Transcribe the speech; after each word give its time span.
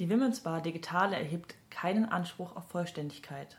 Die 0.00 0.08
Women's 0.08 0.40
Bar 0.40 0.62
Digitale 0.62 1.14
erhebt 1.14 1.56
keinen 1.68 2.06
Anspruch 2.06 2.56
auf 2.56 2.66
Vollständigkeit. 2.70 3.58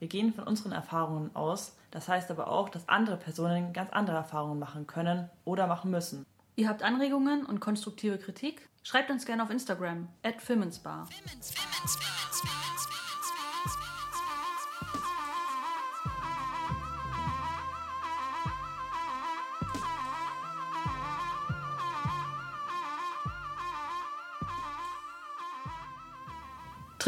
Wir 0.00 0.08
gehen 0.08 0.34
von 0.34 0.42
unseren 0.42 0.72
Erfahrungen 0.72 1.36
aus, 1.36 1.76
das 1.92 2.08
heißt 2.08 2.28
aber 2.32 2.48
auch, 2.48 2.70
dass 2.70 2.88
andere 2.88 3.16
Personen 3.16 3.72
ganz 3.72 3.92
andere 3.92 4.16
Erfahrungen 4.16 4.58
machen 4.58 4.88
können 4.88 5.30
oder 5.44 5.68
machen 5.68 5.92
müssen. 5.92 6.26
Ihr 6.56 6.68
habt 6.68 6.82
Anregungen 6.82 7.46
und 7.46 7.60
konstruktive 7.60 8.18
Kritik? 8.18 8.68
Schreibt 8.82 9.12
uns 9.12 9.24
gerne 9.24 9.44
auf 9.44 9.50
Instagram 9.50 10.08
at 10.24 10.42
Firmensbar. 10.42 11.08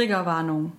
Triggerwarnung. 0.02 0.72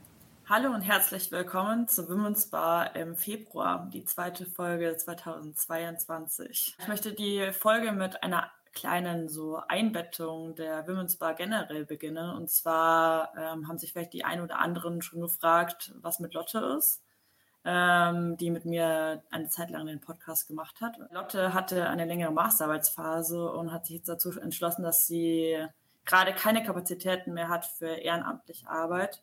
Hallo 0.50 0.73
und 0.73 0.82
herzlich 0.82 1.31
willkommen 1.31 1.88
zu 1.88 2.09
Women's 2.09 2.50
Bar 2.50 2.94
im 2.98 3.16
Februar, 3.16 3.90
die 3.94 4.04
zweite 4.04 4.45
Folge 4.45 4.98
2022. 4.98 6.76
Ich 6.77 6.88
möchte 6.90 7.14
die 7.14 7.54
Folge 7.54 7.94
mit 7.94 8.22
einer 8.22 8.52
kleinen 8.73 9.30
so 9.30 9.62
Einbettung 9.70 10.55
der 10.55 10.86
Women's 10.90 11.16
Bar 11.16 11.36
generell 11.36 11.86
beginnen. 11.86 12.31
Und 12.31 12.50
zwar 12.50 13.31
ähm, 13.38 13.70
haben 13.70 13.78
sich 13.78 13.94
vielleicht 13.94 14.12
die 14.12 14.26
ein 14.26 14.41
oder 14.41 14.59
anderen 14.59 15.02
schon 15.02 15.22
gefragt, 15.22 15.94
was 16.02 16.20
mit 16.20 16.34
Lotte 16.34 16.76
ist, 16.78 17.02
ähm, 17.64 18.36
die 18.36 18.52
mit 18.52 18.66
mir 18.66 19.23
eine 19.31 19.48
Zeit 19.48 19.70
lang 19.70 19.86
den 19.86 20.02
Podcast 20.02 20.50
gemacht 20.50 20.81
hat. 20.81 20.98
Lotte 21.12 21.53
hatte 21.53 21.88
eine 21.88 22.03
längere 22.03 22.34
Masterarbeitsphase 22.34 23.50
und 23.53 23.72
hat 23.72 23.86
sich 23.86 23.95
jetzt 23.95 24.09
dazu 24.09 24.38
entschlossen, 24.38 24.84
dass 24.84 25.08
sie 25.08 25.66
gerade 26.06 26.34
keine 26.34 26.64
Kapazitäten 26.64 27.34
mehr 27.34 27.50
hat 27.50 27.66
für 27.66 27.88
ehrenamtliche 27.88 28.70
Arbeit. 28.70 29.22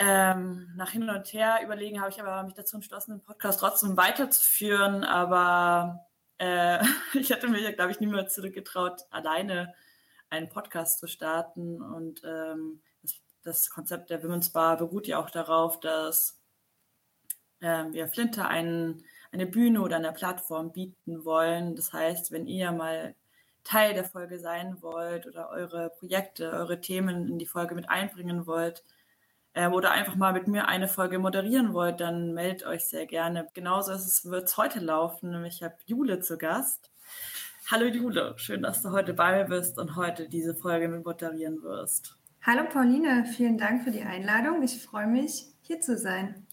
Ähm, 0.00 0.72
nach 0.76 0.90
hin 0.90 1.08
und 1.08 1.32
her 1.32 1.58
überlegen 1.64 2.00
habe 2.00 2.10
ich 2.10 2.20
aber 2.20 2.42
mich 2.44 2.54
dazu 2.54 2.76
entschlossen, 2.76 3.12
den 3.12 3.20
Podcast 3.20 3.60
trotzdem 3.60 3.96
weiterzuführen. 3.96 5.04
Aber 5.04 6.06
äh, 6.38 6.78
ich 7.14 7.30
hätte 7.30 7.48
mir, 7.48 7.72
glaube 7.72 7.90
ich, 7.90 8.00
niemals 8.00 8.34
zurückgetraut, 8.34 9.06
alleine 9.10 9.74
einen 10.30 10.48
Podcast 10.48 11.00
zu 11.00 11.08
starten. 11.08 11.82
Und 11.82 12.22
ähm, 12.24 12.80
das, 13.02 13.20
das, 13.42 13.70
Konzept 13.70 14.10
der 14.10 14.22
Women's 14.22 14.50
Bar 14.50 14.76
beruht 14.76 15.08
ja 15.08 15.18
auch 15.18 15.30
darauf, 15.30 15.80
dass 15.80 16.38
äh, 17.60 17.84
wir 17.90 18.08
Flinter 18.08 18.46
einen, 18.46 19.04
eine 19.32 19.46
Bühne 19.46 19.80
oder 19.80 19.96
eine 19.96 20.12
Plattform 20.12 20.72
bieten 20.72 21.24
wollen. 21.24 21.74
Das 21.74 21.92
heißt, 21.92 22.30
wenn 22.30 22.46
ihr 22.46 22.70
mal 22.70 23.16
Teil 23.68 23.92
der 23.92 24.04
Folge 24.04 24.38
sein 24.38 24.80
wollt 24.80 25.26
oder 25.26 25.50
eure 25.50 25.90
Projekte, 25.90 26.52
eure 26.52 26.80
Themen 26.80 27.28
in 27.28 27.38
die 27.38 27.44
Folge 27.44 27.74
mit 27.74 27.90
einbringen 27.90 28.46
wollt 28.46 28.82
ähm, 29.54 29.74
oder 29.74 29.90
einfach 29.90 30.16
mal 30.16 30.32
mit 30.32 30.48
mir 30.48 30.68
eine 30.68 30.88
Folge 30.88 31.18
moderieren 31.18 31.74
wollt, 31.74 32.00
dann 32.00 32.32
meldet 32.32 32.66
euch 32.66 32.86
sehr 32.86 33.04
gerne. 33.04 33.46
Genauso 33.52 33.92
wird 34.30 34.44
es 34.44 34.56
heute 34.56 34.80
laufen, 34.80 35.30
nämlich 35.30 35.56
ich 35.56 35.62
habe 35.62 35.76
Jule 35.84 36.20
zu 36.20 36.38
Gast. 36.38 36.90
Hallo 37.70 37.84
Jule, 37.84 38.32
schön, 38.38 38.62
dass 38.62 38.82
du 38.82 38.90
heute 38.90 39.12
bei 39.12 39.36
mir 39.36 39.44
bist 39.44 39.78
und 39.78 39.96
heute 39.96 40.30
diese 40.30 40.54
Folge 40.54 40.88
mit 40.88 41.04
moderieren 41.04 41.62
wirst. 41.62 42.16
Hallo 42.40 42.64
Pauline, 42.72 43.26
vielen 43.26 43.58
Dank 43.58 43.84
für 43.84 43.90
die 43.90 44.02
Einladung. 44.02 44.62
Ich 44.62 44.82
freue 44.82 45.06
mich, 45.06 45.44
hier 45.60 45.80
zu 45.80 45.98
sein. 45.98 46.46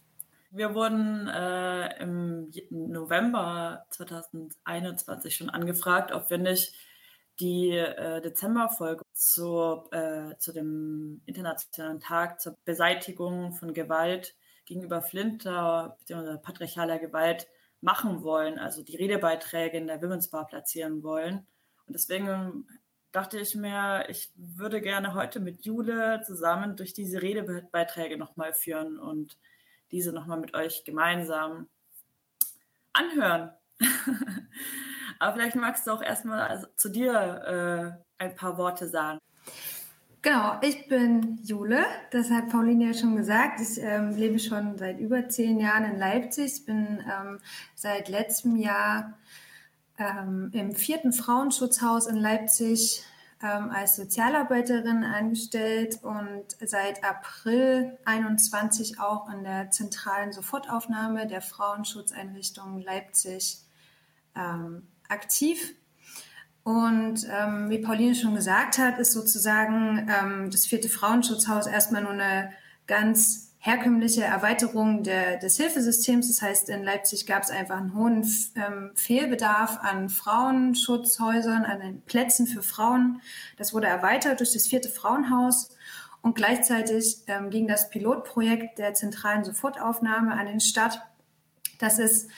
Wir 0.51 0.75
wurden 0.75 1.29
äh, 1.29 2.01
im 2.03 2.51
November 2.69 3.85
2021 3.91 5.33
schon 5.33 5.49
angefragt, 5.49 6.11
ob 6.11 6.29
wir 6.29 6.39
nicht 6.39 6.75
die 7.39 7.71
äh, 7.71 8.21
Dezemberfolge 8.21 9.03
zu, 9.13 9.83
äh, 9.91 10.37
zu 10.37 10.53
dem 10.53 11.21
Internationalen 11.25 11.99
Tag 11.99 12.39
zur 12.39 12.57
Beseitigung 12.65 13.53
von 13.53 13.73
Gewalt 13.73 14.35
gegenüber 14.65 15.01
Flinter 15.01 15.97
bzw. 15.99 16.37
patriarchaler 16.37 16.99
Gewalt 16.99 17.47
machen 17.81 18.23
wollen, 18.23 18.57
also 18.57 18.83
die 18.83 18.95
Redebeiträge 18.95 19.77
in 19.77 19.87
der 19.87 20.01
Women's 20.01 20.29
Bar 20.29 20.47
platzieren 20.47 21.03
wollen. 21.03 21.45
Und 21.85 21.93
deswegen 21.93 22.67
dachte 23.11 23.39
ich 23.39 23.55
mir, 23.55 24.05
ich 24.09 24.31
würde 24.35 24.81
gerne 24.81 25.13
heute 25.13 25.39
mit 25.39 25.65
Jule 25.65 26.21
zusammen 26.25 26.75
durch 26.75 26.93
diese 26.93 27.21
Redebeiträge 27.21 28.17
nochmal 28.17 28.53
führen 28.53 28.97
und 28.97 29.37
diese 29.91 30.11
nochmal 30.11 30.39
mit 30.39 30.55
euch 30.55 30.83
gemeinsam 30.83 31.69
anhören. 32.91 33.51
Aber 35.25 35.33
vielleicht 35.33 35.55
magst 35.55 35.87
du 35.87 35.91
auch 35.91 36.03
erstmal 36.03 36.41
also 36.41 36.67
zu 36.77 36.87
dir 36.87 37.97
äh, 38.19 38.23
ein 38.23 38.35
paar 38.35 38.59
Worte 38.59 38.87
sagen. 38.87 39.17
Genau, 40.21 40.59
ich 40.61 40.87
bin 40.87 41.39
Jule, 41.43 41.83
das 42.11 42.29
hat 42.29 42.49
Pauline 42.49 42.85
ja 42.85 42.93
schon 42.93 43.15
gesagt. 43.15 43.59
Ich 43.59 43.81
ähm, 43.81 44.11
lebe 44.11 44.37
schon 44.37 44.77
seit 44.77 44.99
über 44.99 45.27
zehn 45.27 45.59
Jahren 45.59 45.83
in 45.85 45.97
Leipzig. 45.97 46.63
Bin 46.67 47.03
ähm, 47.11 47.39
seit 47.73 48.07
letztem 48.07 48.55
Jahr 48.55 49.17
ähm, 49.97 50.51
im 50.53 50.75
vierten 50.75 51.11
Frauenschutzhaus 51.11 52.05
in 52.05 52.17
Leipzig 52.17 53.03
ähm, 53.41 53.71
als 53.71 53.95
Sozialarbeiterin 53.95 55.03
angestellt 55.03 56.03
und 56.03 56.45
seit 56.63 57.03
April 57.03 57.97
21 58.05 58.99
auch 58.99 59.27
in 59.33 59.43
der 59.43 59.71
zentralen 59.71 60.31
Sofortaufnahme 60.31 61.25
der 61.25 61.41
Frauenschutzeinrichtung 61.41 62.79
Leipzig 62.81 63.57
ähm, 64.35 64.83
aktiv. 65.09 65.75
Und 66.63 67.27
ähm, 67.29 67.69
wie 67.69 67.77
Pauline 67.77 68.15
schon 68.15 68.33
gesagt 68.33 68.79
hat, 68.79 68.97
ist 68.97 69.11
sozusagen 69.11 70.09
ähm, 70.09 70.49
das 70.49 70.65
vierte 70.65 70.89
Frauenschutzhaus 70.89 71.67
erstmal 71.67 72.01
nur 72.01 72.13
eine 72.13 72.51
ganz 72.87 73.45
herkömmliche 73.65 74.23
Erweiterung 74.23 75.01
der, 75.01 75.37
des 75.37 75.57
Hilfesystems. 75.57 76.27
Das 76.27 76.41
heißt, 76.41 76.69
in 76.69 76.83
Leipzig 76.83 77.25
gab 77.25 77.41
es 77.41 77.49
einfach 77.49 77.77
einen 77.77 77.95
hohen 77.95 78.23
ähm, 78.55 78.91
Fehlbedarf 78.95 79.79
an 79.81 80.09
Frauenschutzhäusern, 80.09 81.65
an 81.65 81.79
den 81.79 82.01
Plätzen 82.01 82.45
für 82.45 82.61
Frauen. 82.61 83.21
Das 83.57 83.73
wurde 83.73 83.87
erweitert 83.87 84.39
durch 84.39 84.53
das 84.53 84.67
vierte 84.67 84.89
Frauenhaus. 84.89 85.69
Und 86.21 86.35
gleichzeitig 86.35 87.17
ähm, 87.27 87.49
ging 87.49 87.67
das 87.67 87.89
Pilotprojekt 87.89 88.77
der 88.77 88.93
zentralen 88.93 89.43
Sofortaufnahme 89.43 90.33
an 90.33 90.45
den 90.45 90.59
Start. 90.59 90.99
Das 91.79 91.99
ist 91.99 92.29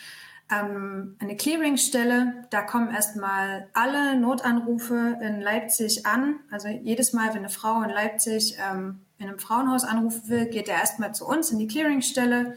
ähm, 0.49 1.15
eine 1.19 1.35
Clearingstelle. 1.35 2.45
Da 2.49 2.61
kommen 2.61 2.93
erstmal 2.93 3.67
alle 3.73 4.19
Notanrufe 4.19 5.17
in 5.21 5.41
Leipzig 5.41 6.05
an. 6.05 6.39
Also 6.51 6.67
jedes 6.67 7.13
Mal, 7.13 7.29
wenn 7.29 7.37
eine 7.37 7.49
Frau 7.49 7.81
in 7.81 7.89
Leipzig 7.89 8.57
ähm, 8.59 8.99
in 9.17 9.27
einem 9.27 9.39
Frauenhaus 9.39 9.83
anrufen 9.83 10.29
will, 10.29 10.45
geht 10.45 10.69
er 10.69 10.75
erstmal 10.75 11.13
zu 11.13 11.25
uns 11.27 11.51
in 11.51 11.59
die 11.59 11.67
Clearingstelle. 11.67 12.55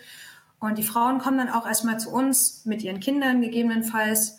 Und 0.60 0.76
die 0.76 0.84
Frauen 0.84 1.18
kommen 1.18 1.38
dann 1.38 1.48
auch 1.48 1.66
erstmal 1.66 1.98
zu 1.98 2.10
uns 2.10 2.64
mit 2.66 2.82
ihren 2.82 3.00
Kindern 3.00 3.40
gegebenenfalls. 3.40 4.38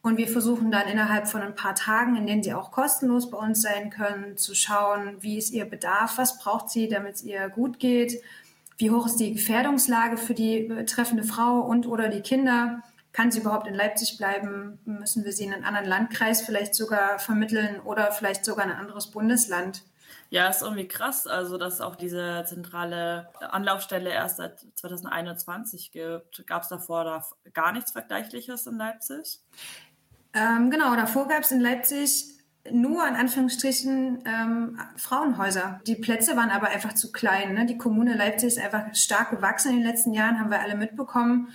Und 0.00 0.16
wir 0.16 0.28
versuchen 0.28 0.70
dann 0.70 0.86
innerhalb 0.86 1.26
von 1.26 1.42
ein 1.42 1.56
paar 1.56 1.74
Tagen, 1.74 2.14
in 2.14 2.28
denen 2.28 2.44
sie 2.44 2.54
auch 2.54 2.70
kostenlos 2.70 3.28
bei 3.28 3.38
uns 3.38 3.62
sein 3.62 3.90
können, 3.90 4.36
zu 4.36 4.54
schauen, 4.54 5.16
wie 5.20 5.36
ist 5.36 5.52
ihr 5.52 5.64
Bedarf, 5.64 6.18
was 6.18 6.38
braucht 6.38 6.70
sie, 6.70 6.88
damit 6.88 7.16
es 7.16 7.24
ihr 7.24 7.48
gut 7.48 7.80
geht, 7.80 8.22
wie 8.78 8.90
hoch 8.90 9.06
ist 9.06 9.16
die 9.16 9.32
Gefährdungslage 9.32 10.16
für 10.16 10.34
die 10.34 10.64
betreffende 10.64 11.24
Frau 11.24 11.60
und 11.60 11.86
oder 11.86 12.08
die 12.08 12.20
Kinder? 12.20 12.82
Kann 13.12 13.30
sie 13.30 13.40
überhaupt 13.40 13.66
in 13.66 13.74
Leipzig 13.74 14.18
bleiben? 14.18 14.78
Müssen 14.84 15.24
wir 15.24 15.32
sie 15.32 15.44
in 15.44 15.54
einen 15.54 15.64
anderen 15.64 15.88
Landkreis 15.88 16.42
vielleicht 16.42 16.74
sogar 16.74 17.18
vermitteln 17.18 17.80
oder 17.80 18.12
vielleicht 18.12 18.44
sogar 18.44 18.66
in 18.66 18.72
ein 18.72 18.78
anderes 18.78 19.10
Bundesland? 19.10 19.82
Ja, 20.28 20.48
ist 20.48 20.62
irgendwie 20.62 20.88
krass, 20.88 21.26
also 21.26 21.56
dass 21.56 21.80
auch 21.80 21.96
diese 21.96 22.44
zentrale 22.46 23.28
Anlaufstelle 23.40 24.10
erst 24.10 24.38
seit 24.38 24.66
2021 24.74 25.92
gibt. 25.92 26.46
Gab 26.46 26.62
es 26.62 26.68
davor 26.68 27.04
da 27.04 27.24
gar 27.54 27.72
nichts 27.72 27.92
Vergleichliches 27.92 28.66
in 28.66 28.76
Leipzig? 28.76 29.40
Ähm, 30.34 30.70
genau, 30.70 30.94
davor 30.96 31.28
gab 31.28 31.42
es 31.42 31.52
in 31.52 31.60
Leipzig 31.60 32.35
nur 32.72 33.06
in 33.06 33.14
Anführungsstrichen 33.14 34.24
ähm, 34.24 34.78
Frauenhäuser. 34.96 35.80
Die 35.86 35.96
Plätze 35.96 36.36
waren 36.36 36.50
aber 36.50 36.68
einfach 36.68 36.94
zu 36.94 37.12
klein. 37.12 37.54
Ne? 37.54 37.66
Die 37.66 37.78
Kommune 37.78 38.14
Leipzig 38.14 38.48
ist 38.48 38.58
einfach 38.58 38.94
stark 38.94 39.30
gewachsen 39.30 39.70
in 39.70 39.78
den 39.78 39.86
letzten 39.86 40.12
Jahren, 40.12 40.38
haben 40.40 40.50
wir 40.50 40.60
alle 40.60 40.76
mitbekommen. 40.76 41.48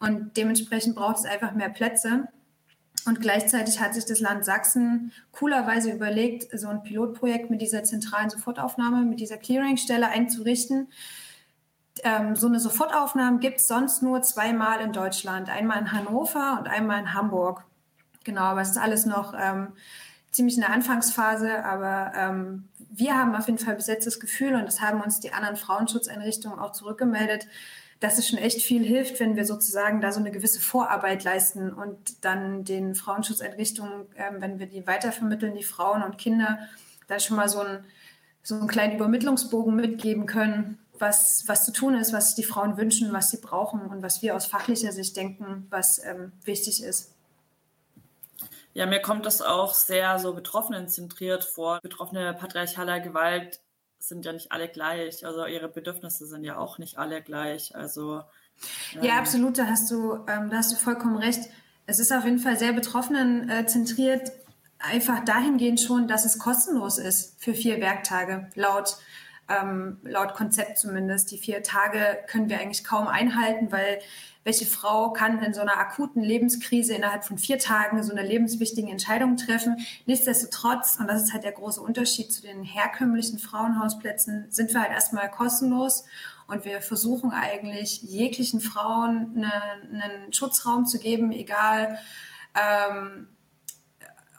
Und 0.00 0.36
dementsprechend 0.36 0.94
braucht 0.94 1.18
es 1.18 1.24
einfach 1.24 1.52
mehr 1.52 1.68
Plätze. 1.68 2.28
Und 3.06 3.20
gleichzeitig 3.20 3.80
hat 3.80 3.94
sich 3.94 4.04
das 4.04 4.20
Land 4.20 4.44
Sachsen 4.44 5.12
coolerweise 5.32 5.90
überlegt, 5.90 6.58
so 6.58 6.68
ein 6.68 6.82
Pilotprojekt 6.82 7.48
mit 7.50 7.62
dieser 7.62 7.84
zentralen 7.84 8.28
Sofortaufnahme, 8.28 9.04
mit 9.04 9.20
dieser 9.20 9.38
Clearingstelle 9.38 10.08
einzurichten. 10.08 10.88
Ähm, 12.04 12.36
so 12.36 12.46
eine 12.46 12.60
Sofortaufnahme 12.60 13.38
gibt 13.38 13.60
es 13.60 13.68
sonst 13.68 14.02
nur 14.02 14.22
zweimal 14.22 14.80
in 14.80 14.92
Deutschland. 14.92 15.48
Einmal 15.48 15.78
in 15.78 15.92
Hannover 15.92 16.58
und 16.58 16.68
einmal 16.68 17.00
in 17.00 17.14
Hamburg. 17.14 17.64
Genau, 18.24 18.42
aber 18.42 18.60
es 18.60 18.70
ist 18.70 18.78
alles 18.78 19.06
noch 19.06 19.34
ähm, 19.38 19.68
ziemlich 20.30 20.56
in 20.56 20.62
der 20.62 20.72
Anfangsphase, 20.72 21.64
aber 21.64 22.12
ähm, 22.16 22.68
wir 22.90 23.16
haben 23.16 23.34
auf 23.34 23.46
jeden 23.46 23.58
Fall 23.58 23.76
das 23.76 24.20
Gefühl, 24.20 24.54
und 24.54 24.66
das 24.66 24.80
haben 24.80 25.00
uns 25.00 25.20
die 25.20 25.32
anderen 25.32 25.56
Frauenschutzeinrichtungen 25.56 26.58
auch 26.58 26.72
zurückgemeldet, 26.72 27.46
dass 28.00 28.18
es 28.18 28.28
schon 28.28 28.38
echt 28.38 28.62
viel 28.62 28.84
hilft, 28.84 29.18
wenn 29.18 29.36
wir 29.36 29.44
sozusagen 29.44 30.00
da 30.00 30.12
so 30.12 30.20
eine 30.20 30.30
gewisse 30.30 30.60
Vorarbeit 30.60 31.24
leisten 31.24 31.72
und 31.72 32.24
dann 32.24 32.64
den 32.64 32.94
Frauenschutzeinrichtungen, 32.94 34.06
ähm, 34.16 34.36
wenn 34.40 34.58
wir 34.58 34.66
die 34.66 34.86
weitervermitteln, 34.86 35.54
die 35.54 35.64
Frauen 35.64 36.02
und 36.02 36.18
Kinder, 36.18 36.58
da 37.08 37.18
schon 37.18 37.36
mal 37.36 37.48
so 37.48 37.60
ein 37.60 37.84
so 38.48 38.54
einen 38.54 38.68
kleinen 38.68 38.94
Übermittlungsbogen 38.94 39.76
mitgeben 39.76 40.24
können, 40.24 40.78
was, 40.98 41.44
was 41.46 41.66
zu 41.66 41.72
tun 41.72 41.94
ist, 41.94 42.14
was 42.14 42.34
die 42.34 42.42
Frauen 42.42 42.78
wünschen, 42.78 43.12
was 43.12 43.30
sie 43.30 43.42
brauchen 43.42 43.82
und 43.82 44.02
was 44.02 44.22
wir 44.22 44.34
aus 44.34 44.46
fachlicher 44.46 44.90
Sicht 44.90 45.16
denken, 45.16 45.66
was 45.68 46.02
ähm, 46.02 46.32
wichtig 46.44 46.82
ist. 46.82 47.14
Ja, 48.78 48.86
mir 48.86 49.02
kommt 49.02 49.26
das 49.26 49.42
auch 49.42 49.74
sehr 49.74 50.20
so 50.20 50.34
betroffenenzentriert 50.34 51.42
vor. 51.42 51.80
Betroffene 51.82 52.32
patriarchaler 52.32 53.00
Gewalt 53.00 53.58
sind 53.98 54.24
ja 54.24 54.32
nicht 54.32 54.52
alle 54.52 54.68
gleich. 54.68 55.26
Also 55.26 55.46
ihre 55.46 55.68
Bedürfnisse 55.68 56.28
sind 56.28 56.44
ja 56.44 56.58
auch 56.58 56.78
nicht 56.78 56.96
alle 56.96 57.20
gleich. 57.20 57.74
Also 57.74 58.22
ähm, 58.94 59.02
ja, 59.02 59.18
absolut. 59.18 59.58
Da 59.58 59.66
hast 59.66 59.90
du, 59.90 60.24
ähm, 60.28 60.48
da 60.48 60.58
hast 60.58 60.70
du 60.70 60.76
vollkommen 60.76 61.16
recht. 61.16 61.40
Es 61.86 61.98
ist 61.98 62.12
auf 62.12 62.24
jeden 62.24 62.38
Fall 62.38 62.56
sehr 62.56 62.72
betroffenenzentriert. 62.72 64.30
Einfach 64.78 65.24
dahingehend 65.24 65.80
schon, 65.80 66.06
dass 66.06 66.24
es 66.24 66.38
kostenlos 66.38 66.98
ist 66.98 67.42
für 67.42 67.54
vier 67.54 67.80
Werktage 67.80 68.48
laut 68.54 68.98
ähm, 69.48 69.98
laut 70.02 70.34
Konzept 70.34 70.78
zumindest. 70.78 71.32
Die 71.32 71.38
vier 71.38 71.64
Tage 71.64 72.18
können 72.28 72.48
wir 72.48 72.60
eigentlich 72.60 72.84
kaum 72.84 73.08
einhalten, 73.08 73.72
weil 73.72 73.98
welche 74.48 74.64
Frau 74.64 75.12
kann 75.12 75.42
in 75.42 75.52
so 75.52 75.60
einer 75.60 75.76
akuten 75.76 76.22
Lebenskrise 76.22 76.94
innerhalb 76.94 77.22
von 77.22 77.36
vier 77.36 77.58
Tagen 77.58 78.02
so 78.02 78.12
eine 78.12 78.26
lebenswichtige 78.26 78.90
Entscheidung 78.90 79.36
treffen? 79.36 79.76
Nichtsdestotrotz, 80.06 80.96
und 80.98 81.06
das 81.06 81.22
ist 81.22 81.34
halt 81.34 81.44
der 81.44 81.52
große 81.52 81.82
Unterschied 81.82 82.32
zu 82.32 82.40
den 82.40 82.64
herkömmlichen 82.64 83.38
Frauenhausplätzen, 83.38 84.46
sind 84.48 84.72
wir 84.72 84.80
halt 84.80 84.92
erstmal 84.92 85.30
kostenlos 85.30 86.06
und 86.46 86.64
wir 86.64 86.80
versuchen 86.80 87.30
eigentlich 87.30 88.00
jeglichen 88.04 88.62
Frauen 88.62 89.34
eine, 89.36 90.02
einen 90.02 90.32
Schutzraum 90.32 90.86
zu 90.86 90.98
geben, 90.98 91.30
egal 91.30 91.98
ähm, 92.54 93.28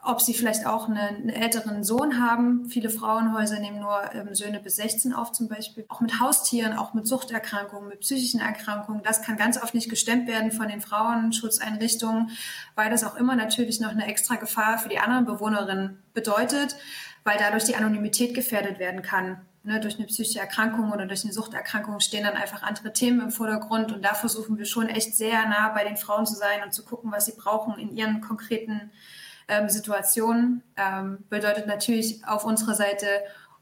ob 0.03 0.21
sie 0.21 0.33
vielleicht 0.33 0.65
auch 0.65 0.87
eine, 0.87 1.01
einen 1.01 1.29
älteren 1.29 1.83
Sohn 1.83 2.19
haben. 2.19 2.65
Viele 2.69 2.89
Frauenhäuser 2.89 3.59
nehmen 3.59 3.79
nur 3.79 4.13
ähm, 4.13 4.33
Söhne 4.33 4.59
bis 4.59 4.77
16 4.77 5.13
auf 5.13 5.31
zum 5.31 5.47
Beispiel. 5.47 5.85
Auch 5.89 6.01
mit 6.01 6.19
Haustieren, 6.19 6.77
auch 6.77 6.93
mit 6.93 7.07
Suchterkrankungen, 7.07 7.89
mit 7.89 8.01
psychischen 8.01 8.39
Erkrankungen. 8.39 9.03
Das 9.03 9.21
kann 9.21 9.37
ganz 9.37 9.61
oft 9.61 9.73
nicht 9.73 9.89
gestemmt 9.89 10.27
werden 10.27 10.51
von 10.51 10.67
den 10.67 10.81
Frauenschutzeinrichtungen, 10.81 12.31
weil 12.75 12.89
das 12.89 13.03
auch 13.03 13.15
immer 13.15 13.35
natürlich 13.35 13.79
noch 13.79 13.89
eine 13.89 14.07
extra 14.07 14.35
Gefahr 14.35 14.77
für 14.77 14.89
die 14.89 14.99
anderen 14.99 15.25
Bewohnerinnen 15.25 16.01
bedeutet, 16.13 16.75
weil 17.23 17.37
dadurch 17.37 17.65
die 17.65 17.75
Anonymität 17.75 18.33
gefährdet 18.33 18.79
werden 18.79 19.01
kann. 19.01 19.41
Ne, 19.61 19.81
durch 19.81 19.97
eine 19.97 20.07
psychische 20.07 20.39
Erkrankung 20.39 20.93
oder 20.93 21.05
durch 21.05 21.25
eine 21.25 21.33
Suchterkrankung 21.33 21.99
stehen 21.99 22.23
dann 22.23 22.37
einfach 22.37 22.63
andere 22.63 22.93
Themen 22.93 23.19
im 23.19 23.29
Vordergrund 23.29 23.91
und 23.91 24.05
da 24.05 24.13
versuchen 24.13 24.57
wir 24.57 24.63
schon 24.63 24.87
echt 24.87 25.15
sehr 25.15 25.45
nah 25.49 25.69
bei 25.73 25.83
den 25.83 25.97
Frauen 25.97 26.25
zu 26.25 26.35
sein 26.35 26.63
und 26.63 26.73
zu 26.73 26.85
gucken, 26.85 27.11
was 27.11 27.25
sie 27.25 27.33
brauchen 27.35 27.77
in 27.77 27.93
ihren 27.93 28.21
konkreten 28.21 28.89
ähm, 29.49 29.69
Situation 29.69 30.63
ähm, 30.77 31.25
bedeutet 31.29 31.67
natürlich 31.67 32.25
auf 32.25 32.45
unserer 32.45 32.75
Seite 32.75 33.07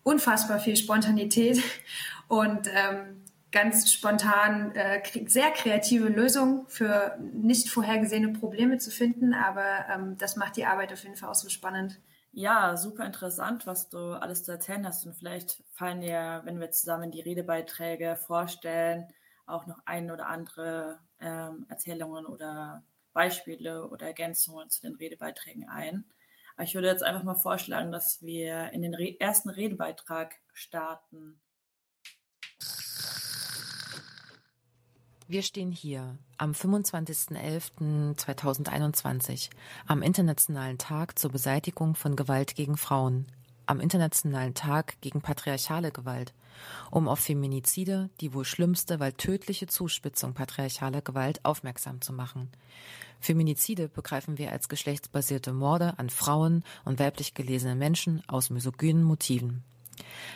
unfassbar 0.04 0.60
viel 0.60 0.76
Spontanität 0.76 1.62
und 2.28 2.70
ähm, 2.74 3.24
ganz 3.52 3.92
spontan 3.92 4.76
äh, 4.76 5.02
sehr 5.28 5.52
kreative 5.52 6.10
Lösungen 6.10 6.68
für 6.68 7.18
nicht 7.20 7.70
vorhergesehene 7.70 8.34
Probleme 8.34 8.78
zu 8.78 8.92
finden. 8.92 9.34
Aber 9.34 9.86
ähm, 9.94 10.18
das 10.18 10.36
macht 10.36 10.58
die 10.58 10.66
Arbeit 10.66 10.94
auf 10.94 11.04
jeden 11.04 11.16
Fall 11.16 11.30
auch 11.30 11.36
so 11.36 11.50
spannend. 11.50 12.00
Ja, 12.34 12.78
super 12.78 13.06
interessant, 13.06 13.66
was 13.66 13.90
du 13.90 14.12
alles 14.12 14.44
zu 14.44 14.52
erzählen 14.52 14.86
hast. 14.86 15.06
Und 15.06 15.16
vielleicht 15.16 15.64
fallen 15.72 16.02
dir, 16.02 16.42
wenn 16.46 16.60
wir 16.60 16.70
zusammen 16.72 17.10
die 17.10 17.22
Redebeiträge 17.22 18.16
vorstellen, 18.16 19.08
auch 19.48 19.66
noch 19.66 19.80
ein 19.86 20.12
oder 20.12 20.28
andere 20.28 21.00
ähm, 21.20 21.66
Erzählungen 21.70 22.26
oder 22.26 22.84
Beispiele 23.18 23.90
oder 23.90 24.06
Ergänzungen 24.06 24.70
zu 24.70 24.82
den 24.82 24.94
Redebeiträgen 24.94 25.68
ein. 25.68 26.06
Aber 26.56 26.66
ich 26.66 26.76
würde 26.76 26.88
jetzt 26.88 27.02
einfach 27.02 27.24
mal 27.24 27.34
vorschlagen, 27.34 27.92
dass 27.92 28.22
wir 28.22 28.72
in 28.74 28.84
den 28.84 28.94
Re 28.94 29.20
ersten 29.20 29.50
Redebeitrag 29.50 30.36
starten. 30.54 31.42
Wir 35.28 35.42
stehen 35.42 35.72
hier 35.72 36.20
am 36.38 36.52
25.11.2021 36.52 39.50
am 39.88 40.04
Internationalen 40.04 40.78
Tag 40.78 41.18
zur 41.18 41.32
Beseitigung 41.32 41.96
von 41.96 42.16
Gewalt 42.16 42.54
gegen 42.54 42.78
Frauen, 42.78 43.26
am 43.66 43.80
Internationalen 43.80 44.54
Tag 44.54 45.02
gegen 45.02 45.22
patriarchale 45.22 45.92
Gewalt, 45.92 46.36
um 46.92 47.08
auf 47.08 47.20
Feminizide, 47.20 48.10
die 48.22 48.34
wohl 48.34 48.46
schlimmste, 48.46 49.00
weil 49.00 49.14
tödliche 49.14 49.68
Zuspitzung 49.68 50.34
patriarchaler 50.34 51.02
Gewalt, 51.02 51.44
aufmerksam 51.44 52.02
zu 52.02 52.14
machen. 52.14 52.50
Feminizide 53.20 53.90
begreifen 53.90 54.38
wir 54.38 54.52
als 54.52 54.70
geschlechtsbasierte 54.70 55.54
Morde 55.54 55.98
an 55.98 56.10
Frauen 56.10 56.64
und 56.86 57.00
weiblich 57.00 57.34
gelesenen 57.34 57.78
Menschen 57.78 58.24
aus 58.28 58.50
misogynen 58.50 59.04
Motiven. 59.04 59.64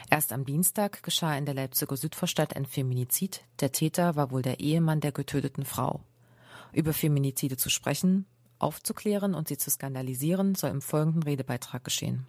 Erst 0.10 0.34
am 0.34 0.46
Dienstag 0.46 1.04
geschah 1.04 1.38
in 1.38 1.46
der 1.46 1.54
Leipziger 1.54 1.96
Südvorstadt 1.96 2.56
ein 2.56 2.66
Feminizid. 2.66 3.44
Der 3.60 3.72
Täter 3.72 4.16
war 4.16 4.32
wohl 4.32 4.42
der 4.42 4.60
Ehemann 4.60 5.02
der 5.02 5.12
getöteten 5.12 5.66
Frau. 5.66 6.02
Über 6.74 6.94
Feminizide 6.94 7.58
zu 7.58 7.70
sprechen, 7.70 8.26
aufzuklären 8.60 9.34
und 9.34 9.48
sie 9.48 9.58
zu 9.58 9.70
skandalisieren, 9.70 10.56
soll 10.56 10.72
im 10.72 10.82
folgenden 10.82 11.24
Redebeitrag 11.24 11.84
geschehen. 11.84 12.26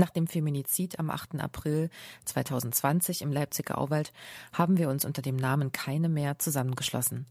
Nach 0.00 0.08
dem 0.08 0.26
Feminizid 0.26 0.98
am 0.98 1.10
8. 1.10 1.40
April 1.40 1.90
2020 2.24 3.20
im 3.20 3.30
Leipziger 3.32 3.76
Auwald 3.76 4.14
haben 4.50 4.78
wir 4.78 4.88
uns 4.88 5.04
unter 5.04 5.20
dem 5.20 5.36
Namen 5.36 5.72
Keine 5.72 6.08
mehr 6.08 6.38
zusammengeschlossen. 6.38 7.26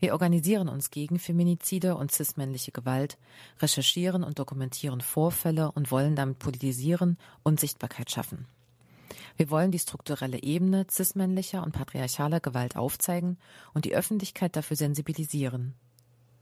Wir 0.00 0.12
organisieren 0.12 0.68
uns 0.68 0.90
gegen 0.90 1.20
Feminizide 1.20 1.94
und 1.94 2.10
cismännliche 2.10 2.72
Gewalt, 2.72 3.18
recherchieren 3.60 4.24
und 4.24 4.40
dokumentieren 4.40 5.00
Vorfälle 5.00 5.70
und 5.70 5.92
wollen 5.92 6.16
damit 6.16 6.40
politisieren 6.40 7.18
und 7.44 7.60
Sichtbarkeit 7.60 8.10
schaffen. 8.10 8.46
Wir 9.36 9.48
wollen 9.50 9.70
die 9.70 9.78
strukturelle 9.78 10.42
Ebene 10.42 10.84
cismännlicher 10.90 11.62
und 11.62 11.70
patriarchaler 11.70 12.40
Gewalt 12.40 12.74
aufzeigen 12.74 13.38
und 13.74 13.84
die 13.84 13.94
Öffentlichkeit 13.94 14.56
dafür 14.56 14.76
sensibilisieren. 14.76 15.74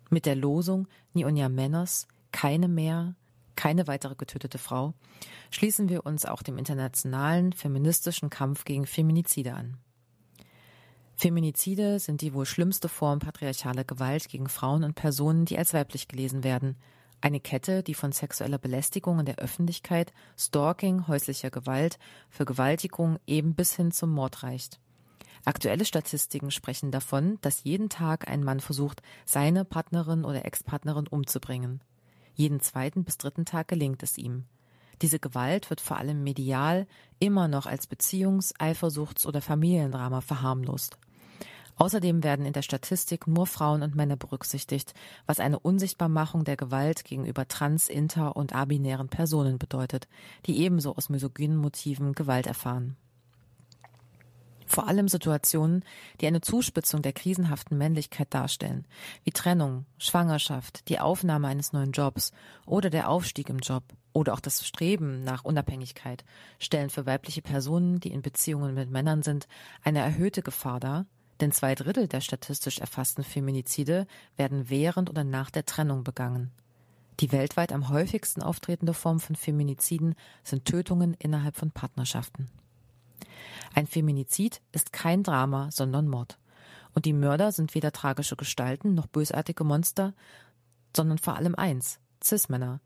Mit 0.08 0.24
der 0.24 0.36
Losung 0.36 0.88
Nionia 1.12 1.50
Menos, 1.50 2.08
keine 2.32 2.66
mehr, 2.66 3.14
keine 3.60 3.86
weitere 3.86 4.14
getötete 4.14 4.56
Frau, 4.56 4.94
schließen 5.50 5.90
wir 5.90 6.06
uns 6.06 6.24
auch 6.24 6.42
dem 6.42 6.56
internationalen 6.56 7.52
feministischen 7.52 8.30
Kampf 8.30 8.64
gegen 8.64 8.86
Feminizide 8.86 9.52
an. 9.52 9.76
Feminizide 11.14 11.98
sind 11.98 12.22
die 12.22 12.32
wohl 12.32 12.46
schlimmste 12.46 12.88
Form 12.88 13.18
patriarchaler 13.18 13.84
Gewalt 13.84 14.30
gegen 14.30 14.48
Frauen 14.48 14.82
und 14.82 14.94
Personen, 14.94 15.44
die 15.44 15.58
als 15.58 15.74
weiblich 15.74 16.08
gelesen 16.08 16.42
werden. 16.42 16.76
Eine 17.20 17.38
Kette, 17.38 17.82
die 17.82 17.92
von 17.92 18.12
sexueller 18.12 18.56
Belästigung 18.56 19.18
in 19.18 19.26
der 19.26 19.36
Öffentlichkeit, 19.36 20.14
Stalking, 20.38 21.06
häuslicher 21.06 21.50
Gewalt, 21.50 21.98
Vergewaltigung 22.30 23.18
eben 23.26 23.54
bis 23.54 23.76
hin 23.76 23.92
zum 23.92 24.10
Mord 24.10 24.42
reicht. 24.42 24.80
Aktuelle 25.44 25.84
Statistiken 25.84 26.50
sprechen 26.50 26.92
davon, 26.92 27.36
dass 27.42 27.64
jeden 27.64 27.90
Tag 27.90 28.26
ein 28.26 28.42
Mann 28.42 28.60
versucht, 28.60 29.02
seine 29.26 29.66
Partnerin 29.66 30.24
oder 30.24 30.46
Ex-Partnerin 30.46 31.08
umzubringen. 31.08 31.82
Jeden 32.40 32.60
zweiten 32.60 33.04
bis 33.04 33.18
dritten 33.18 33.44
Tag 33.44 33.68
gelingt 33.68 34.02
es 34.02 34.16
ihm. 34.16 34.44
Diese 35.02 35.18
Gewalt 35.18 35.68
wird 35.68 35.82
vor 35.82 35.98
allem 35.98 36.22
medial 36.22 36.86
immer 37.18 37.48
noch 37.48 37.66
als 37.66 37.86
Beziehungs-, 37.86 38.54
Eifersuchts- 38.58 39.26
oder 39.26 39.42
Familiendrama 39.42 40.22
verharmlost. 40.22 40.96
Außerdem 41.76 42.24
werden 42.24 42.46
in 42.46 42.54
der 42.54 42.62
Statistik 42.62 43.26
nur 43.26 43.46
Frauen 43.46 43.82
und 43.82 43.94
Männer 43.94 44.16
berücksichtigt, 44.16 44.94
was 45.26 45.38
eine 45.38 45.58
Unsichtbarmachung 45.58 46.44
der 46.44 46.56
Gewalt 46.56 47.04
gegenüber 47.04 47.46
trans-, 47.46 47.90
inter- 47.90 48.34
und 48.36 48.54
abinären 48.54 49.10
Personen 49.10 49.58
bedeutet, 49.58 50.08
die 50.46 50.62
ebenso 50.62 50.96
aus 50.96 51.10
misogynen 51.10 51.58
Motiven 51.58 52.14
Gewalt 52.14 52.46
erfahren. 52.46 52.96
Vor 54.70 54.86
allem 54.86 55.08
Situationen, 55.08 55.84
die 56.20 56.28
eine 56.28 56.42
Zuspitzung 56.42 57.02
der 57.02 57.12
krisenhaften 57.12 57.76
Männlichkeit 57.76 58.32
darstellen, 58.32 58.86
wie 59.24 59.32
Trennung, 59.32 59.84
Schwangerschaft, 59.98 60.88
die 60.88 61.00
Aufnahme 61.00 61.48
eines 61.48 61.72
neuen 61.72 61.90
Jobs 61.90 62.30
oder 62.66 62.88
der 62.88 63.08
Aufstieg 63.08 63.48
im 63.48 63.58
Job 63.58 63.82
oder 64.12 64.32
auch 64.32 64.38
das 64.38 64.64
Streben 64.64 65.24
nach 65.24 65.44
Unabhängigkeit, 65.44 66.24
stellen 66.60 66.88
für 66.88 67.04
weibliche 67.04 67.42
Personen, 67.42 67.98
die 67.98 68.12
in 68.12 68.22
Beziehungen 68.22 68.72
mit 68.74 68.92
Männern 68.92 69.24
sind, 69.24 69.48
eine 69.82 69.98
erhöhte 69.98 70.40
Gefahr 70.40 70.78
dar, 70.78 71.06
denn 71.40 71.50
zwei 71.50 71.74
Drittel 71.74 72.06
der 72.06 72.20
statistisch 72.20 72.78
erfassten 72.78 73.24
Feminizide 73.24 74.06
werden 74.36 74.70
während 74.70 75.10
oder 75.10 75.24
nach 75.24 75.50
der 75.50 75.66
Trennung 75.66 76.04
begangen. 76.04 76.52
Die 77.18 77.32
weltweit 77.32 77.72
am 77.72 77.88
häufigsten 77.88 78.40
auftretende 78.40 78.94
Form 78.94 79.18
von 79.18 79.34
Feminiziden 79.34 80.14
sind 80.44 80.64
Tötungen 80.64 81.14
innerhalb 81.14 81.56
von 81.56 81.72
Partnerschaften. 81.72 82.48
Ein 83.74 83.86
Feminizid 83.86 84.60
ist 84.72 84.92
kein 84.92 85.22
Drama, 85.22 85.70
sondern 85.70 86.08
Mord. 86.08 86.38
Und 86.94 87.04
die 87.04 87.12
Mörder 87.12 87.52
sind 87.52 87.74
weder 87.74 87.92
tragische 87.92 88.36
Gestalten 88.36 88.94
noch 88.94 89.06
bösartige 89.06 89.64
Monster, 89.64 90.12
sondern 90.96 91.18
vor 91.18 91.36
allem 91.36 91.54
eins, 91.54 92.00
Cis-Männer. 92.22 92.80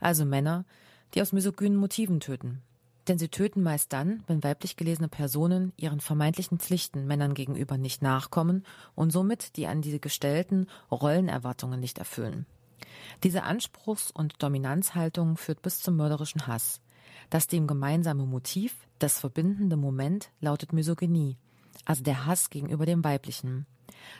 Also 0.00 0.24
Männer, 0.24 0.64
die 1.14 1.22
aus 1.22 1.32
misogynen 1.32 1.76
Motiven 1.78 2.20
töten, 2.20 2.62
denn 3.08 3.18
sie 3.18 3.28
töten 3.28 3.62
meist 3.62 3.92
dann, 3.92 4.24
wenn 4.26 4.42
weiblich 4.42 4.76
gelesene 4.76 5.08
Personen 5.08 5.72
ihren 5.76 6.00
vermeintlichen 6.00 6.58
Pflichten 6.58 7.06
Männern 7.06 7.34
gegenüber 7.34 7.78
nicht 7.78 8.02
nachkommen 8.02 8.64
und 8.94 9.10
somit 9.10 9.56
die 9.56 9.66
an 9.66 9.80
diese 9.80 10.00
gestellten 10.00 10.66
Rollenerwartungen 10.90 11.80
nicht 11.80 11.98
erfüllen. 11.98 12.46
Diese 13.22 13.44
Anspruchs- 13.44 14.10
und 14.10 14.42
Dominanzhaltung 14.42 15.36
führt 15.36 15.62
bis 15.62 15.80
zum 15.80 15.96
mörderischen 15.96 16.46
Hass. 16.46 16.80
Das 17.30 17.46
dem 17.46 17.66
gemeinsame 17.66 18.26
Motiv, 18.26 18.74
das 18.98 19.18
verbindende 19.18 19.76
Moment 19.76 20.30
lautet 20.40 20.72
Misogynie, 20.72 21.36
also 21.84 22.02
der 22.02 22.26
Hass 22.26 22.50
gegenüber 22.50 22.86
dem 22.86 23.04
Weiblichen. 23.04 23.66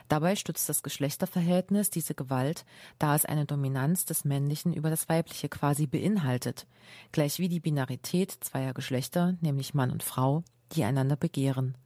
Dabei 0.09 0.37
stützt 0.37 0.69
das 0.69 0.83
Geschlechterverhältnis 0.83 1.91
diese 1.91 2.15
Gewalt, 2.15 2.65
da 2.99 3.15
es 3.15 3.25
eine 3.25 3.45
Dominanz 3.45 4.05
des 4.05 4.25
Männlichen 4.25 4.73
über 4.73 4.91
das 4.91 5.09
Weibliche 5.09 5.49
quasi 5.49 5.87
beinhaltet, 5.87 6.67
gleich 7.13 7.39
wie 7.39 7.49
die 7.49 7.61
Binarität 7.61 8.33
zweier 8.41 8.75
Geschlechter, 8.75 9.37
nämlich 9.41 9.75
Mann 9.75 9.91
und 9.91 10.03
Frau, 10.03 10.43
die 10.73 10.85
einander 10.85 11.17
begehren. 11.17 11.77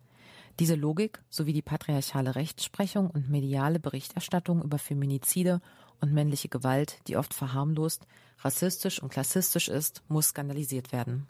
Diese 0.59 0.75
Logik 0.75 1.23
sowie 1.31 1.53
die 1.53 1.62
patriarchale 1.62 2.35
Rechtsprechung 2.35 3.09
und 3.09 3.31
mediale 3.31 3.81
Berichterstattung 3.81 4.62
über 4.62 4.79
Feminizide 4.79 5.61
und 6.00 6.12
männliche 6.12 6.49
Gewalt, 6.49 6.99
die 7.09 7.16
oft 7.16 7.35
verharmlost, 7.35 8.07
rassistisch 8.40 9.02
und 9.02 9.11
klassistisch 9.11 9.69
ist, 9.69 10.02
muss 10.09 10.28
skandalisiert 10.28 10.92
werden. 10.92 11.26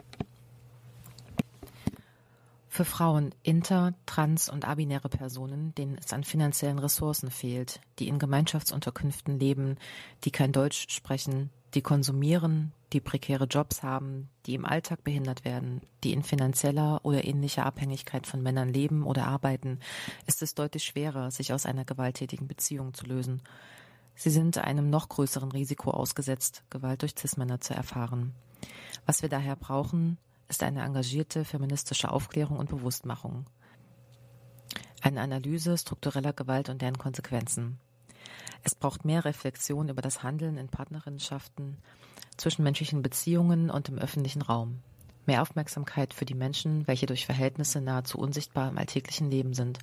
Für 2.69 2.85
Frauen, 2.85 3.35
inter, 3.43 3.95
trans 4.07 4.49
und 4.49 4.65
abinäre 4.65 5.09
Personen, 5.09 5.75
denen 5.75 5.99
es 5.99 6.13
an 6.13 6.23
finanziellen 6.23 6.79
Ressourcen 6.79 7.31
fehlt, 7.31 7.81
die 7.99 8.07
in 8.07 8.21
Gemeinschaftsunterkünften 8.21 9.41
leben, 9.41 9.77
die 10.23 10.31
kein 10.31 10.53
Deutsch 10.53 10.87
sprechen, 10.89 11.51
die 11.75 11.83
konsumieren, 11.83 12.73
die 12.93 13.01
prekäre 13.01 13.45
Jobs 13.45 13.83
haben, 13.83 14.29
die 14.47 14.55
im 14.55 14.65
Alltag 14.65 15.05
behindert 15.05 15.45
werden, 15.45 15.81
die 16.05 16.13
in 16.13 16.23
finanzieller 16.23 17.01
oder 17.05 17.25
ähnlicher 17.25 17.67
Abhängigkeit 17.67 18.27
von 18.27 18.43
Männern 18.43 18.73
leben 18.73 19.05
oder 19.05 19.27
arbeiten, 19.27 19.81
ist 20.27 20.41
es 20.41 20.55
deutlich 20.55 20.85
schwerer, 20.85 21.31
sich 21.31 21.53
aus 21.53 21.67
einer 21.67 21.85
gewalttätigen 21.85 22.49
Beziehung 22.49 22.95
zu 22.95 23.05
lösen. 23.05 23.43
Sie 24.23 24.29
sind 24.29 24.59
einem 24.59 24.91
noch 24.91 25.09
größeren 25.09 25.51
Risiko 25.51 25.93
ausgesetzt, 25.93 26.63
Gewalt 26.69 27.01
durch 27.01 27.15
Cis-Männer 27.19 27.63
zu 27.63 27.73
erfahren. 27.73 28.35
Was 29.07 29.23
wir 29.23 29.31
daher 29.31 29.57
brauchen, 29.57 30.19
ist 30.47 30.63
eine 30.63 30.83
engagierte 30.83 31.47
feministische 31.47 32.13
Aufklärung 32.13 32.59
und 32.59 32.69
Bewusstmachung. 32.69 33.47
Eine 35.01 35.23
Analyse 35.23 35.79
struktureller 35.79 36.35
Gewalt 36.35 36.69
und 36.69 36.83
deren 36.83 36.99
Konsequenzen. 36.99 37.81
Es 38.63 38.75
braucht 38.75 39.07
mehr 39.07 39.25
Reflexion 39.25 39.89
über 39.89 40.03
das 40.03 40.23
Handeln 40.23 40.59
in 40.59 40.69
Partnerinnenschaften, 40.69 41.79
zwischenmenschlichen 42.37 43.01
Beziehungen 43.01 43.71
und 43.71 43.89
im 43.89 43.97
öffentlichen 43.97 44.43
Raum. 44.43 44.83
Mehr 45.25 45.41
Aufmerksamkeit 45.41 46.13
für 46.13 46.27
die 46.27 46.35
Menschen, 46.35 46.87
welche 46.87 47.07
durch 47.07 47.25
Verhältnisse 47.25 47.81
nahezu 47.81 48.19
unsichtbar 48.19 48.69
im 48.69 48.77
alltäglichen 48.77 49.31
Leben 49.31 49.55
sind. 49.55 49.79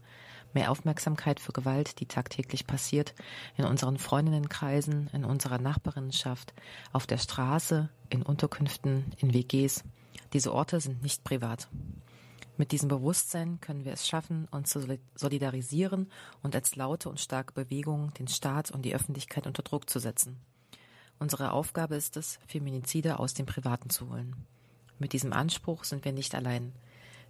Mehr 0.54 0.72
Aufmerksamkeit 0.72 1.39
für 1.39 1.51
Gewalt, 1.51 2.00
die 2.00 2.06
tagtäglich 2.06 2.66
passiert, 2.66 3.13
in 3.58 3.66
unseren 3.66 3.98
Freundinnenkreisen, 3.98 5.10
in 5.13 5.25
unserer 5.25 5.60
Nachbarinnenschaft, 5.60 6.54
auf 6.94 7.06
der 7.06 7.18
Straße, 7.18 7.89
in 8.10 8.24
Unterkünften, 8.24 9.12
in 9.18 9.34
WGs, 9.34 9.84
diese 10.34 10.54
Orte 10.54 10.80
sind 10.80 11.04
nicht 11.04 11.24
privat. 11.24 11.68
Mit 12.58 12.72
diesem 12.72 12.89
Bewusstsein 12.89 13.62
können 13.62 13.86
wir 13.86 13.94
es 13.94 14.08
schaffen, 14.08 14.48
uns 14.50 14.70
zu 14.70 15.00
solidarisieren 15.16 16.12
und 16.42 16.56
als 16.56 16.75
laute 16.75 17.08
und 17.08 17.20
starke 17.20 17.54
Bewegung 17.54 18.13
den 18.16 18.27
Staat 18.27 18.72
und 18.72 18.84
die 18.84 18.96
Öffentlichkeit 18.96 19.46
unter 19.46 19.62
Druck 19.62 19.89
zu 19.89 20.00
setzen. 20.00 20.38
Unsere 21.20 21.51
Aufgabe 21.51 21.96
ist 21.96 22.18
es, 22.18 22.39
Feminizide 22.48 23.20
aus 23.20 23.34
dem 23.34 23.46
Privaten 23.46 23.89
zu 23.89 24.10
holen. 24.10 24.36
Mit 25.00 25.13
diesem 25.13 25.34
Anspruch 25.34 25.84
sind 25.84 26.04
wir 26.04 26.12
nicht 26.12 26.34
allein. 26.34 26.74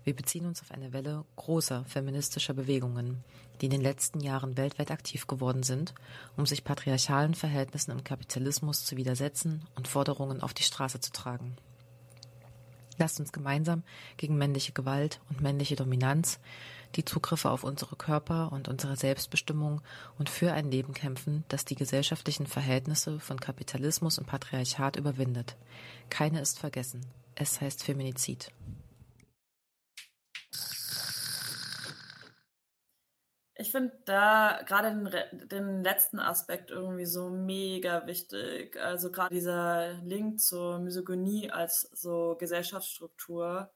Wir 0.08 0.16
beziehen 0.16 0.46
uns 0.46 0.62
auf 0.62 0.72
eine 0.72 0.94
Welle 0.94 1.26
großer 1.36 1.84
feministischer 1.84 2.54
Bewegungen, 2.54 3.26
die 3.60 3.66
in 3.66 3.72
den 3.72 3.82
letzten 3.82 4.22
Jahren 4.22 4.56
weltweit 4.56 4.90
aktiv 4.90 5.28
geworden 5.28 5.64
sind, 5.64 5.94
um 6.38 6.46
sich 6.46 6.64
patriarchalen 6.64 7.34
Verhältnissen 7.34 7.92
im 7.92 8.06
Kapitalismus 8.06 8.86
zu 8.86 8.96
widersetzen 8.96 9.66
und 9.76 9.90
Forderungen 9.90 10.40
auf 10.42 10.54
die 10.54 10.64
Straße 10.64 11.02
zu 11.02 11.12
tragen. 11.12 11.58
Lasst 12.98 13.20
uns 13.20 13.34
gemeinsam 13.34 13.84
gegen 14.16 14.38
männliche 14.38 14.72
Gewalt 14.72 15.20
und 15.28 15.42
männliche 15.42 15.76
Dominanz, 15.76 16.40
die 16.96 17.04
Zugriffe 17.04 17.52
auf 17.52 17.66
unsere 17.66 17.98
Körper 17.98 18.54
und 18.54 18.70
unsere 18.70 18.96
Selbstbestimmung 18.96 19.82
und 20.18 20.30
für 20.30 20.54
ein 20.54 20.72
Leben 20.72 20.94
kämpfen, 20.94 21.44
das 21.50 21.66
die 21.66 21.76
gesellschaftlichen 21.76 22.48
Verhältnisse 22.48 23.20
von 23.20 23.42
Kapitalismus 23.42 24.20
und 24.20 24.26
Patriarchat 24.26 24.96
überwindet. 24.96 25.58
Keine 26.10 26.40
ist 26.40 26.60
vergessen. 26.60 27.06
Es 27.36 27.60
heißt 27.60 27.84
Feminizid. 27.84 28.54
Ich 33.60 33.72
finde 33.72 33.92
da 34.06 34.62
gerade 34.68 34.92
den, 34.92 35.50
den, 35.50 35.84
letzten 35.84 36.20
Aspekt 36.20 36.70
irgendwie 36.70 37.06
so 37.08 37.30
mega 37.30 38.06
wichtig. 38.06 38.78
Also 38.80 39.12
gerade 39.12 39.34
dieser 39.34 39.94
Link 40.04 40.40
zur 40.40 40.78
Misogynie 40.78 41.50
als 41.50 41.90
so 41.92 42.36
Gesellschaftsstruktur, 42.40 43.72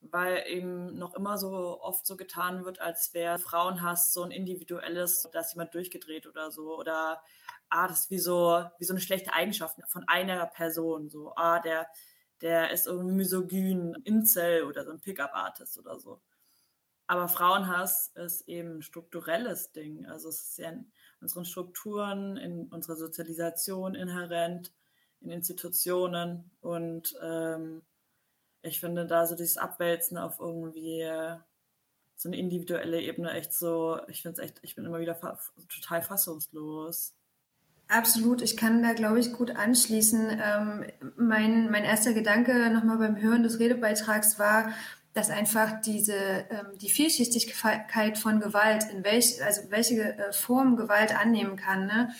weil 0.00 0.44
eben 0.46 0.98
noch 0.98 1.14
immer 1.14 1.36
so 1.36 1.80
oft 1.82 2.06
so 2.06 2.16
getan 2.16 2.64
wird, 2.64 2.80
als 2.80 3.12
wäre 3.12 3.38
Frauenhass 3.38 4.12
so 4.14 4.22
ein 4.22 4.30
individuelles, 4.30 5.28
da 5.32 5.40
ist 5.40 5.52
jemand 5.52 5.74
durchgedreht 5.74 6.26
oder 6.26 6.50
so. 6.50 6.78
Oder 6.78 7.22
ah, 7.68 7.88
das 7.88 8.04
ist 8.04 8.10
wie 8.10 8.18
so, 8.18 8.64
wie 8.78 8.84
so 8.84 8.94
eine 8.94 9.00
schlechte 9.00 9.34
Eigenschaft 9.34 9.76
von 9.88 10.04
einer 10.08 10.46
Person. 10.46 11.10
So, 11.10 11.32
ah, 11.36 11.60
der, 11.60 11.86
der 12.40 12.70
ist 12.70 12.86
irgendwie 12.86 13.12
misogyn, 13.12 13.94
Incel 14.04 14.64
oder 14.64 14.84
so 14.84 14.92
ein 14.92 15.00
Pickup-Artist 15.00 15.78
oder 15.78 15.98
so. 15.98 16.22
Aber 17.06 17.28
Frauenhass 17.28 18.12
ist 18.14 18.48
eben 18.48 18.78
ein 18.78 18.82
strukturelles 18.82 19.72
Ding. 19.72 20.06
Also 20.06 20.28
es 20.28 20.42
ist 20.42 20.58
ja 20.58 20.70
in 20.70 20.90
unseren 21.20 21.44
Strukturen, 21.44 22.36
in 22.36 22.66
unserer 22.68 22.96
Sozialisation 22.96 23.94
inhärent, 23.94 24.72
in 25.20 25.30
Institutionen. 25.30 26.50
Und 26.60 27.14
ähm, 27.22 27.82
ich 28.62 28.80
finde 28.80 29.06
da 29.06 29.26
so 29.26 29.36
dieses 29.36 29.56
Abwälzen 29.56 30.18
auf 30.18 30.40
irgendwie 30.40 31.06
so 32.16 32.28
eine 32.28 32.38
individuelle 32.38 33.00
Ebene 33.00 33.30
echt 33.32 33.52
so, 33.52 34.00
ich 34.08 34.22
finde 34.22 34.40
es 34.40 34.48
echt, 34.48 34.58
ich 34.62 34.74
bin 34.74 34.86
immer 34.86 35.00
wieder 35.00 35.14
fa 35.14 35.38
total 35.68 36.02
fassungslos. 36.02 37.14
Absolut, 37.88 38.42
ich 38.42 38.56
kann 38.56 38.82
da, 38.82 38.94
glaube 38.94 39.20
ich, 39.20 39.32
gut 39.32 39.54
anschließen. 39.54 40.40
Ähm, 40.42 40.86
mein, 41.16 41.70
mein 41.70 41.84
erster 41.84 42.14
Gedanke 42.14 42.70
nochmal 42.70 42.98
beim 42.98 43.20
Hören 43.20 43.44
des 43.44 43.60
Redebeitrags 43.60 44.40
war, 44.40 44.70
dass 45.16 45.30
einfach 45.30 45.80
diese 45.80 46.14
ähm, 46.14 46.78
die 46.80 46.90
Vielschichtigkeit 46.90 48.18
von 48.18 48.38
Gewalt, 48.38 48.84
in 48.92 49.02
welch, 49.02 49.42
also 49.42 49.62
welche 49.70 50.16
äh, 50.18 50.32
Form 50.32 50.76
Gewalt 50.76 51.18
annehmen 51.18 51.56
kann, 51.56 51.86
ne, 51.86 52.10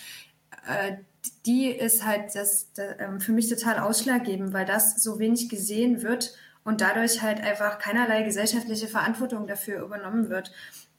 äh, 0.67 0.97
die 1.45 1.67
ist 1.67 2.05
halt 2.05 2.33
das, 2.33 2.71
ähm, 2.99 3.19
für 3.19 3.33
mich 3.33 3.49
total 3.49 3.79
ausschlaggebend, 3.79 4.51
weil 4.53 4.65
das 4.65 5.01
so 5.03 5.19
wenig 5.19 5.47
gesehen 5.47 6.01
wird 6.01 6.33
und 6.63 6.81
dadurch 6.81 7.21
halt 7.21 7.39
einfach 7.39 7.77
keinerlei 7.77 8.23
gesellschaftliche 8.23 8.87
Verantwortung 8.87 9.45
dafür 9.45 9.81
übernommen 9.81 10.29
wird. 10.29 10.51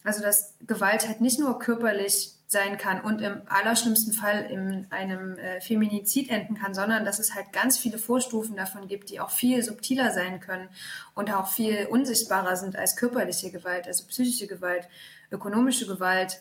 Also 0.09 0.23
dass 0.23 0.55
Gewalt 0.67 1.07
halt 1.07 1.21
nicht 1.21 1.39
nur 1.39 1.59
körperlich 1.59 2.33
sein 2.47 2.79
kann 2.79 3.03
und 3.03 3.21
im 3.21 3.43
allerschlimmsten 3.47 4.15
Fall 4.15 4.47
in 4.51 4.87
einem 4.89 5.37
äh, 5.37 5.61
Feminizid 5.61 6.31
enden 6.31 6.55
kann, 6.55 6.73
sondern 6.73 7.05
dass 7.05 7.19
es 7.19 7.35
halt 7.35 7.53
ganz 7.53 7.77
viele 7.77 7.99
Vorstufen 7.99 8.57
davon 8.57 8.89
gibt, 8.89 9.11
die 9.11 9.21
auch 9.21 9.29
viel 9.29 9.63
subtiler 9.63 10.13
sein 10.13 10.41
können 10.41 10.71
und 11.15 11.31
auch 11.31 11.47
viel 11.47 11.87
unsichtbarer 11.91 12.57
sind 12.57 12.75
als 12.75 12.97
körperliche 12.97 13.51
Gewalt, 13.51 13.87
also 13.87 14.05
psychische 14.07 14.47
Gewalt, 14.47 14.89
ökonomische 15.31 15.87
Gewalt, 15.87 16.41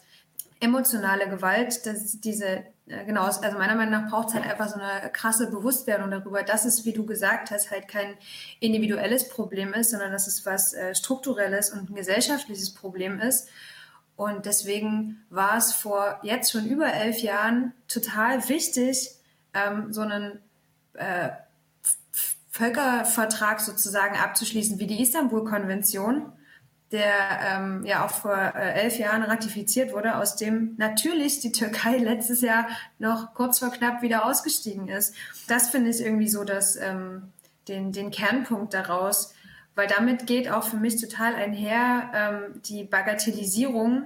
emotionale 0.61 1.27
Gewalt, 1.27 1.85
dass 1.85 2.21
diese, 2.21 2.63
genau, 2.87 3.23
also 3.23 3.39
meiner 3.57 3.75
Meinung 3.75 3.91
nach 3.91 4.09
braucht 4.09 4.29
es 4.29 4.33
halt 4.33 4.45
einfach 4.45 4.69
so 4.69 4.79
eine 4.79 5.09
krasse 5.11 5.49
Bewusstwerdung 5.49 6.09
darüber, 6.09 6.43
dass 6.43 6.65
es, 6.65 6.85
wie 6.85 6.93
du 6.93 7.05
gesagt 7.05 7.51
hast, 7.51 7.71
halt 7.71 7.87
kein 7.87 8.13
individuelles 8.59 9.27
Problem 9.29 9.73
ist, 9.73 9.91
sondern 9.91 10.11
dass 10.11 10.27
es 10.27 10.45
was 10.45 10.73
äh, 10.73 10.95
strukturelles 10.95 11.71
und 11.71 11.89
ein 11.89 11.95
gesellschaftliches 11.95 12.73
Problem 12.73 13.19
ist. 13.19 13.49
Und 14.15 14.45
deswegen 14.45 15.23
war 15.29 15.57
es 15.57 15.73
vor 15.73 16.19
jetzt 16.23 16.51
schon 16.51 16.65
über 16.65 16.91
elf 16.91 17.19
Jahren 17.19 17.73
total 17.87 18.47
wichtig, 18.49 19.11
ähm, 19.53 19.93
so 19.93 20.01
einen 20.01 20.39
äh, 20.93 21.29
Völkervertrag 22.51 23.59
sozusagen 23.59 24.15
abzuschließen, 24.15 24.79
wie 24.79 24.87
die 24.87 25.01
Istanbul-Konvention, 25.01 26.31
der 26.91 27.39
ähm, 27.43 27.83
ja 27.85 28.05
auch 28.05 28.11
vor 28.11 28.35
äh, 28.35 28.81
elf 28.81 28.97
Jahren 28.97 29.23
ratifiziert 29.23 29.93
wurde, 29.93 30.15
aus 30.15 30.35
dem 30.37 30.75
natürlich 30.77 31.39
die 31.39 31.51
Türkei 31.51 31.97
letztes 31.97 32.41
Jahr 32.41 32.67
noch 32.97 33.33
kurz 33.33 33.59
vor 33.59 33.71
knapp 33.71 34.01
wieder 34.01 34.25
ausgestiegen 34.25 34.87
ist. 34.87 35.13
Das 35.47 35.69
finde 35.69 35.89
ich 35.89 36.01
irgendwie 36.01 36.29
so, 36.29 36.43
dass 36.43 36.77
ähm, 36.77 37.33
den, 37.67 37.91
den 37.91 38.11
Kernpunkt 38.11 38.73
daraus, 38.73 39.33
weil 39.75 39.87
damit 39.87 40.27
geht 40.27 40.49
auch 40.49 40.63
für 40.63 40.77
mich 40.77 40.99
total 40.99 41.35
einher 41.35 42.09
ähm, 42.13 42.61
die 42.63 42.85
Bagatellisierung, 42.85 44.05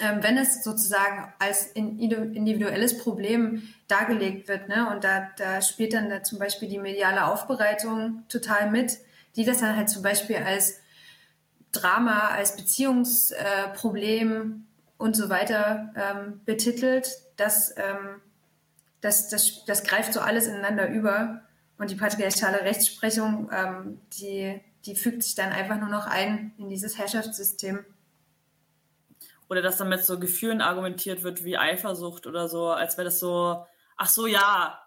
ähm, 0.00 0.18
wenn 0.20 0.36
es 0.36 0.64
sozusagen 0.64 1.32
als 1.38 1.68
individuelles 1.68 2.98
Problem 2.98 3.62
dargelegt 3.86 4.48
wird. 4.48 4.68
Ne? 4.68 4.90
Und 4.90 5.04
da, 5.04 5.30
da 5.38 5.62
spielt 5.62 5.92
dann 5.92 6.10
da 6.10 6.24
zum 6.24 6.40
Beispiel 6.40 6.68
die 6.68 6.78
mediale 6.78 7.26
Aufbereitung 7.26 8.24
total 8.28 8.70
mit, 8.72 8.98
die 9.36 9.44
das 9.44 9.58
dann 9.60 9.76
halt 9.76 9.88
zum 9.88 10.02
Beispiel 10.02 10.36
als 10.36 10.80
Drama, 11.74 12.28
als 12.28 12.56
Beziehungsproblem 12.56 14.66
äh, 14.66 15.02
und 15.02 15.16
so 15.16 15.28
weiter 15.28 15.92
ähm, 15.96 16.40
betitelt. 16.44 17.08
Das, 17.36 17.74
ähm, 17.76 18.20
das, 19.00 19.28
das, 19.28 19.64
das 19.66 19.84
greift 19.84 20.12
so 20.12 20.20
alles 20.20 20.46
ineinander 20.46 20.88
über. 20.88 21.42
und 21.78 21.90
die 21.90 21.96
patriarchale 21.96 22.62
Rechtsprechung, 22.62 23.50
ähm, 23.52 24.00
die, 24.18 24.60
die 24.86 24.94
fügt 24.94 25.22
sich 25.22 25.34
dann 25.34 25.52
einfach 25.52 25.78
nur 25.78 25.88
noch 25.88 26.06
ein 26.06 26.54
in 26.58 26.68
dieses 26.68 26.98
Herrschaftssystem. 26.98 27.84
Oder 29.48 29.60
dass 29.60 29.76
dann 29.76 29.88
mit 29.88 30.04
so 30.04 30.18
Gefühlen 30.18 30.60
argumentiert 30.60 31.22
wird 31.22 31.44
wie 31.44 31.58
Eifersucht 31.58 32.26
oder 32.26 32.48
so, 32.48 32.68
als 32.68 32.96
wäre 32.96 33.06
das 33.06 33.20
so, 33.20 33.66
ach 33.96 34.08
so, 34.08 34.26
ja, 34.26 34.84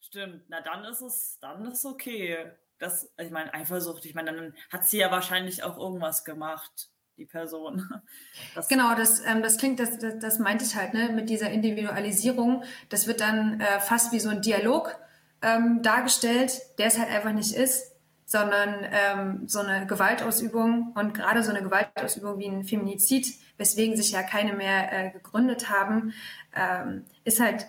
stimmt, 0.00 0.44
na 0.48 0.60
dann 0.60 0.84
ist 0.84 1.02
es, 1.02 1.38
dann 1.40 1.66
ist 1.66 1.84
okay. 1.84 2.52
Das, 2.82 3.08
ich 3.16 3.30
meine, 3.30 3.54
Eifersucht, 3.54 4.04
ich 4.06 4.16
meine, 4.16 4.34
dann 4.34 4.54
hat 4.68 4.88
sie 4.88 4.98
ja 4.98 5.12
wahrscheinlich 5.12 5.62
auch 5.62 5.78
irgendwas 5.78 6.24
gemacht, 6.24 6.90
die 7.16 7.26
Person. 7.26 7.88
Das 8.56 8.66
genau, 8.66 8.96
das, 8.96 9.24
ähm, 9.24 9.40
das 9.42 9.56
klingt, 9.56 9.78
das, 9.78 9.98
das, 9.98 10.18
das 10.18 10.38
meinte 10.40 10.64
ich 10.64 10.74
halt, 10.74 10.92
ne, 10.92 11.10
mit 11.10 11.30
dieser 11.30 11.50
Individualisierung. 11.50 12.64
Das 12.88 13.06
wird 13.06 13.20
dann 13.20 13.60
äh, 13.60 13.78
fast 13.78 14.12
wie 14.12 14.18
so 14.18 14.30
ein 14.30 14.42
Dialog 14.42 14.98
ähm, 15.42 15.82
dargestellt, 15.82 16.60
der 16.78 16.86
es 16.86 16.98
halt 16.98 17.08
einfach 17.08 17.32
nicht 17.32 17.54
ist, 17.54 17.92
sondern 18.24 18.84
ähm, 18.90 19.46
so 19.46 19.60
eine 19.60 19.86
Gewaltausübung 19.86 20.92
und 20.96 21.14
gerade 21.14 21.44
so 21.44 21.50
eine 21.50 21.62
Gewaltausübung 21.62 22.40
wie 22.40 22.48
ein 22.48 22.64
Feminizid, 22.64 23.32
weswegen 23.58 23.96
sich 23.96 24.10
ja 24.10 24.24
keine 24.24 24.54
mehr 24.54 24.92
äh, 24.92 25.10
gegründet 25.10 25.70
haben, 25.70 26.14
ähm, 26.56 27.04
ist 27.22 27.38
halt, 27.38 27.66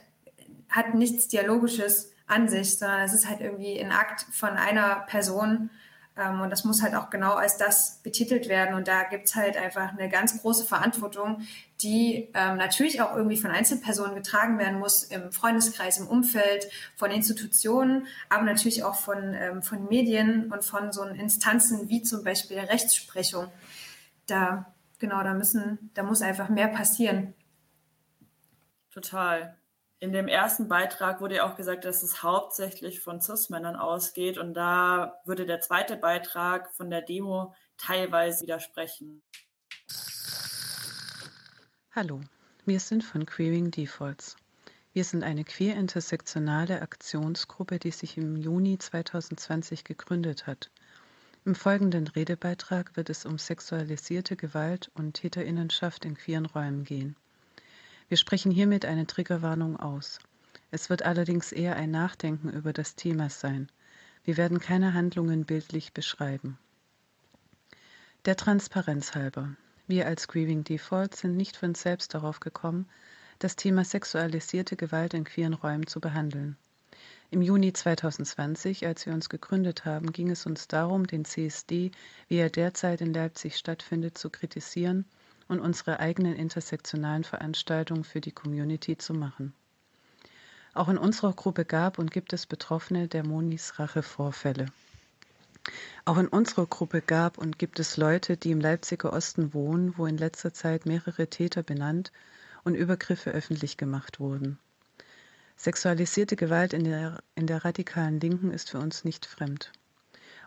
hat 0.70 0.96
nichts 0.96 1.28
Dialogisches 1.28 2.13
an 2.28 2.48
sich, 2.48 2.78
sondern 2.78 3.02
es 3.02 3.14
ist 3.14 3.28
halt 3.28 3.42
irgendwie 3.42 3.80
ein 3.80 3.92
Akt 3.92 4.26
von 4.32 4.52
einer 4.52 5.02
Person, 5.08 5.70
ähm, 6.16 6.42
und 6.42 6.50
das 6.52 6.64
muss 6.64 6.82
halt 6.84 6.96
auch 6.96 7.10
genau 7.10 7.34
als 7.34 7.58
das 7.58 8.00
betitelt 8.04 8.48
werden. 8.48 8.76
Und 8.76 8.88
da 8.88 9.04
gibt 9.04 9.26
es 9.26 9.36
halt 9.36 9.58
einfach 9.58 9.94
eine 9.94 10.10
ganz 10.10 10.40
große 10.42 10.66
Verantwortung, 10.66 11.42
die 11.82 12.30
ähm, 12.34 12.58
natürlich 12.58 13.02
auch 13.02 13.16
irgendwie 13.16 13.38
von 13.38 13.52
Einzelpersonen 13.52 14.16
getragen 14.16 14.60
werden 14.60 14.80
muss, 14.80 15.04
im 15.04 15.32
Freundeskreis, 15.32 15.98
im 15.98 16.08
Umfeld, 16.08 16.70
von 16.96 17.12
Institutionen, 17.12 18.08
aber 18.30 18.44
natürlich 18.44 18.84
auch 18.84 18.96
von, 18.96 19.34
ähm, 19.34 19.64
von 19.64 19.88
Medien 19.88 20.52
und 20.52 20.64
von 20.64 20.92
so 20.92 21.04
Instanzen 21.04 21.90
wie 21.90 22.04
zum 22.04 22.24
Beispiel 22.24 22.58
der 22.58 22.70
Rechtsprechung. 22.70 23.48
Da, 24.28 24.72
genau, 25.00 25.24
da 25.24 25.34
müssen, 25.34 25.90
da 25.96 26.04
muss 26.04 26.22
einfach 26.22 26.50
mehr 26.50 26.68
passieren. 26.68 27.34
Total 28.92 29.58
in 30.04 30.12
dem 30.12 30.28
ersten 30.28 30.68
Beitrag 30.68 31.22
wurde 31.22 31.36
ja 31.36 31.50
auch 31.50 31.56
gesagt, 31.56 31.86
dass 31.86 32.04
es 32.04 32.24
hauptsächlich 32.24 33.00
von 33.00 33.22
CIS-Männern 33.22 33.78
ausgeht 33.78 34.38
und 34.38 34.54
da 34.54 35.22
würde 35.24 35.46
der 35.46 35.62
zweite 35.62 35.96
Beitrag 35.96 36.70
von 36.74 36.90
der 36.90 37.02
Demo 37.02 37.56
teilweise 37.78 38.42
widersprechen. 38.42 39.24
Hallo, 41.92 42.20
wir 42.66 42.82
sind 42.82 43.06
von 43.06 43.26
Queering 43.26 43.72
Defaults. 43.72 44.36
Wir 44.92 45.06
sind 45.06 45.24
eine 45.24 45.46
queer-intersektionale 45.46 46.82
Aktionsgruppe, 46.82 47.80
die 47.80 47.92
sich 47.92 48.18
im 48.18 48.36
Juni 48.36 48.78
2020 48.78 49.86
gegründet 49.86 50.48
hat. 50.48 50.70
Im 51.46 51.56
folgenden 51.56 52.08
Redebeitrag 52.08 52.98
wird 52.98 53.10
es 53.10 53.26
um 53.26 53.38
sexualisierte 53.38 54.36
Gewalt 54.36 54.92
und 54.96 55.14
Täterinnenschaft 55.14 56.04
in 56.04 56.16
queeren 56.16 56.46
Räumen 56.46 56.84
gehen. 56.84 57.16
Wir 58.14 58.18
sprechen 58.18 58.52
hiermit 58.52 58.86
eine 58.86 59.08
Triggerwarnung 59.08 59.76
aus. 59.76 60.20
Es 60.70 60.92
wird 60.92 61.02
allerdings 61.02 61.52
eher 61.52 61.78
ein 61.78 61.90
Nachdenken 61.90 62.52
über 62.52 62.72
das 62.72 62.94
Thema 62.94 63.28
sein. 63.32 63.72
Wir 64.24 64.38
werden 64.38 64.60
keine 64.60 64.94
Handlungen 64.94 65.46
bildlich 65.46 65.94
beschreiben. 65.94 66.60
Der 68.26 68.36
Transparenz 68.36 69.16
halber. 69.16 69.56
Wir 69.88 70.06
als 70.06 70.28
Grieving 70.28 70.64
Default 70.64 71.16
sind 71.16 71.36
nicht 71.36 71.58
von 71.58 71.74
selbst 71.74 72.14
darauf 72.14 72.40
gekommen, 72.40 72.88
das 73.40 73.56
Thema 73.56 73.84
sexualisierte 73.84 74.76
Gewalt 74.76 75.16
in 75.16 75.24
queeren 75.24 75.56
Räumen 75.56 75.88
zu 75.88 76.00
behandeln. 76.00 76.56
Im 77.32 77.42
Juni 77.42 77.74
2020, 77.74 78.86
als 78.86 79.08
wir 79.08 79.14
uns 79.16 79.28
gegründet 79.28 79.86
haben, 79.86 80.12
ging 80.12 80.30
es 80.30 80.46
uns 80.46 80.68
darum, 80.68 81.08
den 81.08 81.26
CSD, 81.26 81.90
wie 82.28 82.38
er 82.38 82.52
derzeit 82.52 83.02
in 83.02 83.12
Leipzig 83.12 83.58
stattfindet, 83.58 84.20
zu 84.20 84.30
kritisieren 84.30 85.06
und 85.48 85.60
unsere 85.60 86.00
eigenen 86.00 86.36
intersektionalen 86.36 87.24
Veranstaltungen 87.24 88.04
für 88.04 88.22
die 88.22 88.32
Community 88.32 88.98
zu 88.98 89.14
machen. 89.14 89.54
Auch 90.74 90.90
in 90.90 90.98
unserer 90.98 91.34
Gruppe 91.34 91.66
gab 91.66 92.00
und 92.00 92.12
gibt 92.12 92.34
es 92.34 92.46
Betroffene 92.46 93.08
der 93.08 93.26
Monis 93.26 93.78
Rache-Vorfälle. 93.78 94.66
Auch 96.06 96.18
in 96.18 96.28
unserer 96.28 96.66
Gruppe 96.66 97.02
gab 97.02 97.38
und 97.38 97.60
gibt 97.60 97.80
es 97.80 97.96
Leute, 97.96 98.38
die 98.38 98.52
im 98.52 98.60
Leipziger 98.60 99.14
Osten 99.14 99.54
wohnen, 99.54 99.98
wo 99.98 100.06
in 100.06 100.18
letzter 100.18 100.54
Zeit 100.54 100.86
mehrere 100.86 101.28
Täter 101.28 101.64
benannt 101.64 102.12
und 102.64 102.76
Übergriffe 102.76 103.32
öffentlich 103.32 103.78
gemacht 103.78 104.20
wurden. 104.20 104.60
Sexualisierte 105.56 106.36
Gewalt 106.36 106.74
in 106.74 106.84
der, 106.84 107.22
in 107.36 107.48
der 107.48 107.64
radikalen 107.64 108.20
Linken 108.20 108.52
ist 108.52 108.72
für 108.72 108.80
uns 108.80 109.06
nicht 109.06 109.26
fremd. 109.26 109.72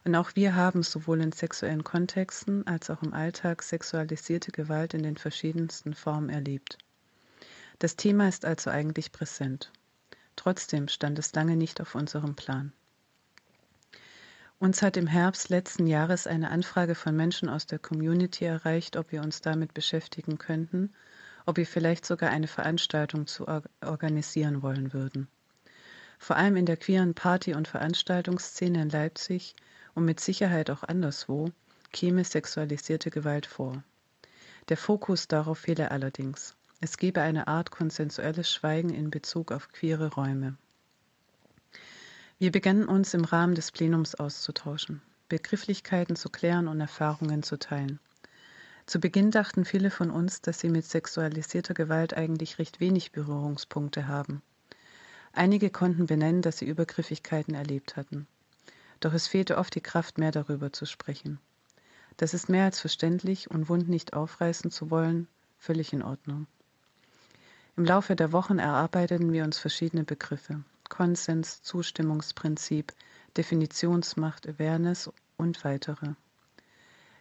Und 0.06 0.14
auch 0.14 0.36
wir 0.36 0.54
haben 0.54 0.84
sowohl 0.84 1.20
in 1.20 1.32
sexuellen 1.32 1.82
Kontexten 1.82 2.64
als 2.68 2.90
auch 2.90 3.02
im 3.02 3.12
Alltag 3.12 3.60
sexualisierte 3.64 4.52
Gewalt 4.52 4.94
in 4.94 5.02
den 5.02 5.16
verschiedensten 5.16 5.94
Formen 5.94 6.28
erlebt. 6.28 6.78
Das 7.80 7.96
Thema 7.96 8.28
ist 8.28 8.44
also 8.44 8.70
eigentlich 8.70 9.10
präsent. 9.10 9.72
Trotzdem 10.36 10.86
stand 10.86 11.18
es 11.18 11.34
lange 11.34 11.56
nicht 11.56 11.80
auf 11.80 11.96
unserem 11.96 12.36
Plan. 12.36 12.72
Uns 14.60 14.80
hat 14.80 14.96
im 14.96 15.08
Herbst 15.08 15.48
letzten 15.48 15.88
Jahres 15.88 16.28
eine 16.28 16.52
Anfrage 16.52 16.94
von 16.94 17.16
Menschen 17.16 17.48
aus 17.48 17.66
der 17.66 17.80
Community 17.80 18.44
erreicht, 18.44 18.96
ob 18.96 19.10
wir 19.10 19.22
uns 19.22 19.40
damit 19.40 19.74
beschäftigen 19.74 20.38
könnten, 20.38 20.94
ob 21.46 21.56
wir 21.56 21.66
vielleicht 21.66 22.06
sogar 22.06 22.30
eine 22.30 22.46
Veranstaltung 22.46 23.26
zu 23.26 23.48
organisieren 23.80 24.62
wollen 24.62 24.92
würden. 24.92 25.26
Vor 26.20 26.36
allem 26.36 26.54
in 26.54 26.64
der 26.64 26.76
queeren 26.76 27.14
Party- 27.14 27.54
und 27.54 27.66
Veranstaltungsszene 27.66 28.82
in 28.82 28.88
Leipzig 28.88 29.56
und 29.96 30.04
mit 30.04 30.20
Sicherheit 30.20 30.70
auch 30.70 30.84
anderswo 30.84 31.50
käme 31.90 32.22
sexualisierte 32.22 33.10
Gewalt 33.10 33.46
vor. 33.46 33.82
Der 34.68 34.76
Fokus 34.76 35.26
darauf 35.26 35.58
fehle 35.58 35.90
allerdings. 35.90 36.54
Es 36.80 36.98
gebe 36.98 37.22
eine 37.22 37.48
Art 37.48 37.70
konsensuelles 37.70 38.52
Schweigen 38.52 38.90
in 38.90 39.10
Bezug 39.10 39.50
auf 39.50 39.72
queere 39.72 40.12
Räume. 40.12 40.56
Wir 42.38 42.52
begannen 42.52 42.86
uns 42.86 43.14
im 43.14 43.24
Rahmen 43.24 43.54
des 43.54 43.72
Plenums 43.72 44.14
auszutauschen, 44.14 45.00
Begrifflichkeiten 45.30 46.16
zu 46.16 46.28
klären 46.28 46.68
und 46.68 46.80
Erfahrungen 46.80 47.42
zu 47.42 47.58
teilen. 47.58 47.98
Zu 48.84 49.00
Beginn 49.00 49.30
dachten 49.30 49.64
viele 49.64 49.90
von 49.90 50.10
uns, 50.10 50.42
dass 50.42 50.60
sie 50.60 50.68
mit 50.68 50.84
sexualisierter 50.84 51.72
Gewalt 51.72 52.14
eigentlich 52.14 52.58
recht 52.58 52.78
wenig 52.78 53.12
Berührungspunkte 53.12 54.06
haben. 54.06 54.42
Einige 55.32 55.70
konnten 55.70 56.06
benennen, 56.06 56.42
dass 56.42 56.58
sie 56.58 56.66
Übergriffigkeiten 56.66 57.54
erlebt 57.54 57.96
hatten. 57.96 58.26
Doch 59.00 59.12
es 59.12 59.26
fehlte 59.26 59.58
oft 59.58 59.74
die 59.74 59.80
Kraft, 59.80 60.18
mehr 60.18 60.32
darüber 60.32 60.72
zu 60.72 60.86
sprechen. 60.86 61.38
Das 62.16 62.32
ist 62.32 62.48
mehr 62.48 62.64
als 62.64 62.80
verständlich 62.80 63.50
und 63.50 63.68
Wund 63.68 63.88
nicht 63.88 64.14
aufreißen 64.14 64.70
zu 64.70 64.90
wollen, 64.90 65.28
völlig 65.58 65.92
in 65.92 66.02
Ordnung. 66.02 66.46
Im 67.76 67.84
Laufe 67.84 68.16
der 68.16 68.32
Wochen 68.32 68.58
erarbeiteten 68.58 69.32
wir 69.32 69.44
uns 69.44 69.58
verschiedene 69.58 70.04
Begriffe. 70.04 70.62
Konsens, 70.88 71.62
Zustimmungsprinzip, 71.62 72.94
Definitionsmacht, 73.36 74.48
Awareness 74.48 75.10
und 75.36 75.62
weitere. 75.62 76.14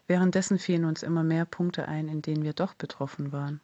Währenddessen 0.08 0.60
fielen 0.60 0.86
uns 0.86 1.04
immer 1.04 1.24
mehr 1.24 1.46
Punkte 1.46 1.88
ein, 1.88 2.08
in 2.08 2.22
denen 2.22 2.44
wir 2.44 2.54
doch 2.54 2.74
betroffen 2.74 3.34
waren. 3.34 3.60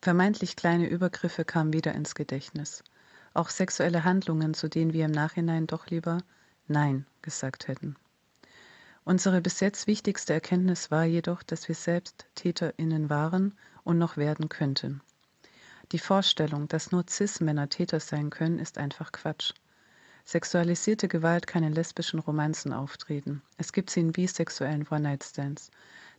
Vermeintlich 0.00 0.56
kleine 0.56 0.88
Übergriffe 0.88 1.44
kamen 1.44 1.72
wieder 1.72 1.94
ins 1.94 2.14
Gedächtnis. 2.14 2.82
Auch 3.32 3.48
sexuelle 3.48 4.04
Handlungen, 4.04 4.54
zu 4.54 4.68
denen 4.68 4.92
wir 4.92 5.04
im 5.04 5.12
Nachhinein 5.12 5.66
doch 5.66 5.86
lieber 5.86 6.18
Nein 6.66 7.06
gesagt 7.22 7.68
hätten. 7.68 7.96
Unsere 9.04 9.42
bis 9.42 9.60
jetzt 9.60 9.86
wichtigste 9.86 10.32
Erkenntnis 10.32 10.90
war 10.90 11.04
jedoch, 11.04 11.42
dass 11.42 11.68
wir 11.68 11.74
selbst 11.74 12.26
Täterinnen 12.34 13.10
waren 13.10 13.52
und 13.82 13.98
noch 13.98 14.16
werden 14.16 14.48
könnten. 14.48 15.02
Die 15.92 15.98
Vorstellung, 15.98 16.68
dass 16.68 16.90
nur 16.90 17.04
CIS-Männer 17.06 17.68
Täter 17.68 18.00
sein 18.00 18.30
können, 18.30 18.58
ist 18.58 18.78
einfach 18.78 19.12
Quatsch. 19.12 19.52
Sexualisierte 20.24 21.06
Gewalt 21.06 21.46
kann 21.46 21.62
in 21.62 21.74
lesbischen 21.74 22.18
Romanzen 22.18 22.72
auftreten. 22.72 23.42
Es 23.58 23.74
gibt 23.74 23.90
sie 23.90 24.00
in 24.00 24.12
bisexuellen 24.12 24.88
One-Night-Stands, 24.88 25.70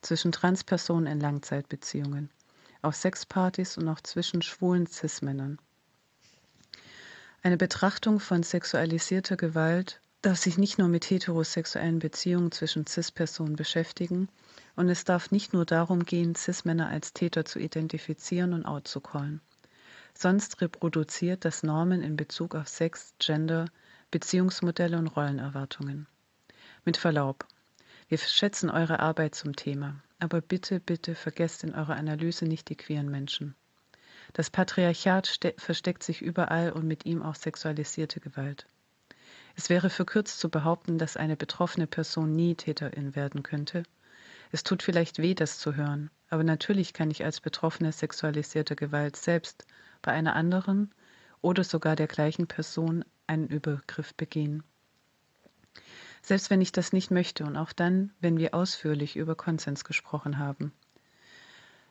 zwischen 0.01 0.31
Transpersonen 0.31 1.11
in 1.11 1.19
Langzeitbeziehungen, 1.19 2.29
auf 2.83 2.95
Sexpartys 2.95 3.79
und 3.79 3.89
auch 3.89 4.01
zwischen 4.01 4.43
schwulen 4.43 4.85
CIS-Männern. 4.85 5.57
Eine 7.41 7.57
Betrachtung 7.57 8.19
von 8.19 8.43
sexualisierter 8.43 9.37
Gewalt 9.37 9.99
darf 10.25 10.39
sich 10.39 10.57
nicht 10.57 10.79
nur 10.79 10.87
mit 10.87 11.07
heterosexuellen 11.07 11.99
Beziehungen 11.99 12.51
zwischen 12.51 12.87
CIS-Personen 12.87 13.55
beschäftigen 13.55 14.27
und 14.75 14.89
es 14.89 15.03
darf 15.03 15.29
nicht 15.29 15.53
nur 15.53 15.65
darum 15.65 16.03
gehen, 16.03 16.33
CIS-Männer 16.33 16.89
als 16.89 17.13
Täter 17.13 17.45
zu 17.45 17.59
identifizieren 17.59 18.53
und 18.53 18.65
outzucallen. 18.65 19.39
Sonst 20.15 20.61
reproduziert 20.61 21.45
das 21.45 21.61
Normen 21.61 22.01
in 22.01 22.15
Bezug 22.15 22.55
auf 22.55 22.67
Sex, 22.67 23.13
Gender, 23.19 23.65
Beziehungsmodelle 24.09 24.97
und 24.97 25.07
Rollenerwartungen. 25.07 26.07
Mit 26.85 26.97
Verlaub, 26.97 27.45
wir 28.07 28.17
schätzen 28.17 28.71
eure 28.71 29.01
Arbeit 29.01 29.35
zum 29.35 29.55
Thema, 29.55 30.01
aber 30.17 30.41
bitte, 30.41 30.79
bitte 30.79 31.13
vergesst 31.13 31.63
in 31.63 31.75
eurer 31.75 31.97
Analyse 31.97 32.45
nicht 32.45 32.69
die 32.69 32.77
queeren 32.77 33.11
Menschen. 33.11 33.53
Das 34.33 34.49
Patriarchat 34.49 35.53
versteckt 35.57 36.01
sich 36.01 36.23
überall 36.23 36.71
und 36.71 36.87
mit 36.87 37.05
ihm 37.05 37.21
auch 37.21 37.35
sexualisierte 37.35 38.19
Gewalt. 38.19 38.65
Es 39.55 39.69
wäre 39.69 39.89
verkürzt 39.89 40.39
zu 40.39 40.49
behaupten, 40.49 40.97
dass 40.97 41.17
eine 41.17 41.37
betroffene 41.37 41.87
Person 41.87 42.33
nie 42.33 42.55
Täterin 42.55 43.15
werden 43.15 43.41
könnte. 43.41 43.83
Es 44.51 44.63
tut 44.63 44.83
vielleicht 44.83 45.19
weh, 45.19 45.33
das 45.33 45.57
zu 45.57 45.75
hören, 45.75 46.09
aber 46.29 46.43
natürlich 46.43 46.93
kann 46.93 47.09
ich 47.11 47.23
als 47.23 47.41
Betroffene 47.41 47.91
sexualisierter 47.91 48.75
Gewalt 48.75 49.15
selbst 49.15 49.65
bei 50.01 50.11
einer 50.11 50.35
anderen 50.35 50.93
oder 51.41 51.63
sogar 51.63 51.95
der 51.95 52.07
gleichen 52.07 52.47
Person 52.47 53.05
einen 53.27 53.47
Übergriff 53.47 54.13
begehen. 54.15 54.63
Selbst 56.21 56.49
wenn 56.49 56.61
ich 56.61 56.71
das 56.71 56.91
nicht 56.91 57.11
möchte 57.11 57.45
und 57.45 57.55
auch 57.55 57.71
dann, 57.71 58.11
wenn 58.19 58.37
wir 58.37 58.53
ausführlich 58.53 59.15
über 59.15 59.35
Konsens 59.35 59.83
gesprochen 59.83 60.37
haben. 60.39 60.73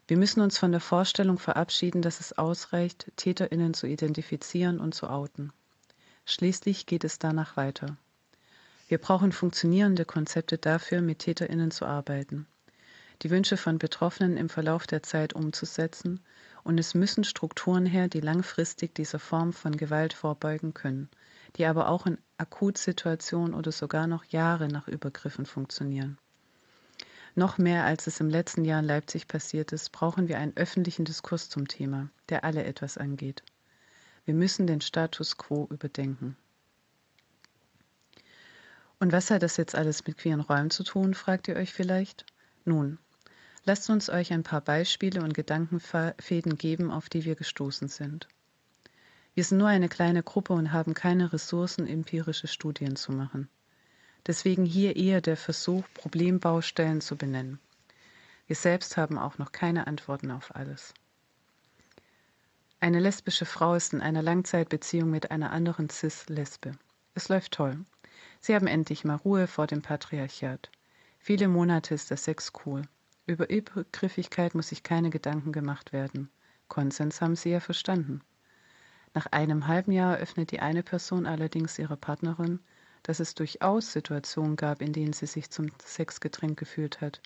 Wir 0.07 0.17
müssen 0.17 0.41
uns 0.41 0.59
von 0.59 0.73
der 0.73 0.81
Vorstellung 0.81 1.39
verabschieden, 1.39 2.03
dass 2.03 2.21
es 2.21 2.37
ausreicht, 2.37 3.11
Täterinnen 3.17 3.75
zu 3.75 3.87
identifizieren 3.87 4.81
und 4.81 4.95
zu 4.95 5.09
outen. 5.09 5.53
Schließlich 6.27 6.87
geht 6.87 7.05
es 7.05 7.19
danach 7.19 7.57
weiter. 7.57 7.97
Wir 8.89 8.99
brauchen 8.99 9.33
funktionierende 9.33 10.05
Konzepte 10.05 10.59
dafür, 10.59 11.01
mit 11.01 11.21
Täterinnen 11.21 11.71
zu 11.71 11.87
arbeiten, 11.87 12.47
die 13.23 13.31
Wünsche 13.31 13.57
von 13.57 13.79
Betroffenen 13.79 14.37
im 14.37 14.49
Verlauf 14.49 14.87
der 14.87 15.03
Zeit 15.03 15.33
umzusetzen, 15.33 16.21
und 16.65 16.79
es 16.79 16.95
müssen 16.95 17.25
Strukturen 17.25 17.85
her, 17.85 18.09
die 18.09 18.21
langfristig 18.21 18.95
dieser 18.95 19.19
Form 19.19 19.53
von 19.53 19.77
Gewalt 19.77 20.15
vorbeugen 20.15 20.73
können, 20.73 21.11
die 21.57 21.67
aber 21.67 21.89
auch 21.89 22.07
in 22.07 22.19
Akutsituationen 22.39 23.55
oder 23.55 23.71
sogar 23.71 24.07
noch 24.07 24.25
Jahre 24.25 24.69
nach 24.69 24.89
Übergriffen 24.89 25.47
funktionieren. 25.47 26.19
Noch 27.35 27.59
mehr 27.59 27.85
als 27.85 28.07
es 28.07 28.21
im 28.21 28.31
letzten 28.31 28.65
Jahr 28.65 28.81
in 28.81 28.87
Leipzig 28.87 29.29
passiert 29.29 29.73
ist, 29.73 29.93
brauchen 29.93 30.29
wir 30.29 30.39
einen 30.39 30.57
öffentlichen 30.57 31.05
Diskurs 31.05 31.51
zum 31.51 31.69
Thema, 31.69 32.09
der 32.29 32.45
alle 32.45 32.65
etwas 32.65 32.97
angeht. 32.97 33.43
Wir 34.25 34.35
müssen 34.35 34.67
den 34.67 34.81
Status 34.81 35.37
quo 35.37 35.69
überdenken. 35.71 36.37
Und 38.99 39.13
was 39.13 39.31
hat 39.31 39.43
das 39.43 39.57
jetzt 39.59 39.75
alles 39.75 40.07
mit 40.07 40.17
queeren 40.17 40.41
Räumen 40.41 40.71
zu 40.71 40.83
tun, 40.83 41.15
fragt 41.15 41.49
ihr 41.49 41.57
euch 41.57 41.73
vielleicht? 41.73 42.25
Nun, 42.65 42.99
lasst 43.65 43.91
uns 43.91 44.09
euch 44.09 44.33
ein 44.33 44.43
paar 44.43 44.63
Beispiele 44.63 45.23
und 45.23 45.35
Gedankenfäden 45.35 46.57
geben, 46.57 46.91
auf 46.91 47.11
die 47.11 47.25
wir 47.25 47.35
gestoßen 47.35 47.89
sind. 47.89 48.29
Wir 49.35 49.45
sind 49.45 49.59
nur 49.59 49.69
eine 49.69 49.89
kleine 49.89 50.23
Gruppe 50.23 50.53
und 50.53 50.73
haben 50.73 50.95
keine 50.95 51.33
Ressourcen, 51.33 51.87
empirische 51.87 52.47
Studien 52.47 52.97
zu 52.97 53.13
machen. 53.13 53.49
Deswegen 54.27 54.65
hier 54.65 54.97
eher 54.97 55.21
der 55.21 55.37
Versuch, 55.37 55.85
Problembaustellen 55.93 57.03
zu 57.03 57.17
benennen. 57.17 57.59
Wir 58.47 58.57
selbst 58.57 58.97
haben 58.97 59.19
auch 59.19 59.37
noch 59.37 59.53
keine 59.53 59.87
Antworten 59.87 60.31
auf 60.31 60.55
alles. 60.55 60.95
Eine 62.85 63.01
lesbische 63.01 63.47
Frau 63.47 63.75
ist 63.75 63.95
in 63.95 64.03
einer 64.03 64.21
Langzeitbeziehung 64.21 65.09
mit 65.09 65.31
einer 65.31 65.53
anderen 65.53 65.89
Cis-Lesbe. 65.89 66.73
Es 67.15 67.31
läuft 67.31 67.53
toll. 67.53 67.79
Sie 68.43 68.55
haben 68.55 68.67
endlich 68.67 69.05
mal 69.07 69.17
Ruhe 69.17 69.47
vor 69.47 69.67
dem 69.67 69.81
Patriarchat. 69.81 70.71
Viele 71.19 71.49
Monate 71.49 71.95
ist 71.95 72.11
der 72.11 72.19
Sex 72.19 72.53
cool. 72.67 72.83
Über 73.25 73.49
Übergriffigkeit 73.49 74.55
muss 74.55 74.69
sich 74.69 74.83
keine 74.83 75.09
Gedanken 75.09 75.51
gemacht 75.51 75.95
werden. 75.95 76.29
Konsens 76.69 77.23
haben 77.23 77.37
sie 77.37 77.53
ja 77.53 77.61
verstanden. 77.61 78.21
Nach 79.15 79.29
einem 79.33 79.67
halben 79.67 79.93
Jahr 79.93 80.19
öffnet 80.19 80.51
die 80.51 80.61
eine 80.61 80.83
Person 80.83 81.25
allerdings 81.25 81.79
ihrer 81.79 81.97
Partnerin, 81.97 82.61
dass 83.03 83.19
es 83.19 83.35
durchaus 83.35 83.95
Situationen 83.95 84.57
gab, 84.57 84.83
in 84.83 84.93
denen 84.93 85.15
sie 85.15 85.25
sich 85.25 85.49
zum 85.49 85.71
Sex 85.83 86.21
gedrängt 86.21 86.59
gefühlt 86.59 87.01
hat, 87.01 87.23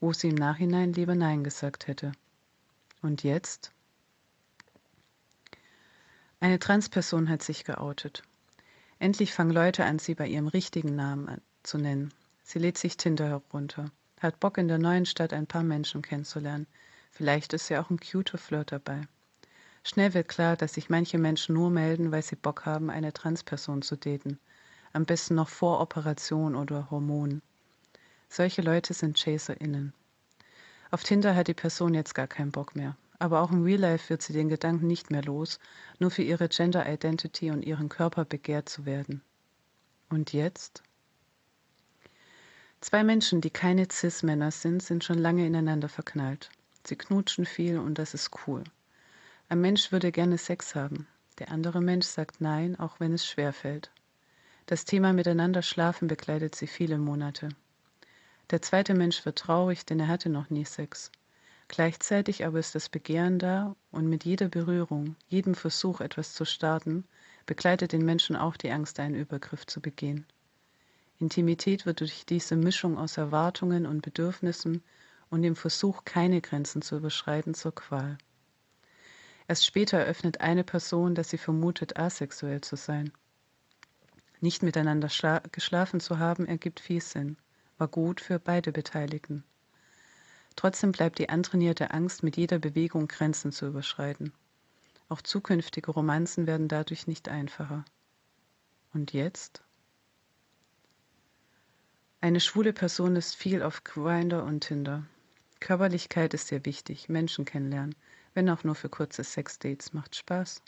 wo 0.00 0.12
sie 0.12 0.28
im 0.28 0.34
Nachhinein 0.34 0.92
lieber 0.92 1.14
Nein 1.14 1.44
gesagt 1.44 1.86
hätte. 1.86 2.12
Und 3.00 3.22
jetzt? 3.22 3.72
Eine 6.40 6.58
Transperson 6.58 7.28
hat 7.28 7.42
sich 7.42 7.64
geoutet. 7.64 8.22
Endlich 8.98 9.32
fangen 9.32 9.50
Leute 9.50 9.84
an, 9.84 9.98
sie 9.98 10.14
bei 10.14 10.26
ihrem 10.26 10.48
richtigen 10.48 10.96
Namen 10.96 11.40
zu 11.62 11.78
nennen. 11.78 12.12
Sie 12.42 12.58
lädt 12.58 12.78
sich 12.78 12.96
Tinder 12.96 13.28
herunter, 13.28 13.90
hat 14.20 14.40
Bock 14.40 14.58
in 14.58 14.68
der 14.68 14.78
neuen 14.78 15.06
Stadt 15.06 15.32
ein 15.32 15.46
paar 15.46 15.62
Menschen 15.62 16.02
kennenzulernen. 16.02 16.66
Vielleicht 17.10 17.52
ist 17.52 17.68
ja 17.68 17.82
auch 17.82 17.90
ein 17.90 18.00
cuter 18.00 18.38
Flirt 18.38 18.72
dabei. 18.72 19.02
Schnell 19.84 20.14
wird 20.14 20.28
klar, 20.28 20.56
dass 20.56 20.74
sich 20.74 20.90
manche 20.90 21.18
Menschen 21.18 21.54
nur 21.54 21.70
melden, 21.70 22.12
weil 22.12 22.22
sie 22.22 22.36
Bock 22.36 22.66
haben, 22.66 22.90
eine 22.90 23.12
Transperson 23.12 23.82
zu 23.82 23.96
daten 23.96 24.38
am 24.92 25.04
besten 25.04 25.34
noch 25.34 25.48
vor 25.48 25.80
Operation 25.80 26.54
oder 26.54 26.90
Hormonen. 26.90 27.42
Solche 28.28 28.62
Leute 28.62 28.94
sind 28.94 29.16
ChaserInnen. 29.16 29.92
Auf 30.90 31.04
Tinder 31.04 31.34
hat 31.34 31.48
die 31.48 31.54
Person 31.54 31.94
jetzt 31.94 32.14
gar 32.14 32.26
keinen 32.26 32.52
Bock 32.52 32.74
mehr. 32.74 32.96
Aber 33.18 33.42
auch 33.42 33.50
im 33.50 33.64
Real 33.64 33.80
Life 33.80 34.10
wird 34.10 34.22
sie 34.22 34.32
den 34.32 34.48
Gedanken 34.48 34.86
nicht 34.86 35.10
mehr 35.10 35.22
los, 35.22 35.58
nur 35.98 36.10
für 36.10 36.22
ihre 36.22 36.48
Gender 36.48 36.90
Identity 36.90 37.50
und 37.50 37.64
ihren 37.64 37.88
Körper 37.88 38.24
begehrt 38.24 38.68
zu 38.68 38.86
werden. 38.86 39.22
Und 40.08 40.32
jetzt? 40.32 40.82
Zwei 42.80 43.02
Menschen, 43.02 43.40
die 43.40 43.50
keine 43.50 43.88
Cis-Männer 43.90 44.52
sind, 44.52 44.82
sind 44.82 45.02
schon 45.02 45.18
lange 45.18 45.46
ineinander 45.46 45.88
verknallt. 45.88 46.50
Sie 46.84 46.96
knutschen 46.96 47.44
viel 47.44 47.78
und 47.78 47.98
das 47.98 48.14
ist 48.14 48.30
cool. 48.46 48.62
Ein 49.48 49.60
Mensch 49.60 49.90
würde 49.90 50.12
gerne 50.12 50.38
Sex 50.38 50.74
haben. 50.74 51.08
Der 51.38 51.50
andere 51.50 51.80
Mensch 51.80 52.06
sagt 52.06 52.40
nein, 52.40 52.78
auch 52.78 53.00
wenn 53.00 53.12
es 53.12 53.26
schwer 53.26 53.52
fällt. 53.52 53.90
Das 54.66 54.84
Thema 54.84 55.12
miteinander 55.12 55.62
schlafen 55.62 56.06
begleitet 56.06 56.54
sie 56.54 56.66
viele 56.66 56.98
Monate. 56.98 57.48
Der 58.50 58.62
zweite 58.62 58.94
Mensch 58.94 59.24
wird 59.26 59.38
traurig, 59.38 59.84
denn 59.84 60.00
er 60.00 60.08
hatte 60.08 60.28
noch 60.28 60.50
nie 60.50 60.64
Sex. 60.64 61.10
Gleichzeitig 61.68 62.46
aber 62.46 62.58
ist 62.58 62.74
das 62.74 62.88
Begehren 62.88 63.38
da 63.38 63.76
und 63.90 64.08
mit 64.08 64.24
jeder 64.24 64.48
Berührung, 64.48 65.16
jedem 65.28 65.54
Versuch, 65.54 66.00
etwas 66.00 66.32
zu 66.32 66.44
starten, 66.44 67.04
begleitet 67.44 67.92
den 67.92 68.04
Menschen 68.04 68.36
auch 68.36 68.56
die 68.56 68.70
Angst, 68.70 68.98
einen 68.98 69.14
Übergriff 69.14 69.66
zu 69.66 69.80
begehen. 69.80 70.26
Intimität 71.18 71.84
wird 71.84 72.00
durch 72.00 72.24
diese 72.26 72.56
Mischung 72.56 72.96
aus 72.96 73.16
Erwartungen 73.16 73.86
und 73.86 74.02
Bedürfnissen 74.02 74.82
und 75.30 75.42
dem 75.42 75.56
Versuch, 75.56 76.04
keine 76.04 76.40
Grenzen 76.40 76.80
zu 76.80 76.96
überschreiten, 76.96 77.54
zur 77.54 77.74
Qual. 77.74 78.16
Erst 79.46 79.66
später 79.66 79.98
eröffnet 79.98 80.40
eine 80.40 80.64
Person, 80.64 81.14
dass 81.14 81.30
sie 81.30 81.38
vermutet, 81.38 81.98
asexuell 81.98 82.60
zu 82.60 82.76
sein. 82.76 83.12
Nicht 84.40 84.62
miteinander 84.62 85.08
geschlafen 85.50 86.00
zu 86.00 86.18
haben, 86.18 86.46
ergibt 86.46 86.80
viel 86.80 87.00
Sinn, 87.00 87.36
war 87.76 87.88
gut 87.88 88.20
für 88.20 88.38
beide 88.38 88.72
Beteiligten. 88.72 89.44
Trotzdem 90.58 90.90
bleibt 90.90 91.20
die 91.20 91.28
antrainierte 91.28 91.92
Angst, 91.92 92.24
mit 92.24 92.36
jeder 92.36 92.58
Bewegung 92.58 93.06
Grenzen 93.06 93.52
zu 93.52 93.68
überschreiten. 93.68 94.32
Auch 95.08 95.22
zukünftige 95.22 95.92
Romanzen 95.92 96.48
werden 96.48 96.66
dadurch 96.66 97.06
nicht 97.06 97.28
einfacher. 97.28 97.84
Und 98.92 99.12
jetzt? 99.12 99.62
Eine 102.20 102.40
schwule 102.40 102.72
Person 102.72 103.14
ist 103.14 103.36
viel 103.36 103.62
auf 103.62 103.84
Grindr 103.84 104.42
und 104.42 104.62
Tinder. 104.62 105.06
Körperlichkeit 105.60 106.34
ist 106.34 106.48
sehr 106.48 106.64
wichtig, 106.66 107.08
Menschen 107.08 107.44
kennenlernen, 107.44 107.94
wenn 108.34 108.50
auch 108.50 108.64
nur 108.64 108.74
für 108.74 108.88
kurze 108.88 109.22
Sexdates, 109.22 109.92
macht 109.92 110.16
Spaß. 110.16 110.60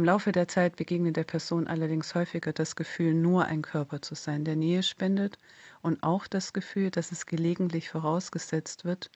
Im 0.00 0.06
Laufe 0.06 0.32
der 0.32 0.48
Zeit 0.48 0.76
begegnet 0.76 1.18
der 1.18 1.24
Person 1.24 1.66
allerdings 1.66 2.14
häufiger 2.14 2.54
das 2.54 2.74
Gefühl, 2.74 3.12
nur 3.12 3.44
ein 3.44 3.60
Körper 3.60 4.00
zu 4.00 4.14
sein, 4.14 4.46
der 4.46 4.56
Nähe 4.56 4.82
spendet 4.82 5.36
und 5.82 6.02
auch 6.02 6.26
das 6.26 6.54
Gefühl, 6.54 6.90
dass 6.90 7.12
es 7.12 7.26
gelegentlich 7.26 7.90
vorausgesetzt 7.90 8.86
wird, 8.86 9.10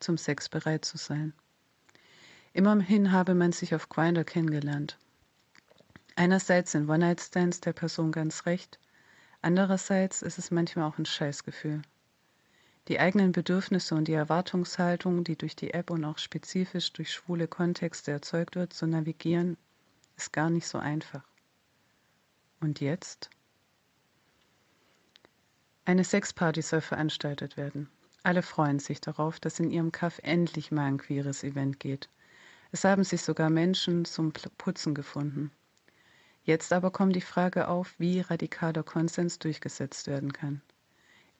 zum 0.00 0.18
Sex 0.18 0.50
bereit 0.50 0.84
zu 0.84 0.98
sein. 0.98 1.32
Immerhin 2.52 3.10
habe 3.10 3.34
man 3.34 3.52
sich 3.52 3.74
auf 3.74 3.88
Grindr 3.88 4.22
kennengelernt. 4.22 4.98
Einerseits 6.14 6.72
sind 6.72 6.90
One-Night-Stands 6.90 7.62
der 7.62 7.72
Person 7.72 8.12
ganz 8.12 8.44
recht, 8.44 8.78
andererseits 9.40 10.20
ist 10.20 10.36
es 10.36 10.50
manchmal 10.50 10.90
auch 10.90 10.98
ein 10.98 11.06
Scheißgefühl. 11.06 11.80
Die 12.88 13.00
eigenen 13.00 13.32
Bedürfnisse 13.32 13.94
und 13.94 14.08
die 14.08 14.12
Erwartungshaltung, 14.12 15.24
die 15.24 15.38
durch 15.38 15.56
die 15.56 15.72
App 15.72 15.88
und 15.88 16.04
auch 16.04 16.18
spezifisch 16.18 16.92
durch 16.92 17.14
schwule 17.14 17.48
Kontexte 17.48 18.10
erzeugt 18.10 18.56
wird, 18.56 18.74
zu 18.74 18.86
navigieren, 18.86 19.56
ist 20.18 20.32
gar 20.32 20.50
nicht 20.50 20.66
so 20.66 20.78
einfach. 20.78 21.24
Und 22.60 22.80
jetzt? 22.80 23.30
Eine 25.84 26.04
Sexparty 26.04 26.60
soll 26.60 26.80
veranstaltet 26.82 27.56
werden. 27.56 27.88
Alle 28.24 28.42
freuen 28.42 28.80
sich 28.80 29.00
darauf, 29.00 29.40
dass 29.40 29.60
in 29.60 29.70
ihrem 29.70 29.92
Kaff 29.92 30.20
endlich 30.22 30.70
mal 30.70 30.86
ein 30.86 30.98
queeres 30.98 31.44
Event 31.44 31.80
geht. 31.80 32.10
Es 32.72 32.84
haben 32.84 33.04
sich 33.04 33.22
sogar 33.22 33.48
Menschen 33.48 34.04
zum 34.04 34.32
Putzen 34.32 34.94
gefunden. 34.94 35.50
Jetzt 36.42 36.72
aber 36.72 36.90
kommt 36.90 37.14
die 37.14 37.20
Frage 37.20 37.68
auf, 37.68 37.94
wie 37.98 38.20
radikaler 38.20 38.82
Konsens 38.82 39.38
durchgesetzt 39.38 40.08
werden 40.08 40.32
kann. 40.32 40.60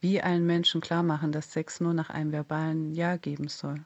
Wie 0.00 0.22
allen 0.22 0.46
Menschen 0.46 0.80
klar 0.80 1.02
machen, 1.02 1.32
dass 1.32 1.52
Sex 1.52 1.80
nur 1.80 1.92
nach 1.92 2.10
einem 2.10 2.30
verbalen 2.30 2.92
Ja 2.92 3.16
geben 3.16 3.48
soll. 3.48 3.84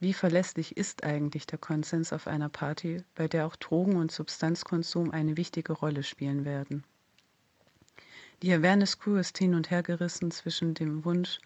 Wie 0.00 0.12
verlässlich 0.12 0.76
ist 0.76 1.02
eigentlich 1.02 1.46
der 1.46 1.58
Konsens 1.58 2.12
auf 2.12 2.28
einer 2.28 2.48
Party, 2.48 3.02
bei 3.16 3.26
der 3.26 3.46
auch 3.46 3.56
Drogen 3.56 3.96
und 3.96 4.12
Substanzkonsum 4.12 5.10
eine 5.10 5.36
wichtige 5.36 5.72
Rolle 5.72 6.04
spielen 6.04 6.44
werden? 6.44 6.84
Die 8.42 8.52
Awareness 8.52 9.00
Crew 9.00 9.16
ist 9.16 9.36
hin 9.38 9.56
und 9.56 9.72
her 9.72 9.82
gerissen 9.82 10.30
zwischen 10.30 10.74
dem 10.74 11.04
Wunsch, 11.04 11.40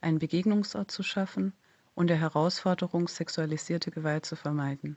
einen 0.00 0.20
Begegnungsort 0.20 0.88
zu 0.88 1.02
schaffen 1.02 1.52
und 1.96 2.06
der 2.06 2.20
Herausforderung, 2.20 3.08
sexualisierte 3.08 3.90
Gewalt 3.90 4.24
zu 4.24 4.36
vermeiden. 4.36 4.96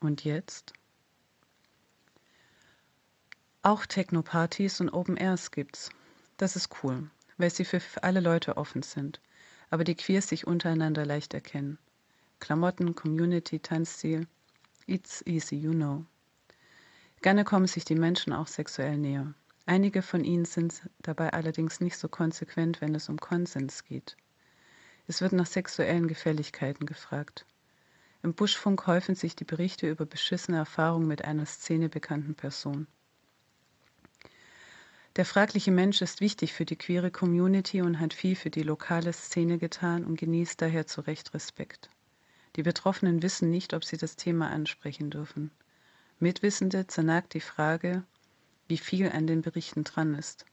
Und 0.00 0.24
jetzt? 0.24 0.74
Auch 3.62 3.86
Techno-Partys 3.86 4.82
und 4.82 4.90
Open 4.90 5.16
Airs 5.16 5.50
gibt's. 5.50 5.88
Das 6.36 6.56
ist 6.56 6.68
cool, 6.82 7.10
weil 7.38 7.48
sie 7.50 7.64
für 7.64 7.80
alle 8.02 8.20
Leute 8.20 8.58
offen 8.58 8.82
sind, 8.82 9.22
aber 9.70 9.84
die 9.84 9.94
Queers 9.94 10.28
sich 10.28 10.46
untereinander 10.46 11.06
leicht 11.06 11.32
erkennen. 11.32 11.78
Klamotten, 12.40 12.94
Community, 12.94 13.58
Tanzstil, 13.58 14.26
it's 14.86 15.22
easy, 15.26 15.56
you 15.56 15.72
know. 15.72 16.04
Gerne 17.22 17.44
kommen 17.44 17.66
sich 17.66 17.84
die 17.84 17.94
Menschen 17.94 18.32
auch 18.32 18.48
sexuell 18.48 18.96
näher. 18.96 19.34
Einige 19.66 20.02
von 20.02 20.24
ihnen 20.24 20.46
sind 20.46 20.88
dabei 21.00 21.32
allerdings 21.32 21.80
nicht 21.80 21.96
so 21.96 22.08
konsequent, 22.08 22.80
wenn 22.80 22.94
es 22.94 23.08
um 23.08 23.18
Konsens 23.18 23.84
geht. 23.84 24.16
Es 25.06 25.20
wird 25.20 25.32
nach 25.32 25.46
sexuellen 25.46 26.08
Gefälligkeiten 26.08 26.86
gefragt. 26.86 27.46
Im 28.22 28.34
Buschfunk 28.34 28.86
häufen 28.86 29.14
sich 29.14 29.36
die 29.36 29.44
Berichte 29.44 29.88
über 29.88 30.06
beschissene 30.06 30.56
Erfahrungen 30.56 31.06
mit 31.06 31.24
einer 31.24 31.46
szenebekannten 31.46 32.34
Person. 32.34 32.86
Der 35.16 35.24
fragliche 35.24 35.70
Mensch 35.70 36.02
ist 36.02 36.20
wichtig 36.20 36.52
für 36.52 36.64
die 36.64 36.76
queere 36.76 37.10
Community 37.10 37.82
und 37.82 37.98
hat 37.98 38.14
viel 38.14 38.36
für 38.36 38.50
die 38.50 38.62
lokale 38.62 39.12
Szene 39.12 39.58
getan 39.58 40.04
und 40.04 40.18
genießt 40.18 40.60
daher 40.62 40.86
zu 40.86 41.00
Recht 41.02 41.34
Respekt. 41.34 41.90
Die 42.56 42.62
Betroffenen 42.62 43.22
wissen 43.22 43.50
nicht, 43.50 43.74
ob 43.74 43.84
sie 43.84 43.96
das 43.96 44.16
Thema 44.16 44.50
ansprechen 44.50 45.10
dürfen. 45.10 45.50
Mitwissende 46.18 46.86
zernagt 46.86 47.34
die 47.34 47.40
Frage, 47.40 48.04
wie 48.68 48.78
viel 48.78 49.10
an 49.10 49.26
den 49.26 49.42
Berichten 49.42 49.84
dran 49.84 50.14
ist. 50.14 50.46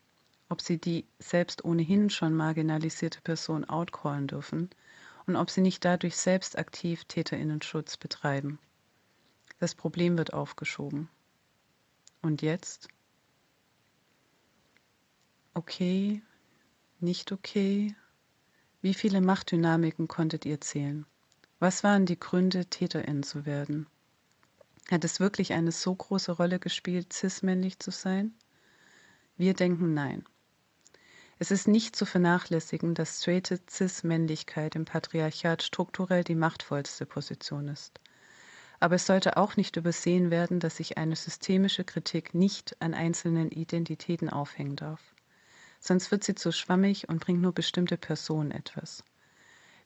Ob 0.50 0.62
sie 0.62 0.78
die 0.78 1.06
selbst 1.20 1.66
ohnehin 1.66 2.10
schon 2.10 2.34
marginalisierte 2.34 3.22
Person 3.22 3.66
outcallen 3.66 4.28
dürfen 4.28 4.70
und 5.26 5.36
ob 5.36 5.50
sie 5.50 5.62
nicht 5.62 5.84
dadurch 5.84 6.16
selbst 6.16 6.58
aktiv 6.58 7.04
Täterinnenschutz 7.06 7.98
betreiben. 7.98 8.60
Das 9.60 9.76
Problem 9.76 10.18
wird 10.18 10.34
aufgeschoben. 10.34 11.10
Und 12.22 12.42
jetzt? 12.42 12.88
Okay, 15.54 16.22
nicht 17.00 17.32
okay? 17.32 17.96
Wie 18.82 18.94
viele 18.94 19.22
Machtdynamiken 19.22 20.08
konntet 20.08 20.46
ihr 20.46 20.62
zählen? 20.62 21.06
Was 21.60 21.84
waren 21.84 22.06
die 22.06 22.20
Gründe, 22.20 22.66
Täterin 22.66 23.24
zu 23.24 23.46
werden? 23.46 23.88
Hat 24.90 25.04
es 25.04 25.20
wirklich 25.20 25.54
eine 25.54 25.72
so 25.72 25.94
große 25.94 26.32
Rolle 26.32 26.60
gespielt, 26.60 27.12
cis-männlich 27.12 27.80
zu 27.80 27.92
sein? 27.92 28.34
Wir 29.38 29.54
denken 29.54 29.94
nein. 29.94 30.24
Es 31.40 31.52
ist 31.52 31.68
nicht 31.68 31.96
zu 31.96 32.06
vernachlässigen, 32.06 32.96
dass 32.96 33.22
straighte 33.22 33.60
Cis-Männlichkeit 33.70 34.76
im 34.76 34.86
Patriarchat 34.86 35.64
strukturell 35.64 36.24
die 36.24 36.36
machtvollste 36.36 37.06
Position 37.06 37.68
ist. 37.68 38.00
Aber 38.80 38.96
es 38.96 39.06
sollte 39.06 39.38
auch 39.38 39.58
nicht 39.58 39.76
übersehen 39.76 40.32
werden, 40.32 40.60
dass 40.60 40.78
sich 40.78 40.98
eine 40.98 41.16
systemische 41.16 41.84
Kritik 41.84 42.34
nicht 42.34 42.80
an 42.82 42.94
einzelnen 42.94 43.52
Identitäten 43.52 44.30
aufhängen 44.30 44.76
darf 44.76 45.02
sonst 45.80 46.12
wird 46.12 46.24
sie 46.24 46.36
zu 46.36 46.52
schwammig 46.52 47.10
und 47.10 47.20
bringt 47.20 47.42
nur 47.42 47.54
bestimmte 47.54 47.98
Personen 47.98 48.52
etwas. 48.52 49.04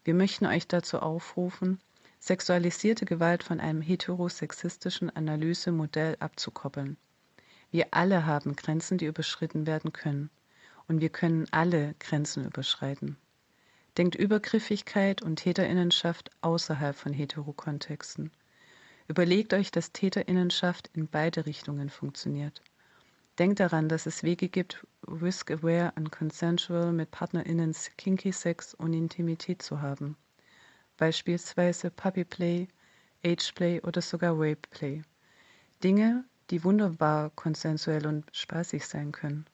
Wir 0.04 0.14
möchten 0.14 0.46
euch 0.46 0.68
dazu 0.68 1.00
aufrufen, 1.00 1.80
sexualisierte 2.20 3.06
Gewalt 3.06 3.44
von 3.44 3.60
einem 3.60 3.82
heterosexistischen 3.82 5.10
Analysemodell 5.10 6.18
abzukoppeln. 6.20 6.98
Wir 7.72 7.88
alle 7.92 8.26
haben 8.26 8.56
Grenzen, 8.56 8.98
die 8.98 9.06
überschritten 9.06 9.66
werden 9.66 9.94
können. 9.94 10.30
Und 10.88 11.02
wir 11.02 11.10
können 11.10 11.48
alle 11.52 11.96
Grenzen 12.00 12.46
überschreiten. 12.46 13.18
Denkt 13.98 14.16
Übergriffigkeit 14.16 15.22
und 15.22 15.38
Täterinnenschaft 15.38 16.32
außerhalb 16.42 16.96
von 16.96 17.14
Heterokontexten. 17.14 18.32
Überlegt 19.08 19.54
euch, 19.54 19.72
dass 19.72 19.92
Täterinnenschaft 19.92 20.90
in 20.94 21.08
beide 21.08 21.46
Richtungen 21.46 21.90
funktioniert. 21.90 22.62
Denkt 23.40 23.62
daran, 23.62 23.88
dass 23.88 24.06
es 24.06 24.24
Wege 24.24 24.50
gibt, 24.50 24.86
risk-aware 25.08 25.94
und 25.96 26.12
consensual 26.12 26.92
mit 26.92 27.12
PartnerInnen 27.12 27.74
Kinky 27.98 28.34
Sex 28.34 28.74
und 28.74 28.94
Intimität 28.94 29.62
zu 29.62 29.82
haben. 29.82 30.18
Beispielsweise 30.98 31.92
Puppy 31.92 32.26
Play, 32.26 32.68
Age 33.26 33.54
Play 33.54 33.82
oder 33.82 34.02
sogar 34.02 34.34
Rape 34.34 34.68
Play. 34.70 35.02
Dinge, 35.82 36.26
die 36.50 36.64
wunderbar 36.66 37.30
konsensuell 37.32 38.06
und 38.06 38.26
spaßig 38.36 38.86
sein 38.86 39.14
können. 39.14 39.46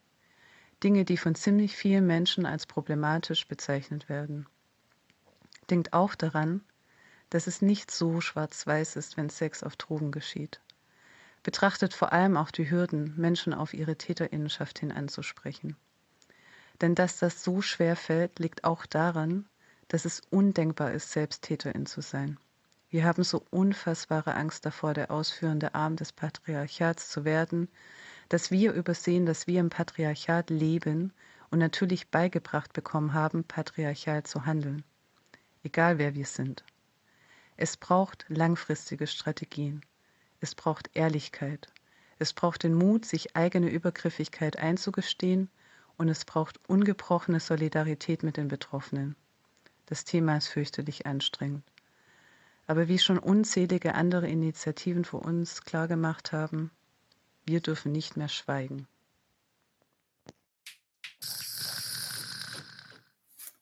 Dinge, 0.83 1.05
die 1.05 1.17
von 1.17 1.35
ziemlich 1.35 1.75
vielen 1.75 2.07
Menschen 2.07 2.47
als 2.47 2.65
problematisch 2.65 3.47
bezeichnet 3.47 4.09
werden. 4.09 4.47
Denkt 5.69 5.93
auch 5.93 6.15
daran, 6.15 6.61
dass 7.29 7.45
es 7.45 7.61
nicht 7.61 7.91
so 7.91 8.21
schwarz-weiß 8.21 8.95
ist, 8.95 9.17
wenn 9.17 9.29
Sex 9.29 9.61
auf 9.61 9.75
Drogen 9.75 10.11
geschieht 10.11 10.61
betrachtet 11.47 11.93
vor 11.93 12.11
allem 12.11 12.35
auch 12.35 12.51
die 12.51 12.69
Hürden, 12.69 13.13
Menschen 13.15 13.53
auf 13.53 13.73
ihre 13.73 13.95
Täterinnenschaft 13.95 14.79
hin 14.79 14.91
anzusprechen. 14.91 15.77
Denn 16.81 16.93
dass 16.93 17.19
das 17.19 17.41
so 17.41 17.61
schwer 17.61 17.95
fällt, 17.95 18.37
liegt 18.39 18.65
auch 18.65 18.85
daran, 18.85 19.47
dass 19.87 20.03
es 20.03 20.21
undenkbar 20.29 20.91
ist, 20.91 21.13
selbst 21.13 21.43
Täterin 21.43 21.85
zu 21.85 22.01
sein. 22.01 22.37
Wir 22.89 23.05
haben 23.05 23.23
so 23.23 23.45
unfassbare 23.49 24.35
Angst 24.35 24.65
davor, 24.65 24.93
der 24.93 25.09
ausführende 25.09 25.73
Arm 25.73 25.95
des 25.95 26.11
Patriarchats 26.11 27.09
zu 27.09 27.23
werden, 27.23 27.69
dass 28.27 28.51
wir 28.51 28.73
übersehen, 28.73 29.25
dass 29.25 29.47
wir 29.47 29.61
im 29.61 29.69
Patriarchat 29.69 30.49
leben 30.49 31.13
und 31.49 31.59
natürlich 31.59 32.09
beigebracht 32.09 32.73
bekommen 32.73 33.13
haben, 33.13 33.45
patriarchal 33.45 34.23
zu 34.23 34.45
handeln. 34.45 34.83
Egal 35.63 35.97
wer 35.97 36.13
wir 36.13 36.25
sind. 36.25 36.65
Es 37.55 37.77
braucht 37.77 38.25
langfristige 38.27 39.07
Strategien. 39.07 39.79
Es 40.39 40.55
braucht 40.55 40.89
Ehrlichkeit. 40.93 41.67
Es 42.19 42.33
braucht 42.33 42.63
den 42.63 42.73
Mut, 42.73 43.05
sich 43.05 43.35
eigene 43.35 43.69
Übergriffigkeit 43.69 44.57
einzugestehen 44.57 45.49
und 45.97 46.09
es 46.09 46.25
braucht 46.25 46.59
ungebrochene 46.67 47.39
Solidarität 47.39 48.23
mit 48.23 48.37
den 48.37 48.47
Betroffenen. 48.47 49.15
Das 49.87 50.03
Thema 50.03 50.37
ist 50.37 50.47
fürchterlich 50.47 51.05
anstrengend. 51.05 51.63
Aber 52.67 52.87
wie 52.87 52.99
schon 52.99 53.17
unzählige 53.17 53.95
andere 53.95 54.27
Initiativen 54.27 55.05
vor 55.05 55.23
uns 55.23 55.61
klargemacht 55.63 56.33
haben, 56.33 56.71
wir 57.45 57.61
dürfen 57.61 57.93
nicht 57.93 58.17
mehr 58.17 58.27
schweigen. 58.27 58.87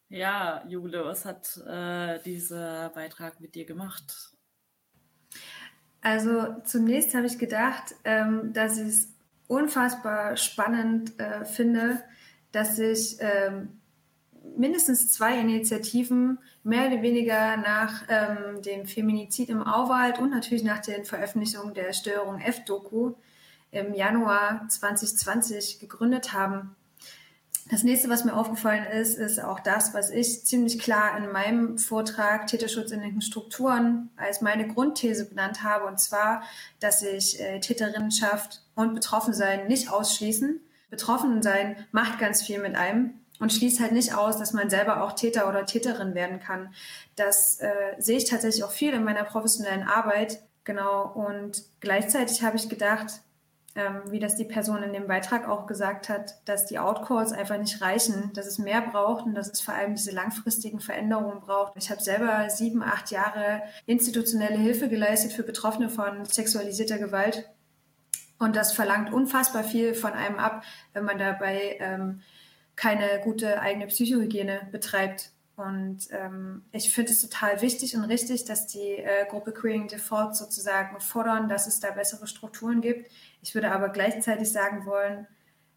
Ja, 0.10 0.64
Jule, 0.68 1.04
was 1.06 1.26
hat 1.26 1.58
äh, 1.68 2.20
dieser 2.24 2.90
Beitrag 2.90 3.40
mit 3.40 3.54
dir 3.54 3.66
gemacht? 3.66 4.35
Also 6.06 6.56
zunächst 6.66 7.16
habe 7.16 7.26
ich 7.26 7.40
gedacht, 7.40 7.96
ähm, 8.04 8.54
dass 8.54 8.78
ich 8.78 8.88
es 8.90 9.08
unfassbar 9.48 10.38
spannend 10.38 11.20
äh, 11.20 11.46
finde, 11.46 12.04
dass 12.52 12.76
sich 12.76 13.18
ähm, 13.22 13.80
mindestens 14.56 15.12
zwei 15.12 15.40
Initiativen 15.40 16.38
mehr 16.64 16.90
oder 16.90 17.02
weniger 17.02 17.58
nach 17.58 18.04
ähm, 18.08 18.62
dem 18.62 18.86
Feminizid 18.86 19.50
im 19.50 19.64
Auwald 19.64 20.20
und 20.20 20.30
natürlich 20.30 20.64
nach 20.64 20.78
den 20.78 21.06
Veröffentlichungen 21.06 21.74
der 21.74 21.92
Störung 21.92 22.40
F-Doku 22.40 23.14
im 23.72 23.96
Januar 23.96 24.68
2020 24.70 25.80
gegründet 25.80 26.34
haben. 26.34 26.76
Das 27.68 27.82
nächste, 27.82 28.10
was 28.10 28.24
mir 28.24 28.36
aufgefallen 28.36 28.86
ist, 28.86 29.18
ist 29.18 29.44
auch 29.44 29.60
das, 29.60 29.96
was 29.96 30.12
ich 30.12 30.46
ziemlich 30.46 30.78
klar 30.78 31.18
in 31.18 31.32
meinem 31.32 31.80
Vortrag 31.80 32.46
Täterschutz 32.46 32.92
in 32.92 33.02
den 33.02 33.22
Strukturen 33.22 34.12
als 34.18 34.42
meine 34.42 34.68
Grundthese 34.68 35.26
benannt 35.26 35.64
habe, 35.64 35.86
und 35.86 36.00
zwar, 36.00 36.44
dass 36.80 37.00
sich 37.00 37.40
äh, 37.40 37.60
Täterinnenschaft 37.60 38.62
und 38.76 38.94
Betroffensein 38.94 39.66
nicht 39.68 39.90
ausschließen. 39.90 40.60
Betroffensein 40.92 41.76
macht 41.92 42.20
ganz 42.20 42.44
viel 42.44 42.60
mit 42.60 42.76
einem 42.76 43.16
und 43.40 43.52
schließt 43.52 43.80
halt 43.80 43.94
nicht 43.94 44.14
aus, 44.14 44.38
dass 44.38 44.54
man 44.54 44.70
selber 44.70 45.04
auch 45.04 45.14
Täter 45.14 45.50
oder 45.50 45.66
Täterin 45.66 46.14
werden 46.14 46.40
kann. 46.40 46.72
Das 47.16 47.60
äh, 47.62 47.74
sehe 47.98 48.18
ich 48.18 48.26
tatsächlich 48.30 48.64
auch 48.64 48.72
viel 48.72 48.94
in 48.94 49.04
meiner 49.04 49.24
professionellen 49.24 49.88
Arbeit. 49.88 50.40
Genau. 50.66 51.12
Und 51.14 51.64
gleichzeitig 51.80 52.44
habe 52.44 52.58
ich 52.58 52.70
gedacht, 52.70 53.22
ähm, 53.76 54.04
wie 54.10 54.20
das 54.20 54.36
die 54.36 54.46
Person 54.46 54.84
in 54.84 54.94
dem 54.94 55.08
Beitrag 55.08 55.48
auch 55.50 55.68
gesagt 55.68 56.08
hat, 56.08 56.36
dass 56.46 56.66
die 56.66 56.80
Outcalls 56.80 57.34
einfach 57.34 57.58
nicht 57.58 57.82
reichen, 57.82 58.32
dass 58.34 58.48
es 58.48 58.58
mehr 58.58 58.82
braucht 58.82 59.26
und 59.26 59.36
dass 59.36 59.52
es 59.52 59.60
vor 59.60 59.74
allem 59.74 59.96
diese 59.96 60.12
langfristigen 60.12 60.80
Veränderungen 60.80 61.42
braucht. 61.42 61.74
Ich 61.76 61.92
habe 61.92 62.02
selber 62.02 62.50
sieben, 62.50 62.82
acht 62.82 63.12
Jahre 63.12 63.64
institutionelle 63.86 64.58
Hilfe 64.58 64.88
geleistet 64.88 65.34
für 65.34 65.44
Betroffene 65.44 65.90
von 65.90 66.24
sexualisierter 66.24 67.00
Gewalt. 67.00 67.50
Und 68.40 68.56
das 68.56 68.72
verlangt 68.72 69.12
unfassbar 69.12 69.64
viel 69.64 69.94
von 69.94 70.14
einem 70.14 70.40
ab, 70.40 70.64
wenn 70.94 71.04
man 71.04 71.18
dabei 71.18 71.78
ähm, 71.80 72.22
keine 72.78 73.22
gute 73.24 73.60
eigene 73.60 73.88
Psychohygiene 73.88 74.70
betreibt. 74.72 75.32
Und 75.56 76.08
ähm, 76.12 76.64
ich 76.72 76.94
finde 76.94 77.12
es 77.12 77.22
total 77.22 77.62
wichtig 77.62 77.96
und 77.96 78.04
richtig, 78.04 78.44
dass 78.46 78.68
die 78.68 78.98
äh, 78.98 79.26
Gruppe 79.30 79.54
Queering 79.54 79.88
Default 79.88 80.36
sozusagen 80.36 81.00
fordern, 81.00 81.48
dass 81.48 81.66
es 81.66 81.80
da 81.80 81.92
bessere 81.92 82.28
Strukturen 82.28 82.82
gibt. 82.82 83.10
Ich 83.42 83.56
würde 83.56 83.72
aber 83.72 83.90
gleichzeitig 83.90 84.52
sagen 84.52 84.86
wollen, 84.86 85.28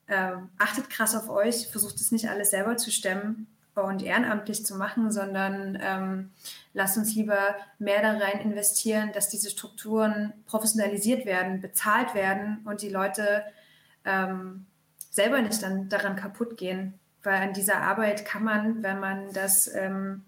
ähm, 0.09 0.49
achtet 0.59 0.91
krass 0.91 1.15
auf 1.15 1.29
euch, 1.29 1.69
versucht 1.69 1.97
es 1.97 2.11
nicht 2.11 2.29
alles 2.29 2.51
selber 2.51 2.77
zu 2.77 2.91
stemmen 2.91 3.47
und 3.75 4.03
ehrenamtlich 4.03 4.67
zu 4.67 4.75
machen, 4.75 5.13
sondern 5.13 5.79
ähm, 5.81 6.31
lasst 6.73 6.97
uns 6.97 7.15
lieber 7.15 7.55
mehr 7.79 8.03
da 8.03 8.13
rein 8.13 8.41
investieren, 8.41 9.13
dass 9.13 9.29
diese 9.29 9.51
Strukturen 9.51 10.33
professionalisiert 10.47 11.27
werden, 11.27 11.61
bezahlt 11.61 12.15
werden 12.15 12.63
und 12.65 12.83
die 12.83 12.89
Leute 12.89 13.45
ähm, 14.05 14.67
selber 15.11 15.41
nicht 15.41 15.63
dann 15.63 15.89
daran 15.89 16.17
kaputt 16.17 16.57
gehen. 16.57 16.99
Weil 17.23 17.43
an 17.43 17.53
dieser 17.53 17.83
Arbeit 17.83 18.25
kann 18.25 18.45
man, 18.45 18.83
wenn 18.83 19.01
man 19.01 19.33
das 19.33 19.73
ähm, 19.75 20.25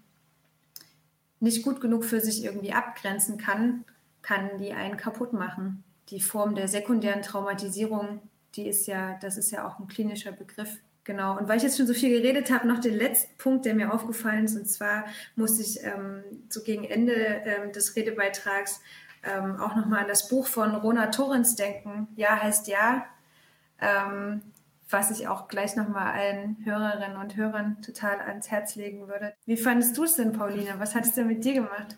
nicht 1.39 1.63
gut 1.63 1.81
genug 1.81 2.05
für 2.05 2.21
sich 2.21 2.43
irgendwie 2.43 2.73
abgrenzen 2.73 3.37
kann, 3.37 3.85
kann 4.21 4.57
die 4.59 4.73
einen 4.73 4.97
kaputt 4.97 5.33
machen. 5.33 5.83
Die 6.09 6.21
Form 6.21 6.55
der 6.55 6.67
sekundären 6.67 7.21
Traumatisierung, 7.21 8.21
die 8.55 8.67
ist 8.67 8.87
ja, 8.87 9.17
das 9.21 9.37
ist 9.37 9.51
ja 9.51 9.67
auch 9.67 9.79
ein 9.79 9.87
klinischer 9.87 10.31
Begriff. 10.31 10.77
Genau. 11.03 11.37
Und 11.37 11.47
weil 11.47 11.57
ich 11.57 11.63
jetzt 11.63 11.77
schon 11.77 11.87
so 11.87 11.93
viel 11.93 12.09
geredet 12.09 12.51
habe, 12.51 12.67
noch 12.67 12.79
den 12.79 12.95
letzten 12.95 13.35
Punkt, 13.37 13.65
der 13.65 13.73
mir 13.73 13.91
aufgefallen 13.91 14.45
ist. 14.45 14.55
Und 14.55 14.67
zwar 14.67 15.05
muss 15.35 15.59
ich 15.59 15.83
ähm, 15.83 16.23
so 16.49 16.61
gegen 16.61 16.83
Ende 16.83 17.13
ähm, 17.13 17.71
des 17.71 17.95
Redebeitrags 17.95 18.81
ähm, 19.23 19.59
auch 19.59 19.75
nochmal 19.75 20.01
an 20.01 20.07
das 20.07 20.27
Buch 20.27 20.45
von 20.45 20.75
Rona 20.75 21.07
Torrens 21.07 21.55
denken. 21.55 22.07
Ja 22.15 22.41
heißt 22.41 22.67
ja. 22.67 23.05
Ähm, 23.79 24.41
was 24.91 25.11
ich 25.11 25.27
auch 25.27 25.47
gleich 25.47 25.75
nochmal 25.75 26.13
allen 26.13 26.57
Hörerinnen 26.65 27.17
und 27.17 27.35
Hörern 27.35 27.81
total 27.81 28.19
ans 28.19 28.51
Herz 28.51 28.75
legen 28.75 29.07
würde. 29.07 29.33
Wie 29.45 29.57
fandest 29.57 29.97
du 29.97 30.03
es 30.03 30.15
denn, 30.15 30.33
Pauline? 30.33 30.79
Was 30.79 30.95
hat 30.95 31.05
es 31.05 31.13
denn 31.13 31.27
mit 31.27 31.43
dir 31.43 31.53
gemacht? 31.53 31.97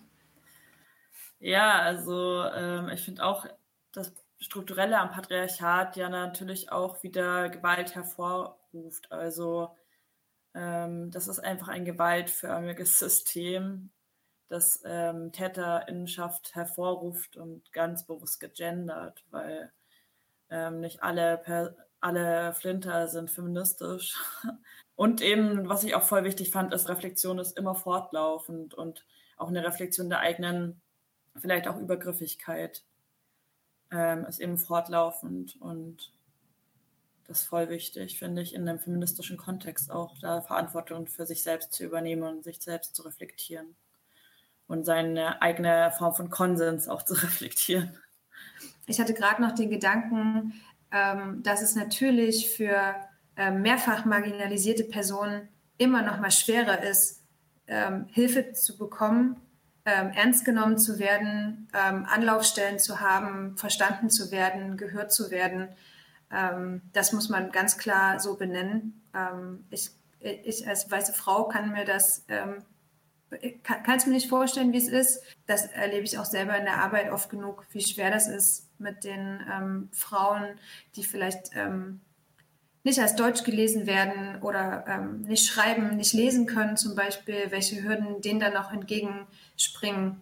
Ja, 1.38 1.80
also 1.80 2.44
ähm, 2.44 2.88
ich 2.88 3.02
finde 3.02 3.24
auch 3.24 3.46
das 3.92 4.12
Strukturelle 4.38 4.98
am 4.98 5.10
Patriarchat 5.10 5.96
ja 5.96 6.08
natürlich 6.08 6.70
auch 6.72 7.02
wieder 7.02 7.48
Gewalt 7.48 7.94
hervorruft. 7.94 9.10
Also 9.10 9.74
ähm, 10.54 11.10
das 11.10 11.28
ist 11.28 11.40
einfach 11.40 11.68
ein 11.68 11.84
gewaltförmiges 11.84 12.98
System, 12.98 13.90
das 14.48 14.82
ähm, 14.84 15.32
Täterinnenschaft 15.32 16.54
hervorruft 16.54 17.36
und 17.36 17.72
ganz 17.72 18.06
bewusst 18.06 18.40
gegendert, 18.40 19.24
weil 19.30 19.72
ähm, 20.50 20.80
nicht 20.80 21.02
alle 21.02 21.38
per 21.38 21.74
alle 22.04 22.52
Flinter 22.52 23.08
sind 23.08 23.30
feministisch. 23.30 24.14
Und 24.94 25.22
eben, 25.22 25.68
was 25.68 25.84
ich 25.84 25.94
auch 25.94 26.02
voll 26.02 26.22
wichtig 26.22 26.50
fand, 26.50 26.74
ist, 26.74 26.88
Reflexion 26.88 27.38
ist 27.38 27.58
immer 27.58 27.74
fortlaufend 27.74 28.74
und 28.74 29.04
auch 29.36 29.48
eine 29.48 29.64
Reflexion 29.64 30.08
der 30.08 30.20
eigenen, 30.20 30.80
vielleicht 31.34 31.66
auch 31.66 31.76
Übergriffigkeit 31.76 32.84
ähm, 33.90 34.24
ist 34.24 34.38
eben 34.38 34.56
fortlaufend 34.56 35.60
und 35.60 36.12
das 37.26 37.40
ist 37.40 37.48
voll 37.48 37.70
wichtig, 37.70 38.20
finde 38.20 38.42
ich, 38.42 38.54
in 38.54 38.68
einem 38.68 38.78
feministischen 38.78 39.36
Kontext 39.36 39.90
auch, 39.90 40.16
da 40.20 40.42
Verantwortung 40.42 41.08
für 41.08 41.26
sich 41.26 41.42
selbst 41.42 41.72
zu 41.72 41.82
übernehmen 41.82 42.22
und 42.22 42.44
sich 42.44 42.60
selbst 42.60 42.94
zu 42.94 43.02
reflektieren 43.02 43.74
und 44.68 44.84
seine 44.84 45.42
eigene 45.42 45.92
Form 45.98 46.14
von 46.14 46.30
Konsens 46.30 46.86
auch 46.86 47.02
zu 47.02 47.14
reflektieren. 47.20 47.98
Ich 48.86 49.00
hatte 49.00 49.14
gerade 49.14 49.42
noch 49.42 49.56
den 49.56 49.70
Gedanken, 49.70 50.52
ähm, 50.92 51.42
dass 51.42 51.62
es 51.62 51.74
natürlich 51.74 52.50
für 52.54 52.94
ähm, 53.36 53.62
mehrfach 53.62 54.04
marginalisierte 54.04 54.84
Personen 54.84 55.48
immer 55.78 56.02
noch 56.02 56.20
mal 56.20 56.30
schwerer 56.30 56.82
ist, 56.82 57.22
ähm, 57.66 58.06
Hilfe 58.12 58.52
zu 58.52 58.78
bekommen, 58.78 59.36
ähm, 59.84 60.10
ernst 60.14 60.44
genommen 60.44 60.78
zu 60.78 60.98
werden, 60.98 61.68
ähm, 61.74 62.06
Anlaufstellen 62.08 62.78
zu 62.78 63.00
haben, 63.00 63.56
verstanden 63.56 64.08
zu 64.08 64.30
werden, 64.30 64.76
gehört 64.76 65.12
zu 65.12 65.30
werden. 65.30 65.68
Ähm, 66.30 66.82
das 66.92 67.12
muss 67.12 67.28
man 67.28 67.50
ganz 67.50 67.76
klar 67.78 68.20
so 68.20 68.36
benennen. 68.36 69.00
ich, 69.70 69.90
ich 70.18 70.66
als 70.66 70.90
weiße 70.90 71.12
Frau 71.12 71.46
kann 71.46 71.70
mir 71.70 71.84
das 71.84 72.24
kann 73.62 73.96
es 73.96 74.06
mir 74.06 74.12
nicht 74.12 74.28
vorstellen, 74.28 74.72
wie 74.72 74.78
es 74.78 74.88
ist. 74.88 75.22
Das 75.46 75.66
erlebe 75.66 76.04
ich 76.04 76.18
auch 76.18 76.24
selber 76.24 76.56
in 76.58 76.64
der 76.64 76.82
Arbeit 76.82 77.12
oft 77.12 77.30
genug, 77.30 77.64
wie 77.70 77.80
schwer 77.80 78.10
das 78.10 78.26
ist 78.26 78.68
mit 78.84 79.02
den 79.02 79.40
ähm, 79.52 79.88
Frauen, 79.90 80.44
die 80.94 81.02
vielleicht 81.02 81.50
ähm, 81.56 82.00
nicht 82.84 83.00
als 83.00 83.16
Deutsch 83.16 83.42
gelesen 83.42 83.86
werden 83.86 84.40
oder 84.42 84.84
ähm, 84.86 85.22
nicht 85.22 85.46
schreiben, 85.46 85.96
nicht 85.96 86.12
lesen 86.12 86.46
können 86.46 86.76
zum 86.76 86.94
Beispiel, 86.94 87.50
welche 87.50 87.82
Hürden 87.82 88.20
denen 88.20 88.38
dann 88.38 88.52
noch 88.52 88.72
entgegenspringen. 88.72 90.20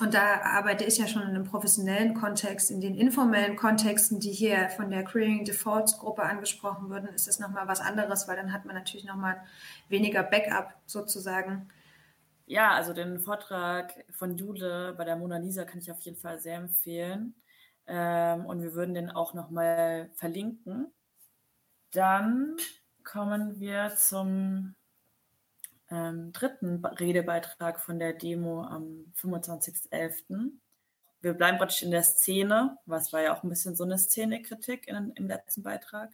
Und 0.00 0.14
da 0.14 0.42
arbeite 0.42 0.84
ich 0.84 0.98
ja 0.98 1.08
schon 1.08 1.22
in 1.22 1.28
einem 1.28 1.44
professionellen 1.44 2.14
Kontext. 2.14 2.70
In 2.70 2.80
den 2.80 2.94
informellen 2.94 3.56
Kontexten, 3.56 4.20
die 4.20 4.30
hier 4.30 4.68
von 4.70 4.90
der 4.90 5.04
Queering 5.04 5.44
Defaults 5.44 5.98
Gruppe 5.98 6.22
angesprochen 6.22 6.88
wurden, 6.90 7.08
ist 7.08 7.26
es 7.26 7.40
nochmal 7.40 7.66
was 7.66 7.80
anderes, 7.80 8.28
weil 8.28 8.36
dann 8.36 8.52
hat 8.52 8.64
man 8.64 8.76
natürlich 8.76 9.06
nochmal 9.06 9.40
weniger 9.88 10.22
Backup 10.22 10.74
sozusagen. 10.86 11.68
Ja, 12.46 12.70
also 12.70 12.92
den 12.92 13.18
Vortrag 13.18 14.04
von 14.10 14.36
Jule 14.36 14.94
bei 14.96 15.04
der 15.04 15.16
Mona 15.16 15.38
Lisa 15.38 15.64
kann 15.64 15.80
ich 15.80 15.90
auf 15.90 16.00
jeden 16.00 16.16
Fall 16.16 16.38
sehr 16.38 16.56
empfehlen. 16.56 17.34
Ähm, 17.88 18.44
und 18.44 18.62
wir 18.62 18.74
würden 18.74 18.94
den 18.94 19.10
auch 19.10 19.34
nochmal 19.34 20.10
verlinken. 20.14 20.92
Dann 21.90 22.56
kommen 23.02 23.58
wir 23.58 23.94
zum 23.96 24.74
ähm, 25.90 26.32
dritten 26.32 26.84
Redebeitrag 26.84 27.80
von 27.80 27.98
der 27.98 28.12
Demo 28.12 28.62
am 28.62 29.12
25.11. 29.16 30.50
Wir 31.20 31.32
bleiben 31.32 31.58
praktisch 31.58 31.82
in 31.82 31.90
der 31.90 32.02
Szene, 32.02 32.76
was 32.84 33.12
war 33.12 33.22
ja 33.22 33.34
auch 33.34 33.42
ein 33.42 33.48
bisschen 33.48 33.74
so 33.74 33.84
eine 33.84 33.98
Szenekritik 33.98 34.86
in, 34.86 35.12
im 35.16 35.26
letzten 35.26 35.62
Beitrag. 35.62 36.12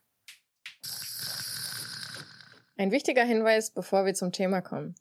Ein 2.76 2.90
wichtiger 2.90 3.24
Hinweis, 3.24 3.72
bevor 3.72 4.04
wir 4.04 4.14
zum 4.14 4.32
Thema 4.32 4.60
kommen. 4.62 4.94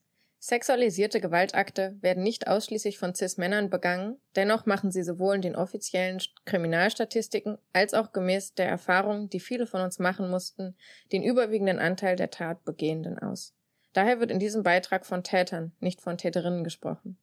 Sexualisierte 0.45 1.21
Gewaltakte 1.21 1.95
werden 2.01 2.21
nicht 2.21 2.49
ausschließlich 2.49 2.97
von 2.97 3.15
CIS-Männern 3.15 3.69
begangen, 3.69 4.19
dennoch 4.35 4.65
machen 4.65 4.91
sie 4.91 5.01
sowohl 5.01 5.35
in 5.35 5.41
den 5.41 5.55
offiziellen 5.55 6.21
Kriminalstatistiken 6.43 7.57
als 7.71 7.93
auch 7.93 8.11
gemäß 8.11 8.53
der 8.53 8.67
Erfahrung, 8.67 9.29
die 9.29 9.39
viele 9.39 9.65
von 9.65 9.79
uns 9.79 9.99
machen 9.99 10.29
mussten, 10.29 10.75
den 11.13 11.23
überwiegenden 11.23 11.79
Anteil 11.79 12.17
der 12.17 12.29
Tatbegehenden 12.29 13.19
aus. 13.19 13.53
Daher 13.93 14.19
wird 14.19 14.31
in 14.31 14.39
diesem 14.39 14.63
Beitrag 14.63 15.05
von 15.05 15.23
Tätern, 15.23 15.71
nicht 15.79 16.01
von 16.01 16.17
Täterinnen 16.17 16.65
gesprochen. 16.65 17.17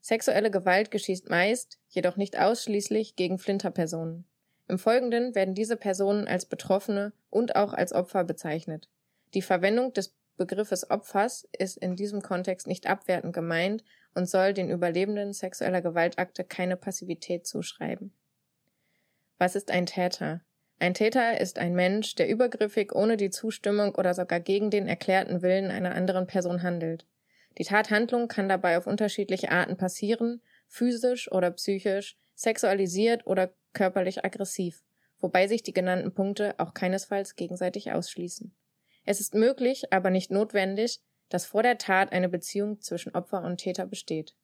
Sexuelle 0.00 0.52
Gewalt 0.52 0.92
geschieht 0.92 1.28
meist, 1.28 1.80
jedoch 1.88 2.16
nicht 2.16 2.38
ausschließlich 2.38 3.16
gegen 3.16 3.40
Flinterpersonen. 3.40 4.26
Im 4.68 4.78
Folgenden 4.78 5.34
werden 5.34 5.56
diese 5.56 5.76
Personen 5.76 6.28
als 6.28 6.46
Betroffene 6.46 7.14
und 7.30 7.56
auch 7.56 7.72
als 7.72 7.92
Opfer 7.92 8.22
bezeichnet. 8.22 8.88
Die 9.34 9.42
Verwendung 9.42 9.92
des 9.92 10.14
Begriffes 10.36 10.90
Opfers 10.90 11.48
ist 11.58 11.76
in 11.76 11.96
diesem 11.96 12.22
Kontext 12.22 12.66
nicht 12.66 12.86
abwertend 12.86 13.34
gemeint 13.34 13.84
und 14.14 14.28
soll 14.28 14.54
den 14.54 14.70
Überlebenden 14.70 15.32
sexueller 15.32 15.82
Gewaltakte 15.82 16.44
keine 16.44 16.76
Passivität 16.76 17.46
zuschreiben. 17.46 18.12
Was 19.38 19.56
ist 19.56 19.70
ein 19.70 19.86
Täter? 19.86 20.40
Ein 20.78 20.94
Täter 20.94 21.40
ist 21.40 21.58
ein 21.58 21.74
Mensch, 21.74 22.14
der 22.16 22.28
übergriffig 22.28 22.94
ohne 22.94 23.16
die 23.16 23.30
Zustimmung 23.30 23.94
oder 23.94 24.14
sogar 24.14 24.40
gegen 24.40 24.70
den 24.70 24.88
erklärten 24.88 25.42
Willen 25.42 25.70
einer 25.70 25.94
anderen 25.94 26.26
Person 26.26 26.62
handelt. 26.62 27.06
Die 27.58 27.64
Tathandlung 27.64 28.28
kann 28.28 28.48
dabei 28.48 28.78
auf 28.78 28.86
unterschiedliche 28.86 29.50
Arten 29.50 29.76
passieren, 29.76 30.40
physisch 30.66 31.30
oder 31.30 31.50
psychisch, 31.50 32.16
sexualisiert 32.34 33.26
oder 33.26 33.52
körperlich 33.74 34.24
aggressiv, 34.24 34.82
wobei 35.20 35.46
sich 35.46 35.62
die 35.62 35.72
genannten 35.72 36.14
Punkte 36.14 36.54
auch 36.58 36.74
keinesfalls 36.74 37.36
gegenseitig 37.36 37.92
ausschließen. 37.92 38.54
Es 39.04 39.20
ist 39.20 39.34
möglich, 39.34 39.92
aber 39.92 40.10
nicht 40.10 40.30
notwendig, 40.30 41.00
dass 41.28 41.46
vor 41.46 41.62
der 41.62 41.78
Tat 41.78 42.12
eine 42.12 42.28
Beziehung 42.28 42.80
zwischen 42.80 43.14
Opfer 43.14 43.42
und 43.42 43.58
Täter 43.58 43.86
besteht. 43.86 44.34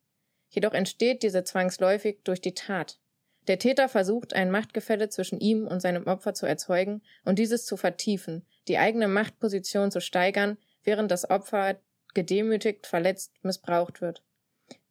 Jedoch 0.49 0.73
entsteht 0.73 1.23
diese 1.23 1.45
zwangsläufig 1.45 2.21
durch 2.25 2.41
die 2.41 2.55
Tat. 2.55 2.99
Der 3.47 3.59
Täter 3.59 3.89
versucht, 3.89 4.35
ein 4.35 4.51
Machtgefälle 4.51 5.09
zwischen 5.09 5.41
ihm 5.41 5.67
und 5.67 5.81
seinem 5.81 6.07
Opfer 6.07 6.35
zu 6.35 6.47
erzeugen 6.47 7.03
und 7.25 7.39
dieses 7.39 7.65
zu 7.65 7.77
vertiefen, 7.77 8.47
die 8.69 8.79
eigene 8.79 9.09
Machtposition 9.09 9.91
zu 9.91 10.01
steigern, 10.01 10.59
während 10.85 11.11
das 11.11 11.29
Opfer 11.29 11.81
gedemütigt, 12.15 12.87
verletzt, 12.87 13.33
missbraucht 13.43 14.01
wird. 14.01 14.23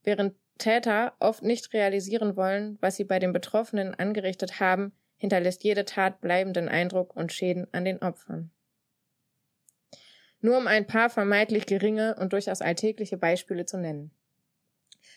Während 0.03 0.35
Täter 0.57 1.13
oft 1.19 1.43
nicht 1.43 1.73
realisieren 1.73 2.35
wollen, 2.35 2.77
was 2.81 2.95
sie 2.95 3.03
bei 3.03 3.19
den 3.19 3.33
Betroffenen 3.33 3.93
angerichtet 3.93 4.59
haben, 4.59 4.93
hinterlässt 5.17 5.63
jede 5.63 5.85
Tat 5.85 6.21
bleibenden 6.21 6.69
Eindruck 6.69 7.15
und 7.15 7.31
Schäden 7.31 7.67
an 7.73 7.85
den 7.85 8.01
Opfern. 8.01 8.51
Nur 10.41 10.57
um 10.57 10.67
ein 10.67 10.85
paar 10.85 11.09
vermeintlich 11.09 11.65
geringe 11.65 12.15
und 12.15 12.33
durchaus 12.33 12.61
alltägliche 12.61 13.17
Beispiele 13.17 13.65
zu 13.65 13.77
nennen. 13.77 14.11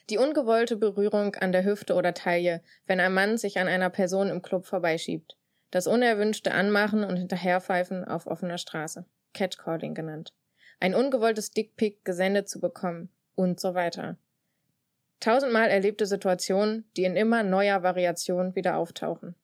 Die 0.09 0.19
ungewollte 0.19 0.77
Berührung 0.77 1.35
an 1.37 1.53
der 1.53 1.65
Hüfte 1.65 1.95
oder 1.95 2.15
Taille, 2.15 2.63
wenn 2.87 3.01
ein 3.01 3.13
Mann 3.13 3.39
sich 3.39 3.59
an 3.59 3.69
einer 3.69 3.91
Person 3.91 4.29
im 4.29 4.43
Club 4.43 4.67
vorbeischiebt. 4.67 5.37
Das 5.71 5.87
unerwünschte 5.87 6.53
Anmachen 6.53 7.05
und 7.05 7.17
Hinterherpfeifen 7.17 8.05
auf 8.05 8.27
offener 8.27 8.59
Straße. 8.59 9.05
Catcalling 9.35 9.95
genannt. 9.95 10.33
Ein 10.81 10.95
ungewolltes 10.95 11.51
Dickpick 11.51 12.05
gesendet 12.05 12.49
zu 12.49 12.61
bekommen. 12.61 13.11
Und 13.37 13.61
so 13.61 13.75
weiter. 13.75 14.17
Tausendmal 15.21 15.69
erlebte 15.69 16.07
Situationen, 16.07 16.91
die 16.97 17.05
in 17.05 17.17
immer 17.17 17.43
neuer 17.43 17.83
Variation 17.83 18.55
wieder 18.55 18.77
auftauchen. 18.77 19.35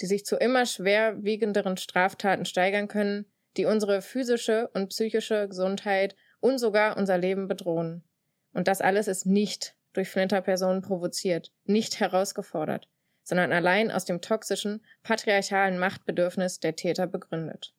Die 0.00 0.06
sich 0.06 0.24
zu 0.24 0.36
immer 0.36 0.66
schwerwiegenderen 0.66 1.76
Straftaten 1.76 2.44
steigern 2.44 2.88
können, 2.88 3.26
die 3.56 3.64
unsere 3.64 4.02
physische 4.02 4.68
und 4.74 4.88
psychische 4.88 5.48
Gesundheit 5.48 6.14
und 6.40 6.58
sogar 6.58 6.96
unser 6.96 7.18
Leben 7.18 7.48
bedrohen. 7.48 8.04
Und 8.52 8.68
das 8.68 8.80
alles 8.80 9.08
ist 9.08 9.26
nicht 9.26 9.74
durch 9.92 10.08
Flinterpersonen 10.08 10.82
provoziert, 10.82 11.52
nicht 11.64 12.00
herausgefordert. 12.00 12.88
sondern 13.22 13.52
allein 13.52 13.92
aus 13.92 14.04
dem 14.04 14.20
toxischen, 14.20 14.84
patriarchalen 15.04 15.78
Machtbedürfnis 15.78 16.58
der 16.58 16.74
Täter 16.74 17.06
begründet. 17.06 17.72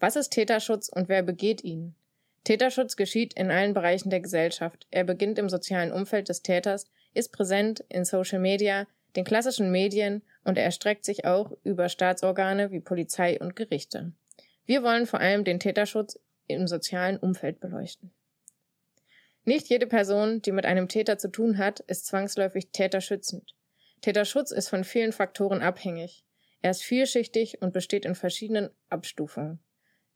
Was 0.00 0.16
ist 0.16 0.30
Täterschutz 0.30 0.88
und 0.88 1.08
wer 1.08 1.22
begeht 1.22 1.62
ihn? 1.62 1.94
Täterschutz 2.42 2.96
geschieht 2.96 3.34
in 3.34 3.50
allen 3.50 3.74
Bereichen 3.74 4.10
der 4.10 4.20
Gesellschaft. 4.20 4.86
Er 4.90 5.04
beginnt 5.04 5.38
im 5.38 5.48
sozialen 5.48 5.92
Umfeld 5.92 6.28
des 6.28 6.42
Täters, 6.42 6.86
ist 7.14 7.32
präsent 7.32 7.84
in 7.88 8.04
Social 8.04 8.40
Media, 8.40 8.86
den 9.14 9.24
klassischen 9.24 9.70
Medien 9.70 10.22
und 10.48 10.56
er 10.56 10.64
erstreckt 10.64 11.04
sich 11.04 11.26
auch 11.26 11.52
über 11.62 11.90
Staatsorgane 11.90 12.70
wie 12.70 12.80
Polizei 12.80 13.38
und 13.38 13.54
Gerichte. 13.54 14.12
Wir 14.64 14.82
wollen 14.82 15.04
vor 15.04 15.20
allem 15.20 15.44
den 15.44 15.60
Täterschutz 15.60 16.18
im 16.46 16.66
sozialen 16.66 17.18
Umfeld 17.18 17.60
beleuchten. 17.60 18.12
Nicht 19.44 19.68
jede 19.68 19.86
Person, 19.86 20.40
die 20.40 20.52
mit 20.52 20.64
einem 20.64 20.88
Täter 20.88 21.18
zu 21.18 21.28
tun 21.30 21.58
hat, 21.58 21.80
ist 21.80 22.06
zwangsläufig 22.06 22.70
täterschützend. 22.72 23.54
Täterschutz 24.00 24.50
ist 24.50 24.70
von 24.70 24.84
vielen 24.84 25.12
Faktoren 25.12 25.60
abhängig. 25.60 26.24
Er 26.62 26.70
ist 26.70 26.82
vielschichtig 26.82 27.60
und 27.60 27.74
besteht 27.74 28.06
in 28.06 28.14
verschiedenen 28.14 28.70
Abstufungen. 28.88 29.58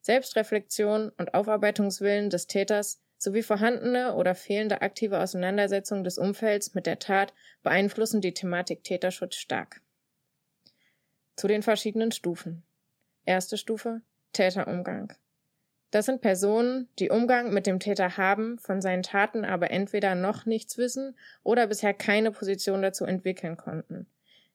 Selbstreflexion 0.00 1.10
und 1.10 1.34
Aufarbeitungswillen 1.34 2.30
des 2.30 2.46
Täters 2.46 3.02
sowie 3.18 3.42
vorhandene 3.42 4.14
oder 4.14 4.34
fehlende 4.34 4.80
aktive 4.80 5.20
Auseinandersetzung 5.20 6.04
des 6.04 6.16
Umfelds 6.16 6.72
mit 6.72 6.86
der 6.86 6.98
Tat 7.00 7.34
beeinflussen 7.62 8.22
die 8.22 8.32
Thematik 8.32 8.82
Täterschutz 8.82 9.34
stark. 9.34 9.82
Zu 11.36 11.48
den 11.48 11.62
verschiedenen 11.62 12.12
Stufen. 12.12 12.62
Erste 13.24 13.56
Stufe 13.56 14.02
Täterumgang. 14.32 15.12
Das 15.90 16.06
sind 16.06 16.22
Personen, 16.22 16.88
die 16.98 17.10
Umgang 17.10 17.52
mit 17.52 17.66
dem 17.66 17.78
Täter 17.78 18.16
haben, 18.16 18.58
von 18.58 18.80
seinen 18.80 19.02
Taten 19.02 19.44
aber 19.44 19.70
entweder 19.70 20.14
noch 20.14 20.46
nichts 20.46 20.78
wissen 20.78 21.16
oder 21.42 21.66
bisher 21.66 21.92
keine 21.92 22.32
Position 22.32 22.80
dazu 22.80 23.04
entwickeln 23.04 23.56
konnten. 23.56 24.06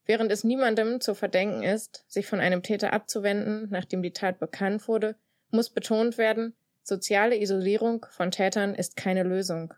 Während 0.06 0.32
es 0.32 0.44
niemandem 0.44 1.02
zu 1.02 1.14
verdenken 1.14 1.64
ist, 1.64 2.06
sich 2.08 2.26
von 2.26 2.40
einem 2.40 2.64
Täter 2.64 2.94
abzuwenden, 2.94 3.68
nachdem 3.70 4.02
die 4.02 4.14
Tat 4.14 4.40
bekannt 4.40 4.88
wurde, 4.88 5.16
muss 5.52 5.70
betont 5.70 6.18
werden, 6.18 6.56
soziale 6.82 7.40
Isolierung 7.40 8.06
von 8.10 8.32
Tätern 8.32 8.74
ist 8.74 8.96
keine 8.96 9.24
Lösung. 9.24 9.74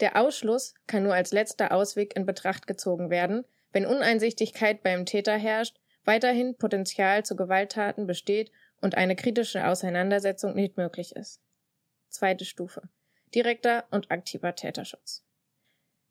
Der 0.00 0.16
Ausschluss 0.16 0.74
kann 0.86 1.02
nur 1.02 1.14
als 1.14 1.30
letzter 1.30 1.72
Ausweg 1.72 2.16
in 2.16 2.24
Betracht 2.24 2.66
gezogen 2.66 3.10
werden, 3.10 3.44
wenn 3.72 3.86
Uneinsichtigkeit 3.86 4.82
beim 4.82 5.06
Täter 5.06 5.36
herrscht, 5.36 5.79
weiterhin 6.04 6.56
Potenzial 6.56 7.24
zu 7.24 7.36
Gewalttaten 7.36 8.06
besteht 8.06 8.50
und 8.80 8.96
eine 8.96 9.16
kritische 9.16 9.66
Auseinandersetzung 9.66 10.54
nicht 10.54 10.76
möglich 10.76 11.14
ist. 11.14 11.40
Zweite 12.08 12.44
Stufe. 12.44 12.82
Direkter 13.34 13.84
und 13.90 14.10
aktiver 14.10 14.54
Täterschutz. 14.54 15.24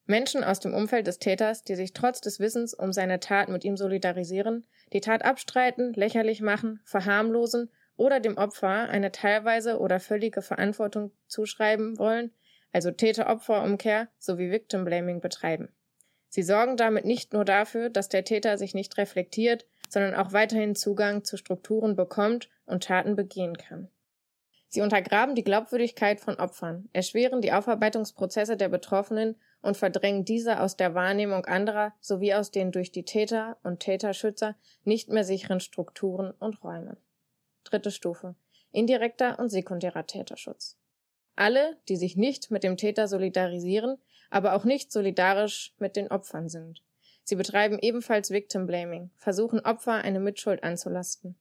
Menschen 0.06 0.44
aus 0.44 0.60
dem 0.60 0.74
Umfeld 0.74 1.06
des 1.06 1.20
Täters, 1.20 1.64
die 1.64 1.76
sich 1.76 1.94
trotz 1.94 2.20
des 2.22 2.40
Wissens 2.40 2.74
um 2.74 2.92
seine 2.92 3.20
Tat 3.20 3.50
mit 3.50 3.64
ihm 3.64 3.78
solidarisieren, 3.78 4.66
die 4.92 5.02
Tat 5.02 5.24
abstreiten, 5.24 5.94
lächerlich 5.94 6.42
machen, 6.42 6.82
verharmlosen 6.84 7.70
oder 7.96 8.20
dem 8.20 8.38
Opfer 8.38 8.90
eine 8.90 9.12
teilweise 9.12 9.78
oder 9.78 10.00
völlige 10.00 10.42
Verantwortung 10.42 11.12
zuschreiben 11.28 12.00
wollen, 12.00 12.32
also 12.72 12.90
Täter-Opfer-Umkehr 12.90 14.08
sowie 14.18 14.50
Victim-Blaming 14.50 15.22
betreiben. 15.22 15.70
Sie 16.28 16.44
sorgen 16.44 16.78
damit 16.78 17.06
nicht 17.06 17.34
nur 17.34 17.46
dafür, 17.46 17.90
dass 17.90 18.10
der 18.10 18.24
Täter 18.24 18.58
sich 18.58 18.74
nicht 18.74 18.98
reflektiert, 18.98 19.68
sondern 19.90 20.16
auch 20.16 20.34
weiterhin 20.34 20.76
Zugang 20.76 21.24
zu 21.24 21.38
Strukturen 21.38 21.96
bekommt 21.96 22.50
und 22.66 22.84
Taten 22.84 23.16
begehen 23.16 23.58
kann. 23.58 23.90
Sie 24.72 24.82
untergraben 24.82 25.34
die 25.34 25.44
Glaubwürdigkeit 25.44 26.22
von 26.22 26.36
Opfern, 26.36 26.90
erschweren 26.94 27.42
die 27.42 27.52
Aufarbeitungsprozesse 27.52 28.56
der 28.56 28.70
Betroffenen 28.70 29.36
und 29.62 29.78
verdrängen 29.78 30.26
diese 30.26 30.62
aus 30.62 30.78
der 30.78 30.94
Wahrnehmung 30.94 31.46
anderer 31.46 31.94
sowie 32.00 32.36
aus 32.36 32.52
den 32.52 32.72
durch 32.72 32.92
die 32.92 33.04
Täter 33.04 33.58
und 33.64 33.80
Täterschützer 33.80 34.56
nicht 34.84 35.10
mehr 35.10 35.24
sicheren 35.24 35.60
Strukturen 35.60 36.32
und 36.40 36.64
Räumen. 36.64 36.98
Dritte 37.64 37.90
Stufe. 37.90 38.36
Indirekter 38.72 39.40
und 39.40 39.50
sekundärer 39.50 40.06
Täterschutz. 40.06 40.78
Alle, 41.36 41.78
die 41.88 41.96
sich 41.96 42.16
nicht 42.16 42.52
mit 42.52 42.64
dem 42.64 42.78
Täter 42.78 43.08
solidarisieren, 43.08 43.98
aber 44.30 44.54
auch 44.54 44.66
nicht 44.66 44.92
solidarisch 44.92 45.74
mit 45.80 45.96
den 45.96 46.12
Opfern 46.12 46.48
sind. 46.48 46.84
Sie 47.24 47.36
betreiben 47.36 47.78
ebenfalls 47.80 48.32
Victim 48.32 48.66
Blaming, 48.66 49.12
versuchen 49.16 49.60
Opfer 49.60 49.94
eine 49.94 50.20
Mitschuld 50.20 50.64
anzulasten. 50.64 51.36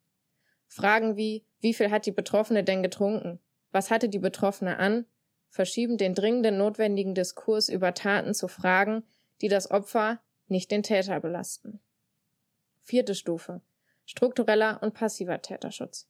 Fragen 0.66 1.16
wie, 1.16 1.44
wie 1.60 1.74
viel 1.74 1.90
hat 1.90 2.06
die 2.06 2.12
Betroffene 2.12 2.62
denn 2.62 2.82
getrunken? 2.82 3.40
Was 3.72 3.90
hatte 3.90 4.08
die 4.08 4.18
Betroffene 4.18 4.78
an? 4.78 5.06
verschieben 5.50 5.96
den 5.96 6.14
dringenden 6.14 6.58
notwendigen 6.58 7.14
Diskurs 7.14 7.68
über 7.68 7.94
Taten 7.94 8.34
zu 8.34 8.48
Fragen, 8.48 9.04
die 9.40 9.48
das 9.48 9.70
Opfer, 9.70 10.20
nicht 10.46 10.70
den 10.70 10.82
Täter 10.82 11.20
belasten. 11.20 11.80
Vierte 12.82 13.14
Stufe. 13.14 13.60
Struktureller 14.04 14.82
und 14.82 14.94
passiver 14.94 15.42
Täterschutz. 15.42 16.08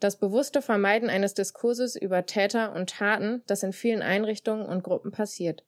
Das 0.00 0.18
bewusste 0.18 0.62
Vermeiden 0.62 1.08
eines 1.08 1.34
Diskurses 1.34 1.96
über 1.96 2.26
Täter 2.26 2.74
und 2.74 2.90
Taten, 2.90 3.42
das 3.46 3.62
in 3.62 3.72
vielen 3.72 4.02
Einrichtungen 4.02 4.66
und 4.66 4.84
Gruppen 4.84 5.12
passiert. 5.12 5.64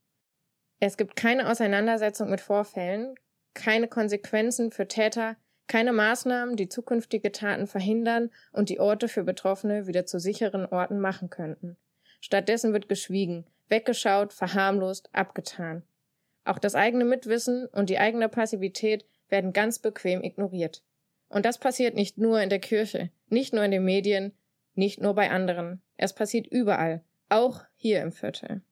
Es 0.79 0.97
gibt 0.97 1.17
keine 1.17 1.51
Auseinandersetzung 1.51 2.31
mit 2.31 2.41
Vorfällen, 2.41 3.15
keine 3.57 3.89
Konsequenzen 3.89 4.71
für 4.71 4.87
Täter, 4.87 5.37
keine 5.67 5.93
Maßnahmen, 5.93 6.55
die 6.55 6.69
zukünftige 6.69 7.33
Taten 7.33 7.67
verhindern 7.67 8.31
und 8.53 8.69
die 8.69 8.79
Orte 8.79 9.09
für 9.09 9.25
Betroffene 9.25 9.89
wieder 9.89 10.07
zu 10.07 10.21
sicheren 10.21 10.67
Orten 10.67 11.01
machen 11.01 11.29
könnten. 11.31 11.77
Stattdessen 12.21 12.73
wird 12.73 12.89
geschwiegen, 12.89 13.47
weggeschaut, 13.69 14.33
verharmlost, 14.33 15.09
abgetan. 15.13 15.83
Auch 16.45 16.61
das 16.61 16.77
eigene 16.77 17.05
Mitwissen 17.05 17.67
und 17.67 17.91
die 17.91 17.99
eigene 17.99 18.29
Passivität 18.29 19.05
werden 19.29 19.53
ganz 19.53 19.81
bequem 19.81 20.23
ignoriert. 20.23 20.85
Und 21.29 21.45
das 21.45 21.59
passiert 21.59 21.97
nicht 21.97 22.19
nur 22.19 22.41
in 22.41 22.51
der 22.51 22.61
Kirche, 22.61 23.11
nicht 23.29 23.53
nur 23.53 23.65
in 23.65 23.73
den 23.73 23.85
Medien, 23.85 24.33
nicht 24.75 25.01
nur 25.01 25.15
bei 25.15 25.31
anderen. 25.31 25.83
Es 25.97 26.15
passiert 26.15 26.47
überall, 26.47 27.03
auch 27.29 27.65
hier 27.75 28.03
im 28.03 28.13
Viertel. 28.13 28.63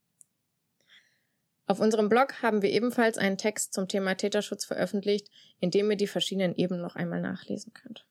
Auf 1.67 1.81
unserem 1.81 2.09
Blog 2.09 2.43
haben 2.43 2.63
wir 2.63 2.71
ebenfalls 2.71 3.17
einen 3.17 3.39
Text 3.39 3.73
zum 3.73 3.89
Thema 3.89 4.15
Täterschutz 4.15 4.65
veröffentlicht, 4.65 5.29
in 5.61 5.71
dem 5.71 5.91
ihr 5.91 5.97
die 5.97 6.07
verschiedenen 6.07 6.55
Ebenen 6.55 6.83
noch 6.83 6.95
einmal 6.95 7.21
nachlesen 7.21 7.73
könnt. 7.73 8.05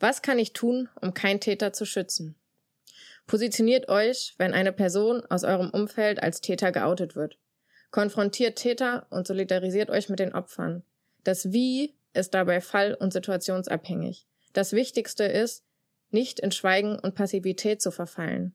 Was 0.00 0.22
kann 0.22 0.38
ich 0.38 0.52
tun, 0.52 0.88
um 1.00 1.12
keinen 1.12 1.40
Täter 1.40 1.72
zu 1.72 1.84
schützen? 1.84 2.36
Positioniert 3.26 3.88
euch, 3.88 4.34
wenn 4.38 4.54
eine 4.54 4.72
Person 4.72 5.22
aus 5.26 5.44
eurem 5.44 5.68
Umfeld 5.70 6.22
als 6.22 6.40
Täter 6.40 6.72
geoutet 6.72 7.14
wird. 7.14 7.36
Konfrontiert 7.90 8.56
Täter 8.56 9.06
und 9.10 9.26
solidarisiert 9.26 9.90
euch 9.90 10.08
mit 10.08 10.18
den 10.18 10.34
Opfern. 10.34 10.82
Das 11.24 11.52
Wie 11.52 11.94
ist 12.14 12.32
dabei 12.32 12.60
fall- 12.62 12.94
und 12.94 13.12
situationsabhängig. 13.12 14.26
Das 14.54 14.72
Wichtigste 14.72 15.24
ist, 15.24 15.64
nicht 16.10 16.40
in 16.40 16.52
Schweigen 16.52 16.98
und 16.98 17.14
Passivität 17.14 17.82
zu 17.82 17.90
verfallen. 17.90 18.54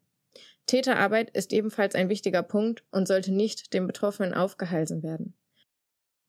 Täterarbeit 0.66 1.30
ist 1.32 1.52
ebenfalls 1.54 1.96
ein 1.96 2.10
wichtiger 2.10 2.44
Punkt 2.44 2.84
und 2.92 3.08
sollte 3.08 3.32
nicht 3.34 3.74
dem 3.74 3.88
Betroffenen 3.88 4.34
aufgehalsen 4.34 5.04
werden. 5.04 5.38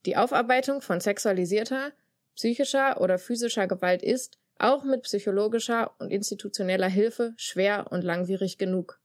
Die 0.07 0.16
Aufarbeitung 0.16 0.80
von 0.80 1.00
sexualisierter, 1.00 1.92
psychischer 2.34 3.00
oder 3.00 3.18
physischer 3.18 3.66
Gewalt 3.66 4.02
ist, 4.02 4.38
auch 4.59 4.84
mit 4.84 5.02
psychologischer 5.02 5.94
und 5.98 6.11
institutioneller 6.11 6.88
Hilfe, 6.88 7.34
schwer 7.36 7.86
und 7.90 8.02
langwierig 8.02 8.59
genug. 8.59 9.00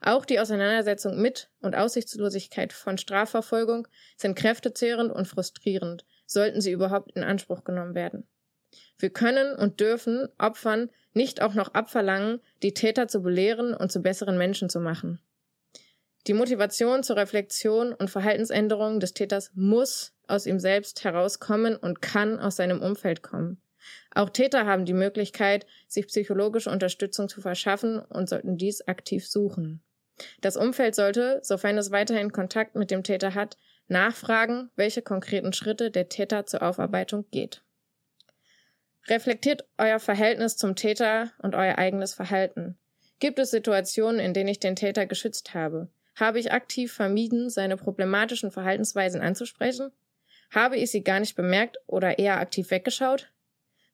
Auch 0.00 0.24
die 0.24 0.38
Auseinandersetzung 0.38 1.20
mit 1.20 1.50
und 1.60 1.74
Aussichtslosigkeit 1.74 2.72
von 2.72 2.98
Strafverfolgung 2.98 3.88
sind 4.16 4.36
kräftezehrend 4.36 5.10
und 5.12 5.26
frustrierend, 5.26 6.04
sollten 6.26 6.60
sie 6.60 6.72
überhaupt 6.72 7.12
in 7.12 7.24
Anspruch 7.24 7.64
genommen 7.64 7.94
werden. 7.94 8.28
Wir 8.98 9.10
können 9.10 9.54
und 9.56 9.80
dürfen 9.80 10.28
Opfern 10.38 10.90
nicht 11.12 11.40
auch 11.42 11.54
noch 11.54 11.74
abverlangen, 11.74 12.40
die 12.62 12.74
Täter 12.74 13.08
zu 13.08 13.22
belehren 13.22 13.74
und 13.74 13.92
zu 13.92 14.00
besseren 14.00 14.38
Menschen 14.38 14.68
zu 14.68 14.80
machen. 14.80 15.20
Die 16.26 16.34
Motivation 16.34 17.02
zur 17.02 17.16
Reflexion 17.16 17.92
und 17.92 18.10
Verhaltensänderung 18.10 18.98
des 18.98 19.12
Täters 19.12 19.50
muss 19.54 20.14
aus 20.26 20.46
ihm 20.46 20.58
selbst 20.58 21.04
herauskommen 21.04 21.76
und 21.76 22.00
kann 22.00 22.38
aus 22.38 22.56
seinem 22.56 22.80
Umfeld 22.80 23.22
kommen. 23.22 23.60
Auch 24.14 24.30
Täter 24.30 24.64
haben 24.64 24.86
die 24.86 24.94
Möglichkeit, 24.94 25.66
sich 25.86 26.06
psychologische 26.06 26.70
Unterstützung 26.70 27.28
zu 27.28 27.42
verschaffen 27.42 27.98
und 27.98 28.28
sollten 28.28 28.56
dies 28.56 28.86
aktiv 28.88 29.28
suchen. 29.28 29.82
Das 30.40 30.56
Umfeld 30.56 30.94
sollte, 30.94 31.40
sofern 31.42 31.76
es 31.76 31.90
weiterhin 31.90 32.32
Kontakt 32.32 32.76
mit 32.76 32.90
dem 32.90 33.02
Täter 33.02 33.34
hat, 33.34 33.58
nachfragen, 33.88 34.70
welche 34.76 35.02
konkreten 35.02 35.52
Schritte 35.52 35.90
der 35.90 36.08
Täter 36.08 36.46
zur 36.46 36.62
Aufarbeitung 36.62 37.26
geht. 37.30 37.63
Reflektiert 39.08 39.66
euer 39.76 39.98
Verhältnis 39.98 40.56
zum 40.56 40.76
Täter 40.76 41.32
und 41.38 41.54
euer 41.54 41.76
eigenes 41.76 42.14
Verhalten. 42.14 42.78
Gibt 43.20 43.38
es 43.38 43.50
Situationen, 43.50 44.20
in 44.20 44.32
denen 44.32 44.48
ich 44.48 44.60
den 44.60 44.76
Täter 44.76 45.06
geschützt 45.06 45.54
habe? 45.54 45.88
Habe 46.14 46.38
ich 46.38 46.52
aktiv 46.52 46.92
vermieden, 46.92 47.50
seine 47.50 47.76
problematischen 47.76 48.50
Verhaltensweisen 48.50 49.20
anzusprechen? 49.20 49.90
Habe 50.50 50.76
ich 50.76 50.90
sie 50.90 51.02
gar 51.02 51.20
nicht 51.20 51.34
bemerkt 51.34 51.78
oder 51.86 52.18
eher 52.18 52.38
aktiv 52.38 52.70
weggeschaut? 52.70 53.32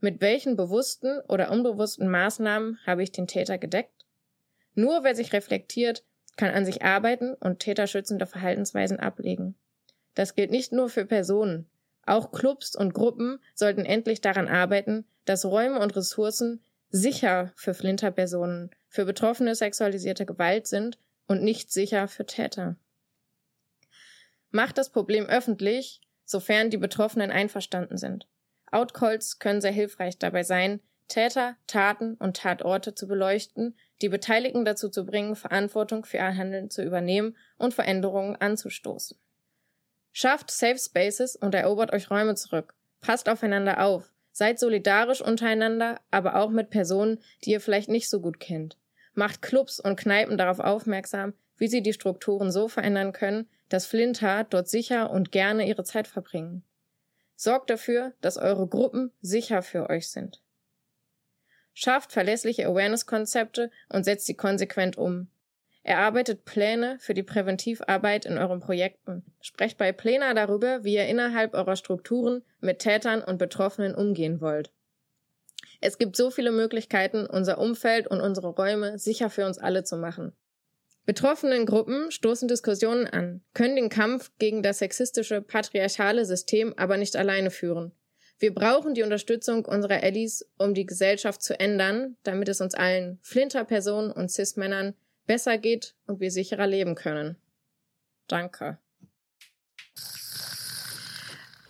Mit 0.00 0.20
welchen 0.20 0.56
bewussten 0.56 1.20
oder 1.28 1.50
unbewussten 1.50 2.08
Maßnahmen 2.08 2.78
habe 2.86 3.02
ich 3.02 3.12
den 3.12 3.26
Täter 3.26 3.58
gedeckt? 3.58 4.06
Nur 4.74 5.04
wer 5.04 5.14
sich 5.14 5.32
reflektiert, 5.32 6.04
kann 6.36 6.54
an 6.54 6.64
sich 6.64 6.82
arbeiten 6.82 7.34
und 7.34 7.60
täterschützende 7.60 8.26
Verhaltensweisen 8.26 8.98
ablegen. 8.98 9.56
Das 10.14 10.34
gilt 10.34 10.50
nicht 10.50 10.72
nur 10.72 10.88
für 10.88 11.04
Personen. 11.04 11.69
Auch 12.10 12.32
Clubs 12.32 12.74
und 12.74 12.92
Gruppen 12.92 13.38
sollten 13.54 13.84
endlich 13.84 14.20
daran 14.20 14.48
arbeiten, 14.48 15.04
dass 15.26 15.44
Räume 15.44 15.78
und 15.78 15.94
Ressourcen 15.94 16.60
sicher 16.88 17.52
für 17.54 17.72
Flinterpersonen, 17.72 18.70
für 18.88 19.04
Betroffene 19.04 19.54
sexualisierter 19.54 20.24
Gewalt 20.24 20.66
sind 20.66 20.98
und 21.28 21.44
nicht 21.44 21.70
sicher 21.70 22.08
für 22.08 22.26
Täter. 22.26 22.74
Macht 24.50 24.76
das 24.76 24.90
Problem 24.90 25.26
öffentlich, 25.26 26.00
sofern 26.24 26.68
die 26.68 26.78
Betroffenen 26.78 27.30
einverstanden 27.30 27.96
sind. 27.96 28.26
Outcalls 28.72 29.38
können 29.38 29.60
sehr 29.60 29.70
hilfreich 29.70 30.18
dabei 30.18 30.42
sein, 30.42 30.80
Täter, 31.06 31.54
Taten 31.68 32.14
und 32.14 32.38
Tatorte 32.38 32.92
zu 32.92 33.06
beleuchten, 33.06 33.76
die 34.02 34.08
Beteiligten 34.08 34.64
dazu 34.64 34.88
zu 34.88 35.06
bringen, 35.06 35.36
Verantwortung 35.36 36.04
für 36.04 36.16
ihr 36.16 36.36
Handeln 36.36 36.70
zu 36.70 36.82
übernehmen 36.82 37.36
und 37.56 37.72
Veränderungen 37.72 38.34
anzustoßen. 38.34 39.16
Schafft 40.12 40.50
Safe 40.50 40.78
Spaces 40.78 41.36
und 41.36 41.54
erobert 41.54 41.92
euch 41.92 42.10
Räume 42.10 42.34
zurück. 42.34 42.74
Passt 43.00 43.28
aufeinander 43.28 43.84
auf. 43.84 44.12
Seid 44.32 44.58
solidarisch 44.58 45.20
untereinander, 45.20 46.00
aber 46.10 46.36
auch 46.36 46.50
mit 46.50 46.70
Personen, 46.70 47.20
die 47.44 47.50
ihr 47.50 47.60
vielleicht 47.60 47.88
nicht 47.88 48.08
so 48.08 48.20
gut 48.20 48.40
kennt. 48.40 48.76
Macht 49.14 49.42
Clubs 49.42 49.80
und 49.80 49.96
Kneipen 49.96 50.38
darauf 50.38 50.60
aufmerksam, 50.60 51.34
wie 51.56 51.68
sie 51.68 51.82
die 51.82 51.92
Strukturen 51.92 52.50
so 52.50 52.68
verändern 52.68 53.12
können, 53.12 53.48
dass 53.68 53.86
Flinter 53.86 54.44
dort 54.44 54.68
sicher 54.68 55.10
und 55.10 55.32
gerne 55.32 55.68
ihre 55.68 55.84
Zeit 55.84 56.06
verbringen. 56.08 56.64
Sorgt 57.36 57.70
dafür, 57.70 58.12
dass 58.20 58.36
eure 58.36 58.66
Gruppen 58.66 59.12
sicher 59.20 59.62
für 59.62 59.88
euch 59.88 60.10
sind. 60.10 60.42
Schafft 61.72 62.12
verlässliche 62.12 62.66
Awareness-Konzepte 62.66 63.70
und 63.88 64.04
setzt 64.04 64.26
sie 64.26 64.34
konsequent 64.34 64.98
um. 64.98 65.28
Erarbeitet 65.90 66.44
Pläne 66.44 66.98
für 67.00 67.14
die 67.14 67.24
Präventivarbeit 67.24 68.24
in 68.24 68.38
euren 68.38 68.60
Projekten. 68.60 69.24
Sprecht 69.40 69.76
bei 69.76 69.90
Plena 69.90 70.34
darüber, 70.34 70.84
wie 70.84 70.94
ihr 70.94 71.08
innerhalb 71.08 71.52
eurer 71.52 71.74
Strukturen 71.74 72.44
mit 72.60 72.78
Tätern 72.78 73.24
und 73.24 73.38
Betroffenen 73.38 73.96
umgehen 73.96 74.40
wollt. 74.40 74.70
Es 75.80 75.98
gibt 75.98 76.14
so 76.14 76.30
viele 76.30 76.52
Möglichkeiten, 76.52 77.26
unser 77.26 77.58
Umfeld 77.58 78.06
und 78.06 78.20
unsere 78.20 78.50
Räume 78.50 79.00
sicher 79.00 79.30
für 79.30 79.44
uns 79.44 79.58
alle 79.58 79.82
zu 79.82 79.96
machen. 79.96 80.32
Betroffenen 81.06 81.66
Gruppen 81.66 82.12
stoßen 82.12 82.46
Diskussionen 82.46 83.08
an, 83.08 83.42
können 83.52 83.74
den 83.74 83.88
Kampf 83.88 84.30
gegen 84.38 84.62
das 84.62 84.78
sexistische, 84.78 85.42
patriarchale 85.42 86.24
System 86.24 86.72
aber 86.76 86.98
nicht 86.98 87.16
alleine 87.16 87.50
führen. 87.50 87.90
Wir 88.38 88.54
brauchen 88.54 88.94
die 88.94 89.02
Unterstützung 89.02 89.64
unserer 89.64 90.04
Allies, 90.04 90.48
um 90.56 90.72
die 90.72 90.86
Gesellschaft 90.86 91.42
zu 91.42 91.58
ändern, 91.58 92.16
damit 92.22 92.48
es 92.48 92.60
uns 92.60 92.74
allen, 92.76 93.18
Flinterpersonen 93.22 94.12
und 94.12 94.30
Cis-Männern, 94.30 94.94
besser 95.30 95.58
geht 95.58 95.94
und 96.08 96.18
wir 96.18 96.32
sicherer 96.32 96.66
leben 96.66 96.96
können. 96.96 97.36
Danke. 98.26 98.78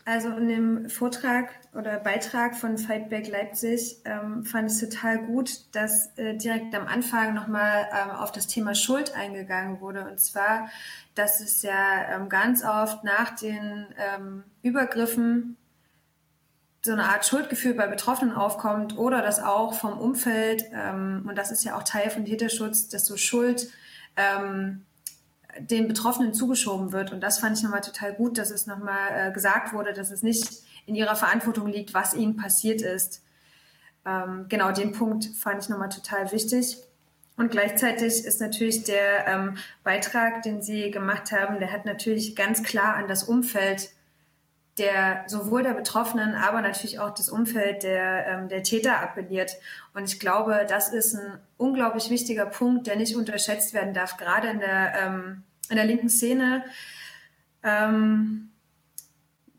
Also 0.06 0.30
in 0.30 0.48
dem 0.48 0.88
Vortrag 0.88 1.50
oder 1.74 1.98
Beitrag 1.98 2.56
von 2.56 2.78
Fightback 2.78 3.28
Leipzig 3.28 3.98
ähm, 4.06 4.46
fand 4.46 4.72
ich 4.72 4.80
total 4.80 5.18
gut, 5.26 5.74
dass 5.74 6.16
äh, 6.16 6.38
direkt 6.38 6.74
am 6.74 6.86
Anfang 6.86 7.34
nochmal 7.34 7.86
ähm, 7.92 8.12
auf 8.12 8.32
das 8.32 8.46
Thema 8.46 8.74
Schuld 8.74 9.14
eingegangen 9.14 9.82
wurde. 9.82 10.08
Und 10.08 10.18
zwar, 10.20 10.70
dass 11.14 11.40
es 11.40 11.62
ja 11.62 12.16
ähm, 12.16 12.30
ganz 12.30 12.64
oft 12.64 13.04
nach 13.04 13.36
den 13.36 13.88
ähm, 13.98 14.42
Übergriffen 14.62 15.58
so 16.82 16.92
eine 16.92 17.04
Art 17.04 17.26
Schuldgefühl 17.26 17.74
bei 17.74 17.86
Betroffenen 17.86 18.34
aufkommt 18.34 18.96
oder 18.96 19.20
dass 19.20 19.42
auch 19.42 19.74
vom 19.74 19.98
Umfeld, 19.98 20.64
ähm, 20.72 21.26
und 21.28 21.36
das 21.36 21.50
ist 21.50 21.64
ja 21.64 21.76
auch 21.76 21.82
Teil 21.82 22.10
von 22.10 22.24
Täterschutz, 22.24 22.88
dass 22.88 23.06
so 23.06 23.16
Schuld 23.16 23.68
ähm, 24.16 24.86
den 25.58 25.88
Betroffenen 25.88 26.32
zugeschoben 26.32 26.92
wird. 26.92 27.12
Und 27.12 27.20
das 27.20 27.38
fand 27.38 27.56
ich 27.56 27.62
nochmal 27.62 27.82
total 27.82 28.14
gut, 28.14 28.38
dass 28.38 28.50
es 28.50 28.66
nochmal 28.66 29.28
äh, 29.28 29.32
gesagt 29.32 29.72
wurde, 29.72 29.92
dass 29.92 30.10
es 30.10 30.22
nicht 30.22 30.62
in 30.86 30.94
ihrer 30.94 31.16
Verantwortung 31.16 31.66
liegt, 31.68 31.92
was 31.92 32.14
ihnen 32.14 32.36
passiert 32.36 32.80
ist. 32.80 33.22
Ähm, 34.06 34.46
genau, 34.48 34.72
den 34.72 34.92
Punkt 34.92 35.26
fand 35.36 35.62
ich 35.62 35.68
nochmal 35.68 35.90
total 35.90 36.32
wichtig. 36.32 36.78
Und 37.36 37.50
gleichzeitig 37.50 38.24
ist 38.24 38.40
natürlich 38.40 38.84
der 38.84 39.26
ähm, 39.26 39.56
Beitrag, 39.82 40.42
den 40.42 40.62
Sie 40.62 40.90
gemacht 40.90 41.32
haben, 41.32 41.58
der 41.58 41.72
hat 41.72 41.84
natürlich 41.84 42.36
ganz 42.36 42.62
klar 42.62 42.96
an 42.96 43.08
das 43.08 43.24
Umfeld 43.24 43.90
der 44.80 45.24
sowohl 45.28 45.62
der 45.62 45.74
Betroffenen, 45.74 46.34
aber 46.34 46.60
natürlich 46.60 46.98
auch 46.98 47.14
das 47.14 47.28
Umfeld 47.28 47.84
der, 47.84 48.26
ähm, 48.26 48.48
der 48.48 48.64
Täter 48.64 49.00
appelliert. 49.00 49.56
Und 49.94 50.04
ich 50.04 50.18
glaube, 50.18 50.66
das 50.68 50.92
ist 50.92 51.14
ein 51.14 51.38
unglaublich 51.56 52.10
wichtiger 52.10 52.46
Punkt, 52.46 52.88
der 52.88 52.96
nicht 52.96 53.14
unterschätzt 53.14 53.74
werden 53.74 53.94
darf, 53.94 54.16
gerade 54.16 54.48
in 54.48 54.58
der, 54.58 54.94
ähm, 55.00 55.42
in 55.68 55.76
der 55.76 55.84
linken 55.84 56.08
Szene, 56.08 56.64
ähm, 57.62 58.50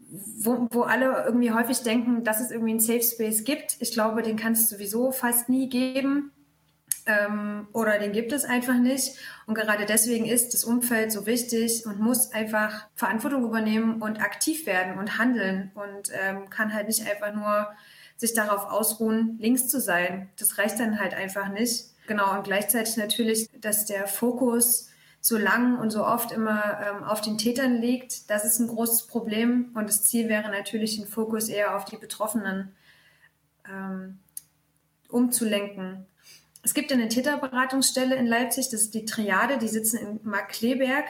wo, 0.10 0.68
wo 0.72 0.82
alle 0.82 1.24
irgendwie 1.26 1.54
häufig 1.54 1.84
denken, 1.84 2.26
dass 2.26 2.42
es 2.42 2.52
irgendwie 2.52 2.72
einen 2.72 2.80
Safe 2.82 3.04
Space 3.04 3.46
gibt. 3.46 3.78
Ich 3.80 3.94
glaube, 3.94 4.24
den 4.24 4.36
kann 4.36 4.54
es 4.54 4.70
sowieso 4.70 5.12
fast 5.12 5.48
nie 5.48 5.70
geben 5.70 6.32
ähm, 7.06 7.68
oder 7.74 8.00
den 8.00 8.12
gibt 8.12 8.32
es 8.32 8.46
einfach 8.46 8.78
nicht. 8.78 9.16
Und 9.46 9.56
gerade 9.56 9.86
deswegen 9.86 10.26
ist 10.26 10.54
das 10.54 10.64
Umfeld 10.64 11.12
so 11.12 11.26
wichtig 11.26 11.86
und 11.86 12.00
muss 12.00 12.32
einfach 12.32 12.88
Verantwortung 12.96 13.44
übernehmen 13.44 14.02
und 14.02 14.22
aktiv 14.22 14.66
werden 14.66 14.98
und 14.98 15.18
handeln 15.18 15.72
und 15.76 16.12
ähm, 16.14 16.50
kann 16.50 16.74
halt 16.74 16.88
nicht 16.88 17.08
einfach 17.10 17.34
nur 17.34 17.70
sich 18.18 18.34
darauf 18.34 18.66
ausruhen, 18.66 19.38
links 19.40 19.68
zu 19.68 19.80
sein. 19.80 20.30
Das 20.38 20.58
reicht 20.58 20.80
dann 20.80 21.00
halt 21.00 21.14
einfach 21.14 21.50
nicht. 21.50 21.86
Genau, 22.08 22.36
und 22.36 22.44
gleichzeitig 22.44 22.98
natürlich, 22.98 23.50
dass 23.60 23.86
der 23.86 24.08
Fokus 24.08 24.90
so 25.22 25.38
lang 25.38 25.78
und 25.78 25.92
so 25.92 26.04
oft 26.06 26.32
immer 26.32 26.80
ähm, 26.82 27.04
auf 27.04 27.22
den 27.22 27.38
Tätern 27.38 27.80
liegt, 27.80 28.30
das 28.30 28.44
ist 28.44 28.60
ein 28.60 28.68
großes 28.68 29.08
Problem. 29.08 29.72
Und 29.76 29.88
das 29.88 30.04
Ziel 30.04 30.28
wäre 30.30 30.50
natürlich, 30.50 30.98
den 30.98 31.08
Fokus 31.08 31.48
eher 31.48 31.76
auf 31.76 31.86
die 31.86 31.98
Betroffenen 31.98 32.76
ähm, 33.70 34.20
umzulenken. 35.10 36.08
Es 36.64 36.74
gibt 36.74 36.92
eine 36.92 37.08
Täterberatungsstelle 37.08 38.16
in 38.16 38.28
Leipzig, 38.28 38.70
das 38.70 38.82
ist 38.82 38.94
die 38.94 39.06
Triade, 39.06 39.58
die 39.58 39.68
sitzen 39.68 39.98
in 39.98 40.20
Markkleeberg. 40.24 41.06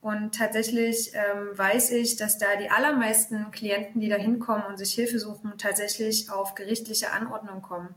Und 0.00 0.34
tatsächlich 0.34 1.12
ähm, 1.14 1.58
weiß 1.58 1.90
ich, 1.90 2.16
dass 2.16 2.38
da 2.38 2.46
die 2.56 2.70
allermeisten 2.70 3.50
Klienten, 3.50 4.00
die 4.00 4.08
da 4.08 4.16
hinkommen 4.16 4.64
und 4.66 4.78
sich 4.78 4.92
Hilfe 4.92 5.18
suchen, 5.18 5.54
tatsächlich 5.58 6.30
auf 6.30 6.54
gerichtliche 6.54 7.10
Anordnung 7.12 7.62
kommen. 7.62 7.94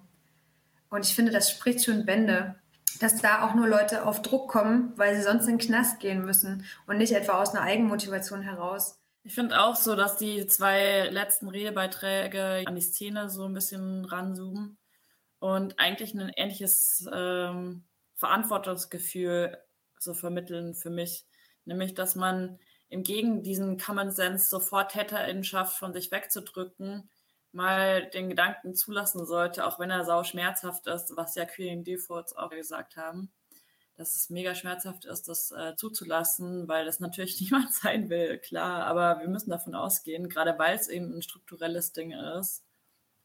Und 0.89 1.06
ich 1.06 1.16
finde, 1.16 1.32
das 1.32 1.50
spricht 1.50 1.86
schon 1.86 2.06
Bände, 2.06 2.56
dass 3.00 3.22
da 3.22 3.48
auch 3.48 3.54
nur 3.54 3.68
Leute 3.68 4.06
auf 4.06 4.22
Druck 4.22 4.50
kommen, 4.50 4.94
weil 4.96 5.16
sie 5.16 5.22
sonst 5.22 5.46
in 5.46 5.58
den 5.58 5.66
Knast 5.66 6.00
gehen 6.00 6.26
müssen 6.26 6.66
und 6.88 6.98
nicht 6.98 7.14
etwa 7.14 7.42
aus 7.42 7.52
einer 7.52 7.62
Eigenmotivation 7.62 8.42
heraus. 8.42 9.00
Ich 9.24 9.36
finde 9.36 9.62
auch 9.62 9.76
so, 9.76 9.96
dass 9.96 10.18
die 10.18 10.48
zwei 10.48 11.08
letzten 11.10 11.48
Redebeiträge 11.48 12.64
an 12.66 12.76
die 12.76 12.82
Szene 12.82 13.30
so 13.30 13.46
ein 13.46 13.54
bisschen 13.54 14.04
ranzoomen 14.06 14.78
und 15.42 15.80
eigentlich 15.80 16.14
ein 16.14 16.32
ähnliches 16.38 17.10
ähm, 17.12 17.84
Verantwortungsgefühl 18.16 19.58
so 19.98 20.14
vermitteln 20.14 20.76
für 20.76 20.92
mich. 20.92 21.26
Nämlich, 21.66 21.96
dass 21.96 22.14
man 22.14 22.60
im 22.89 23.02
Gegen 23.02 23.42
diesen 23.42 23.80
Common 23.80 24.12
Sense 24.12 24.48
sofort 24.48 24.92
Täterinnenschaft 24.92 25.76
von 25.76 25.94
sich 25.94 26.12
wegzudrücken, 26.12 27.10
mal 27.52 28.08
den 28.12 28.30
Gedanken 28.30 28.76
zulassen 28.76 29.26
sollte, 29.26 29.66
auch 29.66 29.80
wenn 29.80 29.89
er 29.89 30.06
sau 30.06 30.24
schmerzhaft 30.24 30.86
ist, 30.86 31.18
was 31.18 31.34
ja 31.34 31.46
Queering 31.46 31.84
Defaults 31.84 32.36
auch 32.36 32.52
gesagt 32.52 32.96
haben, 32.96 33.32
dass 33.96 34.16
es 34.16 34.30
mega 34.30 34.54
schmerzhaft 34.54 35.06
ist, 35.06 35.28
das 35.28 35.50
äh, 35.50 35.76
zuzulassen, 35.76 36.68
weil 36.68 36.86
das 36.86 37.00
natürlich 37.00 37.42
niemand 37.42 37.74
sein 37.74 38.12
will, 38.12 38.38
klar, 38.38 38.86
aber 38.86 39.20
wir 39.20 39.28
müssen 39.28 39.50
davon 39.50 39.74
ausgehen, 39.74 40.30
gerade 40.30 40.60
weil 40.60 40.76
es 40.76 40.88
eben 40.88 41.18
ein 41.18 41.24
strukturelles 41.24 41.94
Ding 41.94 42.12
ist 42.12 42.64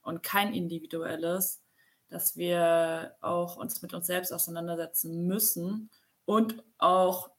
und 0.01 0.23
kein 0.23 0.55
individuelles, 0.55 1.61
dass 2.09 2.37
wir 2.37 3.15
auch 3.21 3.57
uns 3.57 3.81
mit 3.81 3.93
uns 3.93 4.07
selbst 4.07 4.31
auseinandersetzen 4.31 5.27
müssen 5.27 5.89
und 6.27 6.61
auch, 6.77 7.29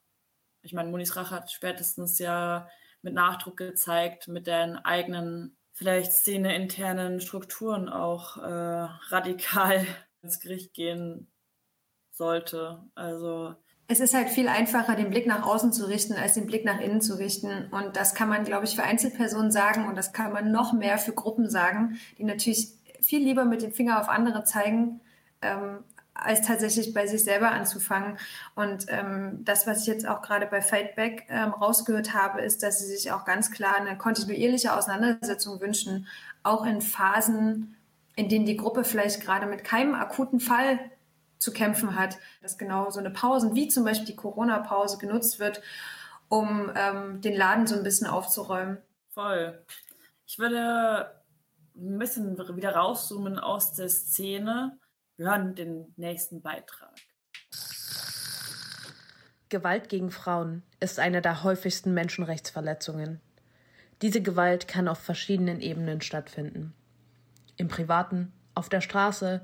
ich 0.62 0.72
meine, 0.72 0.90
Monis 0.90 1.14
Rache 1.14 1.34
hat 1.34 1.52
spätestens 1.52 2.18
ja 2.18 2.68
mit 3.02 3.12
Nachdruck 3.12 3.58
gezeigt, 3.58 4.28
mit 4.28 4.46
den 4.46 4.76
eigenen, 4.76 5.56
vielleicht 5.72 6.12
szeneinternen 6.12 7.20
Strukturen 7.20 7.88
auch 7.90 8.38
äh, 8.38 8.40
radikal 9.10 9.86
ins 10.22 10.40
Gericht 10.40 10.72
gehen 10.72 11.30
sollte. 12.10 12.82
Also 12.94 13.54
es 13.88 14.00
ist 14.00 14.14
halt 14.14 14.30
viel 14.30 14.48
einfacher, 14.48 14.96
den 14.96 15.10
Blick 15.10 15.26
nach 15.26 15.46
außen 15.46 15.72
zu 15.72 15.86
richten, 15.86 16.14
als 16.14 16.34
den 16.34 16.46
Blick 16.46 16.64
nach 16.64 16.80
innen 16.80 17.00
zu 17.00 17.18
richten. 17.18 17.68
Und 17.70 17.96
das 17.96 18.14
kann 18.14 18.28
man, 18.30 18.44
glaube 18.44 18.64
ich, 18.64 18.74
für 18.74 18.82
Einzelpersonen 18.82 19.50
sagen 19.50 19.86
und 19.86 19.96
das 19.96 20.14
kann 20.14 20.32
man 20.32 20.50
noch 20.50 20.72
mehr 20.72 20.98
für 20.98 21.12
Gruppen 21.12 21.48
sagen, 21.48 21.98
die 22.16 22.24
natürlich 22.24 22.77
viel 23.00 23.22
lieber 23.22 23.44
mit 23.44 23.62
dem 23.62 23.72
Finger 23.72 24.00
auf 24.00 24.08
andere 24.08 24.44
zeigen, 24.44 25.00
ähm, 25.42 25.84
als 26.14 26.42
tatsächlich 26.42 26.92
bei 26.92 27.06
sich 27.06 27.24
selber 27.24 27.50
anzufangen. 27.50 28.18
Und 28.54 28.86
ähm, 28.88 29.44
das, 29.44 29.66
was 29.66 29.82
ich 29.82 29.86
jetzt 29.86 30.06
auch 30.06 30.22
gerade 30.22 30.46
bei 30.46 30.60
Fightback 30.60 31.26
ähm, 31.28 31.50
rausgehört 31.50 32.12
habe, 32.14 32.40
ist, 32.40 32.62
dass 32.62 32.80
sie 32.80 32.86
sich 32.86 33.12
auch 33.12 33.24
ganz 33.24 33.50
klar 33.50 33.76
eine 33.76 33.96
kontinuierliche 33.96 34.74
Auseinandersetzung 34.74 35.60
wünschen, 35.60 36.06
auch 36.42 36.66
in 36.66 36.80
Phasen, 36.80 37.76
in 38.16 38.28
denen 38.28 38.46
die 38.46 38.56
Gruppe 38.56 38.84
vielleicht 38.84 39.20
gerade 39.20 39.46
mit 39.46 39.62
keinem 39.62 39.94
akuten 39.94 40.40
Fall 40.40 40.78
zu 41.38 41.52
kämpfen 41.52 41.96
hat, 41.96 42.18
dass 42.42 42.58
genau 42.58 42.90
so 42.90 42.98
eine 42.98 43.10
Pause, 43.10 43.54
wie 43.54 43.68
zum 43.68 43.84
Beispiel 43.84 44.06
die 44.06 44.16
Corona-Pause, 44.16 44.98
genutzt 44.98 45.38
wird, 45.38 45.62
um 46.28 46.70
ähm, 46.74 47.20
den 47.20 47.36
Laden 47.36 47.66
so 47.68 47.76
ein 47.76 47.84
bisschen 47.84 48.08
aufzuräumen. 48.08 48.78
Voll. 49.14 49.62
Ich 50.26 50.38
würde 50.38 51.17
ein 51.78 51.98
bisschen 51.98 52.36
wieder 52.56 52.74
rauszoomen 52.74 53.38
aus 53.38 53.72
der 53.72 53.88
Szene. 53.88 54.78
Wir 55.16 55.26
hören 55.26 55.54
den 55.54 55.92
nächsten 55.96 56.42
Beitrag. 56.42 56.94
Gewalt 59.48 59.88
gegen 59.88 60.10
Frauen 60.10 60.62
ist 60.80 60.98
eine 60.98 61.22
der 61.22 61.42
häufigsten 61.42 61.94
Menschenrechtsverletzungen. 61.94 63.20
Diese 64.02 64.20
Gewalt 64.20 64.68
kann 64.68 64.88
auf 64.88 64.98
verschiedenen 64.98 65.60
Ebenen 65.60 66.00
stattfinden. 66.00 66.74
Im 67.56 67.68
privaten, 67.68 68.32
auf 68.54 68.68
der 68.68 68.80
Straße, 68.80 69.40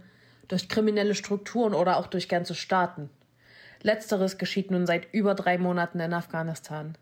durch 0.49 0.69
kriminelle 0.69 1.15
Strukturen 1.15 1.73
oder 1.73 1.97
auch 1.97 2.07
durch 2.07 2.29
ganze 2.29 2.55
Staaten. 2.55 3.11
Letzteres 3.81 4.39
geschieht 4.39 4.71
nun 4.71 4.87
seit 4.87 5.13
über 5.13 5.35
drei 5.35 5.57
Monaten 5.57 6.01
in 6.01 6.13
Afghanistan. 6.13 6.99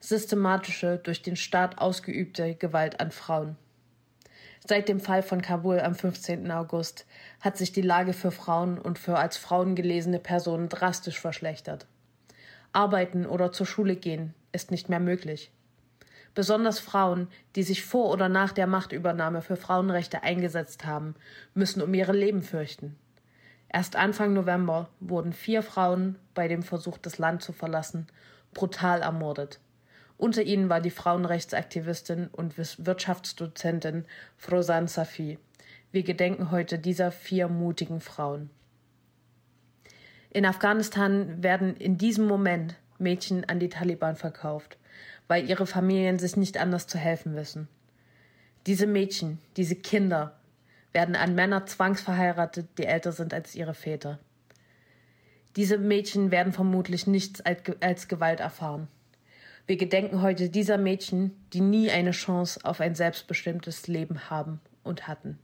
Systematische, 0.00 0.98
durch 1.02 1.22
den 1.22 1.36
Staat 1.36 1.78
ausgeübte 1.78 2.54
Gewalt 2.54 3.00
an 3.00 3.10
Frauen. 3.10 3.56
Seit 4.70 4.88
dem 4.88 5.00
Fall 5.00 5.24
von 5.24 5.42
Kabul 5.42 5.80
am 5.80 5.96
15. 5.96 6.48
August 6.52 7.04
hat 7.40 7.56
sich 7.56 7.72
die 7.72 7.82
Lage 7.82 8.12
für 8.12 8.30
Frauen 8.30 8.78
und 8.78 9.00
für 9.00 9.18
als 9.18 9.36
Frauen 9.36 9.74
gelesene 9.74 10.20
Personen 10.20 10.68
drastisch 10.68 11.18
verschlechtert. 11.18 11.88
Arbeiten 12.72 13.26
oder 13.26 13.50
zur 13.50 13.66
Schule 13.66 13.96
gehen 13.96 14.32
ist 14.52 14.70
nicht 14.70 14.88
mehr 14.88 15.00
möglich. 15.00 15.50
Besonders 16.36 16.78
Frauen, 16.78 17.26
die 17.56 17.64
sich 17.64 17.84
vor 17.84 18.10
oder 18.12 18.28
nach 18.28 18.52
der 18.52 18.68
Machtübernahme 18.68 19.42
für 19.42 19.56
Frauenrechte 19.56 20.22
eingesetzt 20.22 20.86
haben, 20.86 21.16
müssen 21.52 21.82
um 21.82 21.92
ihre 21.92 22.12
Leben 22.12 22.42
fürchten. 22.42 22.96
Erst 23.70 23.96
Anfang 23.96 24.34
November 24.34 24.88
wurden 25.00 25.32
vier 25.32 25.64
Frauen 25.64 26.14
bei 26.32 26.46
dem 26.46 26.62
Versuch, 26.62 26.96
das 26.96 27.18
Land 27.18 27.42
zu 27.42 27.52
verlassen, 27.52 28.06
brutal 28.54 29.02
ermordet. 29.02 29.58
Unter 30.20 30.42
ihnen 30.42 30.68
war 30.68 30.82
die 30.82 30.90
Frauenrechtsaktivistin 30.90 32.28
und 32.30 32.58
Wirtschaftsdozentin 32.58 34.04
Frosan 34.36 34.86
Safi. 34.86 35.38
Wir 35.92 36.02
gedenken 36.02 36.50
heute 36.50 36.78
dieser 36.78 37.10
vier 37.10 37.48
mutigen 37.48 38.02
Frauen. 38.02 38.50
In 40.28 40.44
Afghanistan 40.44 41.42
werden 41.42 41.74
in 41.74 41.96
diesem 41.96 42.26
Moment 42.26 42.74
Mädchen 42.98 43.48
an 43.48 43.60
die 43.60 43.70
Taliban 43.70 44.14
verkauft, 44.14 44.76
weil 45.26 45.48
ihre 45.48 45.66
Familien 45.66 46.18
sich 46.18 46.36
nicht 46.36 46.58
anders 46.58 46.86
zu 46.86 46.98
helfen 46.98 47.34
wissen. 47.34 47.66
Diese 48.66 48.86
Mädchen, 48.86 49.38
diese 49.56 49.74
Kinder 49.74 50.38
werden 50.92 51.16
an 51.16 51.34
Männer 51.34 51.64
zwangsverheiratet, 51.64 52.68
die 52.76 52.84
älter 52.84 53.12
sind 53.12 53.32
als 53.32 53.54
ihre 53.54 53.72
Väter. 53.72 54.18
Diese 55.56 55.78
Mädchen 55.78 56.30
werden 56.30 56.52
vermutlich 56.52 57.06
nichts 57.06 57.40
als 57.40 58.06
Gewalt 58.06 58.40
erfahren. 58.40 58.88
Wir 59.70 59.76
gedenken 59.76 60.20
heute 60.20 60.48
dieser 60.48 60.78
Mädchen, 60.78 61.30
die 61.52 61.60
nie 61.60 61.92
eine 61.92 62.10
Chance 62.10 62.58
auf 62.64 62.80
ein 62.80 62.96
selbstbestimmtes 62.96 63.86
Leben 63.86 64.28
haben 64.28 64.60
und 64.82 65.06
hatten. 65.06 65.38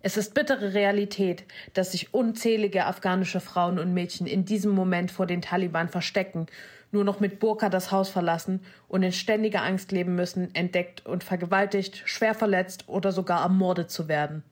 Es 0.00 0.16
ist 0.16 0.34
bittere 0.34 0.74
Realität, 0.74 1.44
dass 1.74 1.92
sich 1.92 2.12
unzählige 2.12 2.86
afghanische 2.86 3.38
Frauen 3.38 3.78
und 3.78 3.94
Mädchen 3.94 4.26
in 4.26 4.44
diesem 4.44 4.72
Moment 4.72 5.12
vor 5.12 5.26
den 5.26 5.42
Taliban 5.42 5.90
verstecken, 5.90 6.46
nur 6.90 7.04
noch 7.04 7.20
mit 7.20 7.38
Burka 7.38 7.68
das 7.68 7.92
Haus 7.92 8.08
verlassen 8.08 8.64
und 8.88 9.04
in 9.04 9.12
ständiger 9.12 9.62
Angst 9.62 9.92
leben 9.92 10.16
müssen, 10.16 10.52
entdeckt 10.52 11.06
und 11.06 11.22
vergewaltigt, 11.22 12.02
schwer 12.06 12.34
verletzt 12.34 12.88
oder 12.88 13.12
sogar 13.12 13.42
ermordet 13.42 13.92
zu 13.92 14.08
werden. 14.08 14.42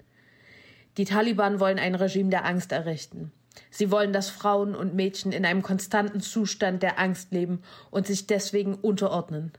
Die 0.99 1.05
Taliban 1.05 1.59
wollen 1.59 1.81
ein 1.81 1.97
Regime 1.97 2.31
der 2.31 2.45
Angst 2.45 2.71
errichten. 2.71 3.33
Sie 3.71 3.91
wollen, 3.91 4.13
dass 4.13 4.31
Frauen 4.31 4.75
und 4.75 4.95
Mädchen 4.95 5.33
in 5.33 5.45
einem 5.45 5.63
konstanten 5.63 6.21
Zustand 6.21 6.83
der 6.83 6.99
Angst 6.99 7.33
leben 7.33 7.63
und 7.91 8.07
sich 8.07 8.27
deswegen 8.27 8.75
unterordnen. 8.75 9.53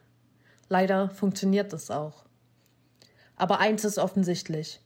Leider 0.70 1.10
funktioniert 1.10 1.74
das 1.74 1.92
auch. 1.92 2.24
Aber 3.36 3.60
eins 3.60 3.84
ist 3.84 3.98
offensichtlich. 3.98 4.80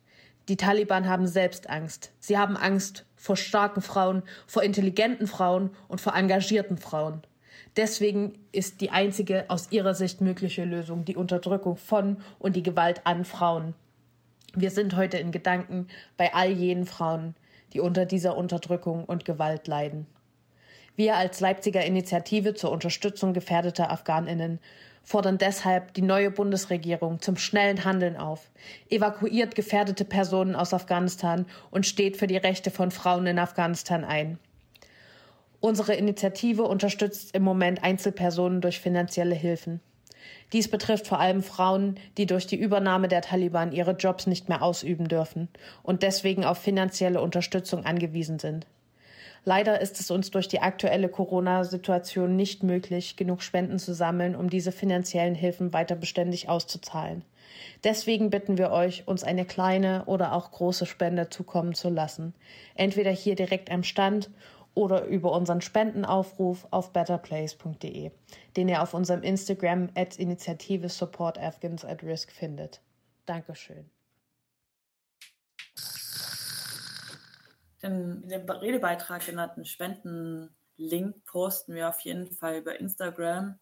Die 0.48 0.58
Taliban 0.58 1.10
haben 1.10 1.28
selbst 1.28 1.70
Angst. 1.70 2.12
Sie 2.20 2.38
haben 2.38 2.56
Angst 2.56 3.06
vor 3.16 3.36
starken 3.36 3.82
Frauen, 3.82 4.24
vor 4.46 4.64
intelligenten 4.64 5.28
Frauen 5.28 5.72
und 5.88 6.02
vor 6.02 6.16
engagierten 6.16 6.78
Frauen. 6.78 7.22
Deswegen 7.76 8.38
ist 8.52 8.80
die 8.82 8.92
einzige 8.92 9.46
aus 9.50 9.72
ihrer 9.72 9.94
Sicht 9.94 10.22
mögliche 10.22 10.64
Lösung 10.64 11.04
die 11.04 11.16
Unterdrückung 11.16 11.76
von 11.76 12.18
und 12.40 12.56
die 12.56 12.64
Gewalt 12.64 13.02
an 13.06 13.26
Frauen. 13.26 13.74
Wir 14.54 14.72
sind 14.72 14.96
heute 14.96 15.18
in 15.18 15.32
Gedanken 15.32 15.88
bei 16.16 16.34
all 16.34 16.52
jenen 16.52 16.86
Frauen, 16.86 17.36
die 17.76 17.82
unter 17.82 18.06
dieser 18.06 18.38
Unterdrückung 18.38 19.04
und 19.04 19.26
Gewalt 19.26 19.68
leiden. 19.68 20.08
Wir 20.96 21.18
als 21.18 21.42
Leipziger 21.42 21.84
Initiative 21.84 22.54
zur 22.54 22.72
Unterstützung 22.72 23.34
gefährdeter 23.34 23.92
Afghaninnen 23.92 24.60
fordern 25.04 25.38
deshalb 25.38 25.94
die 25.94 26.02
neue 26.02 26.32
Bundesregierung 26.32 27.22
zum 27.22 27.36
schnellen 27.38 27.84
Handeln 27.84 28.16
auf, 28.16 28.50
evakuiert 28.90 29.54
gefährdete 29.56 30.06
Personen 30.06 30.56
aus 30.56 30.74
Afghanistan 30.74 31.46
und 31.70 31.86
steht 31.86 32.18
für 32.18 32.28
die 32.28 32.38
Rechte 32.38 32.72
von 32.72 32.92
Frauen 32.92 33.28
in 33.28 33.38
Afghanistan 33.38 34.04
ein. 34.04 34.40
Unsere 35.60 35.94
Initiative 35.96 36.64
unterstützt 36.64 37.36
im 37.36 37.44
Moment 37.44 37.84
Einzelpersonen 37.84 38.62
durch 38.62 38.80
finanzielle 38.80 39.36
Hilfen. 39.36 39.82
Dies 40.54 40.70
betrifft 40.70 41.08
vor 41.08 41.20
allem 41.20 41.44
Frauen, 41.44 41.96
die 42.18 42.26
durch 42.26 42.48
die 42.48 42.56
Übernahme 42.56 43.08
der 43.08 43.22
Taliban 43.22 43.72
ihre 43.72 43.92
Jobs 43.92 44.28
nicht 44.28 44.50
mehr 44.50 44.62
ausüben 44.62 45.08
dürfen 45.08 45.50
und 45.84 46.04
deswegen 46.04 46.46
auf 46.46 46.58
finanzielle 46.58 47.22
Unterstützung 47.22 47.86
angewiesen 47.86 48.40
sind. 48.40 48.66
Leider 49.48 49.80
ist 49.80 50.00
es 50.00 50.10
uns 50.10 50.32
durch 50.32 50.48
die 50.48 50.62
aktuelle 50.62 51.08
Corona-Situation 51.08 52.36
nicht 52.36 52.64
möglich, 52.64 53.16
genug 53.16 53.44
Spenden 53.44 53.78
zu 53.78 53.94
sammeln, 53.94 54.36
um 54.36 54.50
diese 54.50 54.72
finanziellen 54.72 55.36
Hilfen 55.36 55.72
weiter 55.72 55.96
beständig 55.96 56.50
auszuzahlen. 56.50 57.24
Deswegen 57.84 58.32
bitten 58.32 58.58
wir 58.58 58.72
euch, 58.72 59.08
uns 59.08 59.24
eine 59.24 59.46
kleine 59.46 60.06
oder 60.06 60.34
auch 60.34 60.52
große 60.52 60.88
Spende 60.88 61.30
zukommen 61.30 61.76
zu 61.76 61.90
lassen. 61.90 62.34
Entweder 62.74 63.12
hier 63.12 63.36
direkt 63.36 63.72
am 63.72 63.84
Stand 63.84 64.30
oder 64.76 65.06
über 65.06 65.32
unseren 65.32 65.62
Spendenaufruf 65.62 66.68
auf 66.70 66.94
betterplace.de, 66.94 68.12
den 68.56 68.70
ihr 68.70 68.84
auf 68.84 68.94
unserem 68.94 69.24
Instagram 69.24 69.90
at 69.96 70.20
Initiative 70.20 70.90
Support 70.90 71.40
Afghans 71.40 71.84
at 71.84 72.04
Risk 72.04 72.32
findet. 72.32 72.82
Dankeschön. 73.26 73.90
Den 77.82 78.24
in 78.24 78.30
dem 78.30 78.50
Redebeitrag 78.50 79.26
genannten 79.26 79.66
Spendenlink 79.66 81.26
posten 81.26 81.74
wir 81.74 81.90
auf 81.90 82.00
jeden 82.02 82.32
Fall 82.32 82.58
über 82.58 82.80
Instagram 82.80 83.60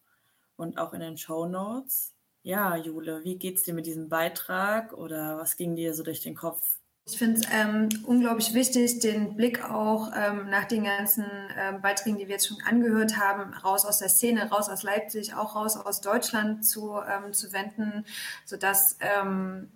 und 0.56 0.78
auch 0.78 0.92
in 0.92 1.00
den 1.00 1.16
Show 1.16 1.46
Notes. 1.46 2.14
Ja, 2.42 2.76
Jule, 2.76 3.24
wie 3.24 3.38
geht's 3.38 3.62
dir 3.62 3.74
mit 3.74 3.86
diesem 3.86 4.08
Beitrag 4.08 4.92
oder 4.92 5.38
was 5.38 5.56
ging 5.56 5.76
dir 5.76 5.94
so 5.94 6.02
durch 6.02 6.20
den 6.20 6.34
Kopf, 6.34 6.78
ich 7.06 7.18
finde 7.18 7.40
es 7.40 7.46
ähm, 7.52 7.88
unglaublich 8.06 8.54
wichtig, 8.54 9.00
den 9.00 9.36
Blick 9.36 9.62
auch 9.62 10.10
ähm, 10.16 10.48
nach 10.48 10.64
den 10.64 10.84
ganzen 10.84 11.26
ähm, 11.58 11.82
Beiträgen, 11.82 12.16
die 12.16 12.28
wir 12.28 12.34
jetzt 12.34 12.48
schon 12.48 12.62
angehört 12.66 13.18
haben, 13.18 13.52
raus 13.52 13.84
aus 13.84 13.98
der 13.98 14.08
Szene, 14.08 14.48
raus 14.50 14.70
aus 14.70 14.82
Leipzig, 14.82 15.34
auch 15.34 15.54
raus 15.54 15.76
aus 15.76 16.00
Deutschland 16.00 16.64
zu, 16.64 16.96
ähm, 16.96 17.34
zu 17.34 17.52
wenden, 17.52 18.06
sodass 18.46 18.96
ähm, 19.00 19.70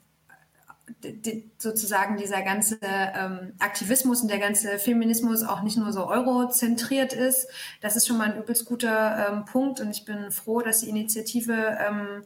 die, 1.02 1.50
sozusagen 1.58 2.16
dieser 2.16 2.40
ganze 2.40 2.78
ähm, 2.82 3.52
Aktivismus 3.58 4.22
und 4.22 4.28
der 4.28 4.38
ganze 4.38 4.78
Feminismus 4.78 5.42
auch 5.42 5.60
nicht 5.62 5.76
nur 5.76 5.92
so 5.92 6.06
eurozentriert 6.06 7.12
ist. 7.12 7.46
Das 7.82 7.94
ist 7.94 8.06
schon 8.06 8.16
mal 8.16 8.32
ein 8.32 8.38
übelst 8.38 8.64
guter 8.64 9.28
ähm, 9.28 9.44
Punkt 9.44 9.80
und 9.80 9.90
ich 9.90 10.06
bin 10.06 10.30
froh, 10.30 10.62
dass 10.62 10.80
die 10.80 10.88
Initiative 10.88 11.78
ähm, 11.86 12.24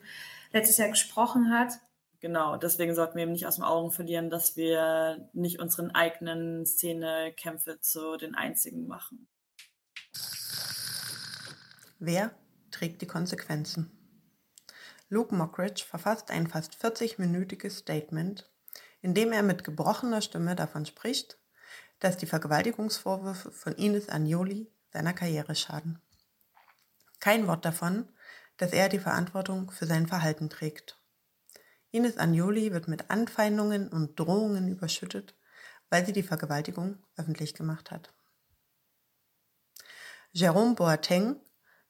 letztes 0.53 0.76
Jahr 0.76 0.90
gesprochen 0.90 1.50
hat. 1.50 1.80
Genau, 2.23 2.57
deswegen 2.57 2.95
sollten 2.95 3.16
wir 3.16 3.25
eben 3.25 3.33
nicht 3.33 3.49
aus 3.49 3.57
den 3.57 3.64
Augen 3.64 3.91
verlieren, 3.91 4.31
dass 4.31 4.57
wir 4.57 5.29
nicht 5.33 5.59
unseren 5.59 5.91
eigenen 5.91 6.64
Szenekämpfe 6.64 7.81
zu 7.81 8.16
den 8.16 8.37
einzigen 8.37 8.87
machen. 8.87 9.27
Wer 11.99 12.31
trägt 12.70 13.03
die 13.03 13.09
Konsequenzen? 13.09 13.91
Luke 15.09 15.35
Mockridge 15.35 15.85
verfasst 15.85 16.31
ein 16.31 16.47
fast 16.47 16.77
40-minütiges 16.77 17.79
Statement, 17.79 18.49
in 19.01 19.14
dem 19.14 19.33
er 19.33 19.43
mit 19.43 19.64
gebrochener 19.64 20.23
Stimme 20.23 20.55
davon 20.55 20.87
spricht, 20.87 21.39
dass 21.99 22.16
die 22.16 22.27
Vergewaltigungsvorwürfe 22.27 23.51
von 23.51 23.73
Ines 23.73 24.09
Agnoli 24.09 24.70
seiner 24.93 25.12
Karriere 25.12 25.57
schaden. 25.57 26.01
Kein 27.18 27.49
Wort 27.49 27.64
davon, 27.64 28.09
dass 28.59 28.73
er 28.73 28.89
die 28.89 29.01
Verantwortung 29.01 29.73
für 29.73 29.87
sein 29.87 30.07
Verhalten 30.07 30.49
trägt. 30.49 31.01
Ines 31.93 32.16
Agnoli 32.16 32.72
wird 32.72 32.88
mit 32.88 33.11
Anfeindungen 33.11 33.88
und 33.88 34.18
Drohungen 34.18 34.66
überschüttet, 34.68 35.36
weil 35.90 36.07
sie 36.07 36.14
die 36.14 36.22
Vergewaltigung 36.22 36.99
öffentlich 37.16 37.53
gemacht 37.53 37.90
hat. 37.90 38.14
Jérôme 40.34 40.74
Boateng 40.74 41.36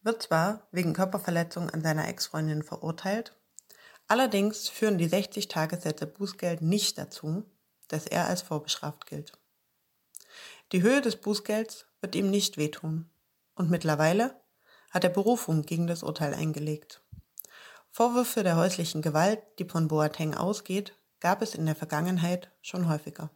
wird 0.03 0.25
zwar 0.25 0.67
wegen 0.73 0.93
Körperverletzung 0.93 1.71
an 1.71 1.83
seiner 1.83 2.09
Ex-Freundin 2.09 2.65
verurteilt, 2.65 3.39
allerdings 4.09 4.69
führen 4.69 4.99
die 4.99 5.07
60 5.07 5.47
Tagessätze 5.47 6.09
Bußgeld 6.09 6.63
nicht 6.63 6.99
dazu, 6.99 7.49
dass 7.87 8.09
er 8.09 8.27
als 8.27 8.43
vorbestraft 8.43 9.07
gilt. 9.07 9.39
Die 10.73 10.83
Höhe 10.83 11.01
des 11.01 11.15
Bußgelds 11.15 11.87
wird 12.01 12.17
ihm 12.17 12.29
nicht 12.29 12.57
wehtun 12.57 13.09
und 13.55 13.71
mittlerweile 13.71 14.43
hat 14.91 15.05
er 15.05 15.11
Berufung 15.11 15.63
gegen 15.63 15.87
das 15.87 16.03
Urteil 16.03 16.35
eingelegt. 16.35 17.03
Vorwürfe 17.95 18.43
der 18.43 18.57
häuslichen 18.57 19.03
Gewalt, 19.03 19.43
die 19.59 19.67
von 19.67 19.87
Boateng 19.87 20.33
ausgeht, 20.33 20.97
gab 21.21 21.43
es 21.43 21.55
in 21.55 21.67
der 21.67 21.75
Vergangenheit 21.75 22.51
schon 22.63 22.89
häufiger. 22.89 23.29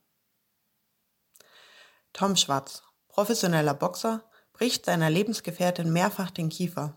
Tom 2.14 2.36
Schwarz, 2.36 2.82
professioneller 3.08 3.74
Boxer, 3.74 4.24
bricht 4.54 4.86
seiner 4.86 5.10
Lebensgefährtin 5.10 5.92
mehrfach 5.92 6.30
den 6.30 6.48
Kiefer. 6.48 6.96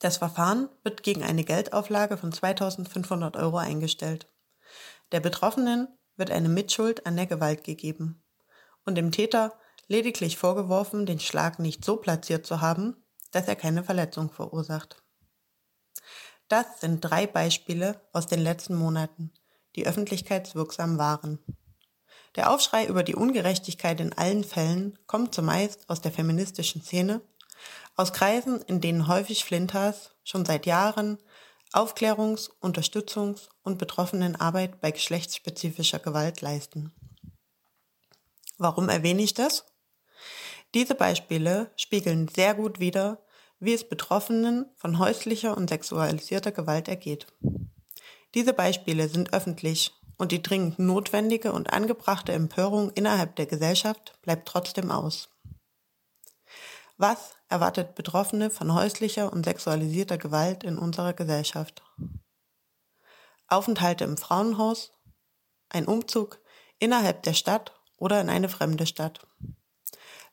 Das 0.00 0.16
Verfahren 0.16 0.70
wird 0.82 1.02
gegen 1.02 1.22
eine 1.22 1.44
Geldauflage 1.44 2.16
von 2.16 2.32
2500 2.32 3.36
Euro 3.36 3.58
eingestellt. 3.58 4.26
Der 5.12 5.20
Betroffenen 5.20 5.88
wird 6.16 6.30
eine 6.30 6.48
Mitschuld 6.48 7.04
an 7.04 7.16
der 7.16 7.26
Gewalt 7.26 7.64
gegeben 7.64 8.24
und 8.86 8.94
dem 8.94 9.12
Täter 9.12 9.52
lediglich 9.88 10.38
vorgeworfen, 10.38 11.04
den 11.04 11.20
Schlag 11.20 11.58
nicht 11.58 11.84
so 11.84 11.98
platziert 11.98 12.46
zu 12.46 12.62
haben, 12.62 12.96
dass 13.30 13.46
er 13.46 13.56
keine 13.56 13.84
Verletzung 13.84 14.30
verursacht. 14.30 15.03
Das 16.54 16.78
sind 16.80 17.00
drei 17.00 17.26
Beispiele 17.26 18.00
aus 18.12 18.28
den 18.28 18.38
letzten 18.38 18.76
Monaten, 18.76 19.32
die 19.74 19.88
öffentlichkeitswirksam 19.88 20.98
waren. 20.98 21.40
Der 22.36 22.48
Aufschrei 22.52 22.86
über 22.86 23.02
die 23.02 23.16
Ungerechtigkeit 23.16 23.98
in 23.98 24.12
allen 24.12 24.44
Fällen 24.44 24.96
kommt 25.08 25.34
zumeist 25.34 25.90
aus 25.90 26.00
der 26.00 26.12
feministischen 26.12 26.80
Szene, 26.80 27.22
aus 27.96 28.12
Kreisen, 28.12 28.62
in 28.62 28.80
denen 28.80 29.08
häufig 29.08 29.44
Flintas 29.44 30.12
schon 30.22 30.44
seit 30.44 30.64
Jahren 30.64 31.18
Aufklärungs-, 31.72 32.52
Unterstützungs- 32.62 33.48
und 33.64 33.78
Betroffenenarbeit 33.78 34.80
bei 34.80 34.92
geschlechtsspezifischer 34.92 35.98
Gewalt 35.98 36.40
leisten. 36.40 36.92
Warum 38.58 38.88
erwähne 38.88 39.22
ich 39.22 39.34
das? 39.34 39.66
Diese 40.72 40.94
Beispiele 40.94 41.72
spiegeln 41.74 42.28
sehr 42.28 42.54
gut 42.54 42.78
wider, 42.78 43.23
wie 43.64 43.74
es 43.74 43.88
Betroffenen 43.88 44.66
von 44.76 44.98
häuslicher 44.98 45.56
und 45.56 45.70
sexualisierter 45.70 46.52
Gewalt 46.52 46.88
ergeht. 46.88 47.26
Diese 48.34 48.52
Beispiele 48.52 49.08
sind 49.08 49.32
öffentlich 49.32 49.92
und 50.16 50.32
die 50.32 50.42
dringend 50.42 50.78
notwendige 50.78 51.52
und 51.52 51.72
angebrachte 51.72 52.32
Empörung 52.32 52.90
innerhalb 52.90 53.36
der 53.36 53.46
Gesellschaft 53.46 54.18
bleibt 54.22 54.46
trotzdem 54.46 54.90
aus. 54.90 55.30
Was 56.96 57.34
erwartet 57.48 57.94
Betroffene 57.94 58.50
von 58.50 58.72
häuslicher 58.74 59.32
und 59.32 59.44
sexualisierter 59.44 60.18
Gewalt 60.18 60.62
in 60.62 60.78
unserer 60.78 61.12
Gesellschaft? 61.12 61.82
Aufenthalte 63.48 64.04
im 64.04 64.16
Frauenhaus, 64.16 64.92
ein 65.68 65.86
Umzug 65.86 66.40
innerhalb 66.78 67.22
der 67.24 67.34
Stadt 67.34 67.72
oder 67.96 68.20
in 68.20 68.28
eine 68.28 68.48
fremde 68.48 68.86
Stadt, 68.86 69.26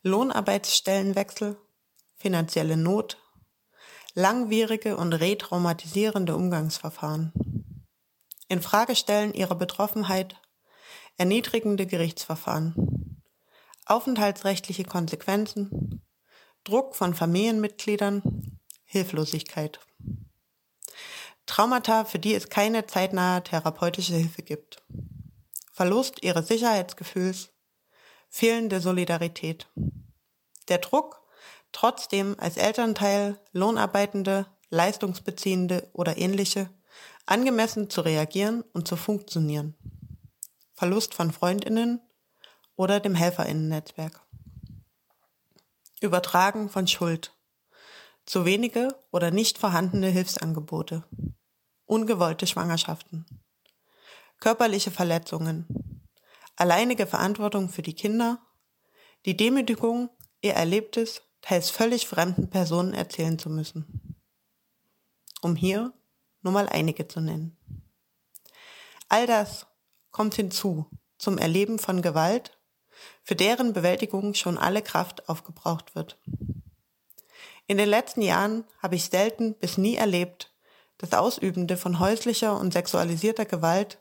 Lohnarbeitsstellenwechsel, 0.04 1.58
finanzielle 2.16 2.78
Not, 2.78 3.21
langwierige 4.14 4.98
und 4.98 5.14
retraumatisierende 5.14 6.36
Umgangsverfahren, 6.36 7.32
Infragestellen 8.48 9.34
ihrer 9.34 9.56
Betroffenheit, 9.56 10.36
erniedrigende 11.18 11.86
Gerichtsverfahren, 11.86 13.22
aufenthaltsrechtliche 13.86 14.84
Konsequenzen, 14.84 16.02
Druck 16.64 16.96
von 16.96 17.14
Familienmitgliedern, 17.14 18.60
Hilflosigkeit. 18.86 19.80
Traumata, 21.46 22.06
für 22.06 22.20
die 22.20 22.36
es 22.36 22.50
keine 22.50 22.86
zeitnahe 22.86 23.44
therapeutische 23.44 24.14
Hilfe 24.14 24.44
gibt. 24.44 24.84
Verlust 25.72 26.24
ihres 26.24 26.48
Sicherheitsgefühls, 26.48 27.50
fehlende 28.30 28.80
Solidarität. 28.80 29.68
Der 30.68 30.78
Druck, 30.78 31.21
trotzdem 31.72 32.36
als 32.40 32.58
Elternteil, 32.58 33.40
Lohnarbeitende, 33.52 34.46
Leistungsbeziehende 34.70 35.90
oder 35.94 36.18
ähnliche, 36.18 36.70
angemessen 37.26 37.90
zu 37.90 38.02
reagieren 38.02 38.64
und 38.74 38.88
zu 38.88 38.96
funktionieren. 38.96 39.76
Verlust 40.74 41.14
von 41.14 41.32
Freundinnen 41.32 42.02
oder 42.76 43.00
dem 43.00 43.16
Helferinnennetzwerk. 43.16 44.22
Übertragen 46.00 46.70
von 46.70 46.88
Schuld. 46.88 47.36
Zu 48.26 48.46
wenige 48.46 48.96
oder 49.12 49.30
nicht 49.30 49.58
vorhandene 49.58 50.08
Hilfsangebote. 50.08 51.04
Ungewollte 51.86 52.48
Schwangerschaften. 52.48 53.26
Körperliche 54.40 54.90
Verletzungen. 54.90 55.68
Alleinige 56.56 57.06
Verantwortung 57.06 57.70
für 57.70 57.84
die 57.84 57.94
Kinder. 57.94 58.40
Die 59.26 59.38
Demütigung, 59.38 60.10
ihr 60.42 60.54
Erlebtes 60.54 61.22
teils 61.42 61.70
völlig 61.70 62.08
fremden 62.08 62.50
Personen 62.50 62.94
erzählen 62.94 63.38
zu 63.38 63.50
müssen. 63.50 64.16
Um 65.42 65.56
hier 65.56 65.94
nur 66.42 66.54
mal 66.54 66.70
einige 66.70 67.08
zu 67.08 67.20
nennen. 67.20 67.58
All 69.10 69.28
das 69.28 69.68
kommt 70.12 70.36
hinzu 70.36 70.86
zum 71.18 71.38
Erleben 71.38 71.80
von 71.80 72.02
Gewalt 72.02 72.58
für 73.24 73.36
deren 73.36 73.74
Bewältigung 73.74 74.34
schon 74.34 74.58
alle 74.58 74.82
Kraft 74.82 75.28
aufgebraucht 75.30 75.96
wird. 75.96 76.20
In 77.68 77.78
den 77.78 77.90
letzten 77.90 78.22
Jahren 78.22 78.66
habe 78.82 78.96
ich 78.96 79.06
selten 79.06 79.56
bis 79.56 79.78
nie 79.78 79.96
erlebt, 79.96 80.54
dass 80.98 81.14
Ausübende 81.14 81.78
von 81.78 82.00
häuslicher 82.00 82.60
und 82.60 82.74
sexualisierter 82.74 83.46
Gewalt 83.46 84.00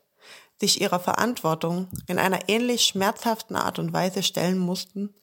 sich 0.60 0.80
ihrer 0.80 1.00
Verantwortung 1.00 1.88
in 2.06 2.18
einer 2.18 2.48
ähnlich 2.48 2.82
schmerzhaften 2.82 3.56
Art 3.56 3.78
und 3.78 3.92
Weise 3.92 4.22
stellen 4.22 4.58
mussten 4.58 5.14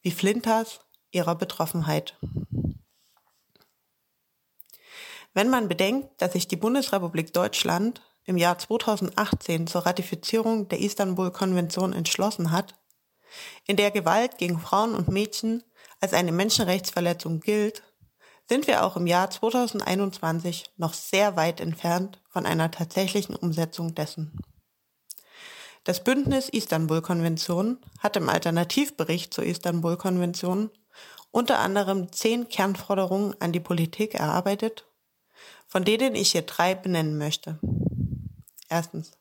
wie 0.00 0.10
Flinters 0.10 0.80
ihrer 1.16 1.34
Betroffenheit. 1.34 2.16
Wenn 5.34 5.50
man 5.50 5.68
bedenkt, 5.68 6.22
dass 6.22 6.32
sich 6.32 6.46
die 6.48 6.56
Bundesrepublik 6.56 7.32
Deutschland 7.32 8.02
im 8.24 8.36
Jahr 8.36 8.58
2018 8.58 9.66
zur 9.66 9.84
Ratifizierung 9.84 10.68
der 10.68 10.80
Istanbul-Konvention 10.80 11.92
entschlossen 11.92 12.52
hat, 12.52 12.74
in 13.66 13.76
der 13.76 13.90
Gewalt 13.90 14.38
gegen 14.38 14.58
Frauen 14.58 14.94
und 14.94 15.08
Mädchen 15.08 15.62
als 16.00 16.12
eine 16.12 16.32
Menschenrechtsverletzung 16.32 17.40
gilt, 17.40 17.82
sind 18.48 18.66
wir 18.66 18.84
auch 18.84 18.96
im 18.96 19.06
Jahr 19.06 19.28
2021 19.28 20.70
noch 20.76 20.94
sehr 20.94 21.36
weit 21.36 21.60
entfernt 21.60 22.22
von 22.28 22.46
einer 22.46 22.70
tatsächlichen 22.70 23.34
Umsetzung 23.34 23.94
dessen. 23.94 24.38
Das 25.84 26.02
Bündnis 26.02 26.48
Istanbul-Konvention 26.48 27.78
hat 28.00 28.16
im 28.16 28.28
Alternativbericht 28.28 29.32
zur 29.32 29.44
Istanbul-Konvention 29.44 30.70
unter 31.36 31.58
anderem 31.58 32.10
zehn 32.12 32.48
Kernforderungen 32.48 33.38
an 33.40 33.52
die 33.52 33.60
Politik 33.60 34.14
erarbeitet, 34.14 34.86
von 35.66 35.84
denen 35.84 36.14
ich 36.14 36.32
hier 36.32 36.40
drei 36.40 36.74
benennen 36.74 37.18
möchte. 37.18 37.58
Erstens. 38.70 39.12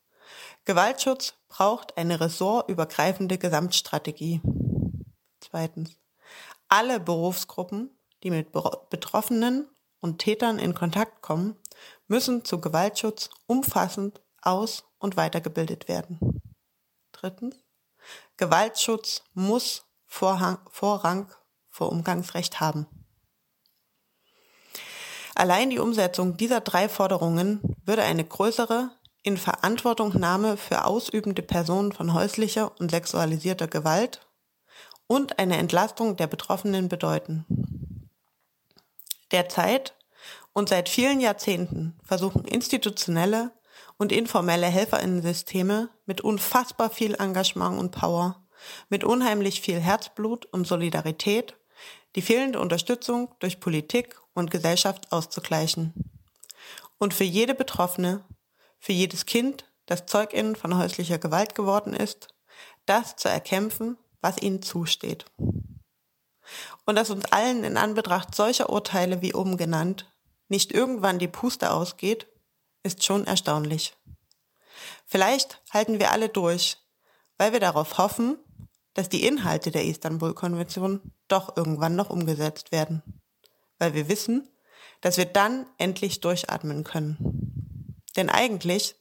Gewaltschutz 0.63 1.33
braucht 1.49 1.97
eine 1.97 2.21
ressortübergreifende 2.21 3.37
Gesamtstrategie. 3.37 4.39
Zweitens. 5.41 5.97
Alle 6.69 7.01
Berufsgruppen, 7.01 7.89
die 8.23 8.31
mit 8.31 8.53
Betroffenen 8.89 9.67
und 9.99 10.19
Tätern 10.19 10.57
in 10.57 10.73
Kontakt 10.73 11.21
kommen, 11.21 11.57
müssen 12.07 12.45
zu 12.45 12.61
Gewaltschutz 12.61 13.29
umfassend 13.45 14.21
aus- 14.41 14.85
und 14.99 15.17
weitergebildet 15.17 15.89
werden. 15.89 16.41
Drittens. 17.11 17.57
Gewaltschutz 18.37 19.21
muss 19.33 19.83
Vorrang 20.05 21.27
vor 21.75 21.91
Umgangsrecht 21.91 22.61
haben. 22.61 22.87
Allein 25.35 25.69
die 25.69 25.79
Umsetzung 25.79 26.37
dieser 26.37 26.61
drei 26.61 26.87
Forderungen 26.87 27.59
würde 27.83 28.03
eine 28.03 28.23
größere 28.23 28.91
in 29.23 29.35
Verantwortungnahme 29.35 30.55
für 30.55 30.85
ausübende 30.85 31.41
Personen 31.41 31.91
von 31.91 32.13
häuslicher 32.13 32.71
und 32.79 32.91
sexualisierter 32.91 33.67
Gewalt 33.67 34.25
und 35.07 35.37
eine 35.37 35.57
Entlastung 35.57 36.15
der 36.15 36.27
Betroffenen 36.27 36.87
bedeuten. 36.87 37.45
Derzeit 39.31 39.95
und 40.53 40.69
seit 40.69 40.87
vielen 40.87 41.19
Jahrzehnten 41.19 41.99
versuchen 42.05 42.45
institutionelle 42.45 43.51
und 43.97 44.13
informelle 44.13 44.67
Helferinnensysteme 44.67 45.89
mit 46.05 46.21
unfassbar 46.21 46.89
viel 46.89 47.15
Engagement 47.15 47.77
und 47.77 47.91
Power, 47.91 48.47
mit 48.87 49.03
unheimlich 49.03 49.59
viel 49.59 49.81
Herzblut 49.81 50.45
und 50.45 50.65
Solidarität 50.65 51.57
die 52.15 52.21
fehlende 52.21 52.59
Unterstützung 52.59 53.33
durch 53.39 53.59
Politik 53.59 54.19
und 54.33 54.51
Gesellschaft 54.51 55.11
auszugleichen. 55.11 55.93
Und 56.97 57.13
für 57.13 57.23
jede 57.23 57.53
Betroffene 57.53 58.23
für 58.85 58.93
jedes 58.93 59.25
Kind, 59.25 59.65
das 59.87 60.05
Zeugin 60.05 60.55
von 60.55 60.77
häuslicher 60.77 61.17
Gewalt 61.17 61.55
geworden 61.55 61.95
ist, 61.95 62.27
das 62.85 63.15
zu 63.15 63.27
erkämpfen, 63.27 63.97
was 64.21 64.39
ihnen 64.39 64.61
zusteht. 64.61 65.25
Und 66.85 66.95
dass 66.95 67.09
uns 67.09 67.25
allen 67.31 67.63
in 67.63 67.77
Anbetracht 67.77 68.35
solcher 68.35 68.69
Urteile 68.69 69.23
wie 69.23 69.33
oben 69.33 69.57
genannt 69.57 70.11
nicht 70.49 70.71
irgendwann 70.71 71.17
die 71.17 71.27
Puste 71.27 71.71
ausgeht, 71.71 72.27
ist 72.83 73.03
schon 73.03 73.25
erstaunlich. 73.25 73.97
Vielleicht 75.07 75.63
halten 75.71 75.99
wir 75.99 76.11
alle 76.11 76.29
durch, 76.29 76.77
weil 77.39 77.53
wir 77.53 77.59
darauf 77.59 77.97
hoffen, 77.97 78.37
dass 78.95 79.09
die 79.09 79.25
Inhalte 79.25 79.69
der 79.69 79.85
Istanbul-Konvention 79.85 81.11
doch 81.27 81.55
irgendwann 81.55 81.95
noch 81.95 82.09
umgesetzt 82.09 82.71
werden, 82.71 83.03
weil 83.77 83.93
wir 83.93 84.09
wissen, 84.09 84.49
dass 85.01 85.17
wir 85.17 85.25
dann 85.25 85.67
endlich 85.77 86.21
durchatmen 86.21 86.83
können. 86.83 88.01
Denn 88.15 88.29
eigentlich 88.29 88.95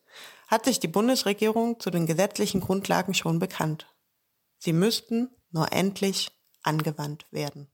hat 0.48 0.66
sich 0.66 0.80
die 0.80 0.88
Bundesregierung 0.88 1.80
zu 1.80 1.90
den 1.90 2.06
gesetzlichen 2.06 2.60
Grundlagen 2.60 3.14
schon 3.14 3.38
bekannt. 3.38 3.86
Sie 4.58 4.72
müssten 4.72 5.30
nur 5.50 5.72
endlich 5.72 6.30
angewandt 6.62 7.26
werden. 7.30 7.70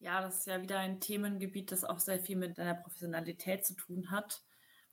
Ja, 0.00 0.20
das 0.22 0.38
ist 0.38 0.46
ja 0.46 0.60
wieder 0.60 0.78
ein 0.78 1.00
Themengebiet, 1.00 1.70
das 1.70 1.84
auch 1.84 2.00
sehr 2.00 2.18
viel 2.18 2.36
mit 2.36 2.58
deiner 2.58 2.74
Professionalität 2.74 3.64
zu 3.64 3.74
tun 3.74 4.10
hat. 4.10 4.42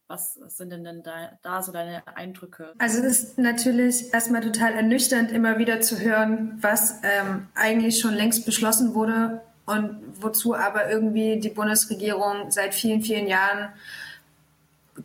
Was 0.07 0.35
sind 0.35 0.71
denn, 0.71 0.83
denn 0.83 1.01
da, 1.01 1.31
da, 1.41 1.63
so 1.63 1.71
deine 1.71 2.03
Eindrücke? 2.15 2.73
Also 2.77 2.99
es 2.99 3.23
ist 3.23 3.37
natürlich 3.39 4.13
erstmal 4.13 4.41
total 4.41 4.73
ernüchternd, 4.73 5.31
immer 5.31 5.57
wieder 5.57 5.81
zu 5.81 5.99
hören, 5.99 6.59
was 6.61 6.99
ähm, 7.01 7.47
eigentlich 7.55 7.99
schon 7.99 8.13
längst 8.13 8.45
beschlossen 8.45 8.93
wurde 8.93 9.41
und 9.65 9.97
wozu 10.21 10.55
aber 10.55 10.89
irgendwie 10.91 11.39
die 11.39 11.49
Bundesregierung 11.49 12.51
seit 12.51 12.75
vielen, 12.75 13.01
vielen 13.01 13.27
Jahren 13.27 13.69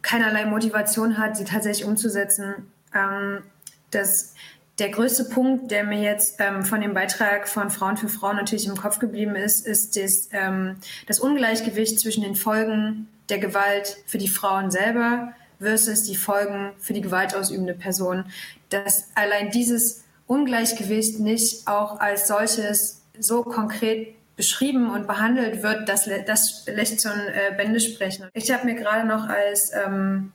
keinerlei 0.03 0.45
Motivation 0.45 1.17
hat, 1.17 1.37
sie 1.37 1.45
tatsächlich 1.45 1.87
umzusetzen. 1.87 2.71
Ähm, 2.95 3.43
das 3.91 4.35
der 4.79 4.89
größte 4.89 5.25
Punkt, 5.25 5.71
der 5.71 5.85
mir 5.85 6.01
jetzt 6.01 6.37
ähm, 6.41 6.65
von 6.65 6.81
dem 6.81 6.95
Beitrag 6.95 7.49
von 7.49 7.71
Frauen 7.71 7.97
für 7.97 8.09
Frauen 8.09 8.37
natürlich 8.37 8.67
im 8.67 8.77
Kopf 8.77 8.99
geblieben 8.99 9.37
ist, 9.37 9.67
ist 9.67 9.97
das, 9.97 10.29
ähm, 10.33 10.77
das 11.07 11.21
Ungleichgewicht 11.21 12.01
zwischen 12.01 12.23
den 12.23 12.35
Folgen 12.35 13.07
der 13.31 13.39
Gewalt 13.39 13.99
für 14.07 14.19
die 14.19 14.29
Frauen 14.29 14.71
selber 14.71 15.33
versus 15.61 16.05
die 16.05 16.17
Folgen 16.17 16.73
für 16.79 16.93
die 16.93 17.01
gewaltausübende 17.01 17.75
Person. 17.75 18.25
Dass 18.71 19.09
allein 19.15 19.51
dieses 19.51 20.05
Ungleichgewicht 20.27 21.21
nicht 21.21 21.67
auch 21.67 22.01
als 22.01 22.29
solches 22.29 23.03
so 23.19 23.43
konkret 23.43 24.15
beschrieben 24.37 24.91
und 24.91 25.07
behandelt 25.07 25.63
wird, 25.63 25.89
das, 25.89 26.09
das 26.27 26.65
lässt 26.67 27.03
schon 27.03 27.13
äh, 27.13 27.55
Bände 27.57 27.79
sprechen. 27.79 28.29
Ich 28.33 28.51
habe 28.51 28.65
mir 28.65 28.75
gerade 28.75 29.07
noch 29.07 29.29
als 29.29 29.71
ähm, 29.75 30.33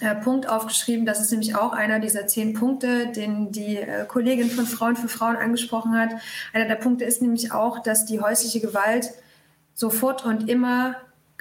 äh, 0.00 0.14
Punkt 0.14 0.48
aufgeschrieben. 0.48 1.06
Das 1.06 1.20
ist 1.20 1.30
nämlich 1.30 1.54
auch 1.54 1.72
einer 1.72 2.00
dieser 2.00 2.26
zehn 2.26 2.54
Punkte, 2.54 3.08
den 3.08 3.50
die 3.52 3.76
äh, 3.76 4.04
Kollegin 4.06 4.50
von 4.50 4.66
Frauen 4.66 4.96
für 4.96 5.08
Frauen 5.08 5.36
angesprochen 5.36 5.98
hat. 5.98 6.10
Einer 6.52 6.66
der 6.66 6.76
Punkte 6.76 7.04
ist 7.04 7.22
nämlich 7.22 7.52
auch, 7.52 7.82
dass 7.82 8.04
die 8.04 8.20
häusliche 8.20 8.60
Gewalt 8.60 9.10
sofort 9.74 10.24
und 10.24 10.48
immer 10.48 10.96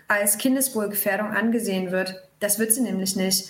als 0.09 0.37
Kindeswohlgefährdung 0.37 1.31
angesehen 1.31 1.91
wird. 1.91 2.21
Das 2.41 2.59
wird 2.59 2.73
sie 2.73 2.81
nämlich 2.81 3.15
nicht. 3.15 3.49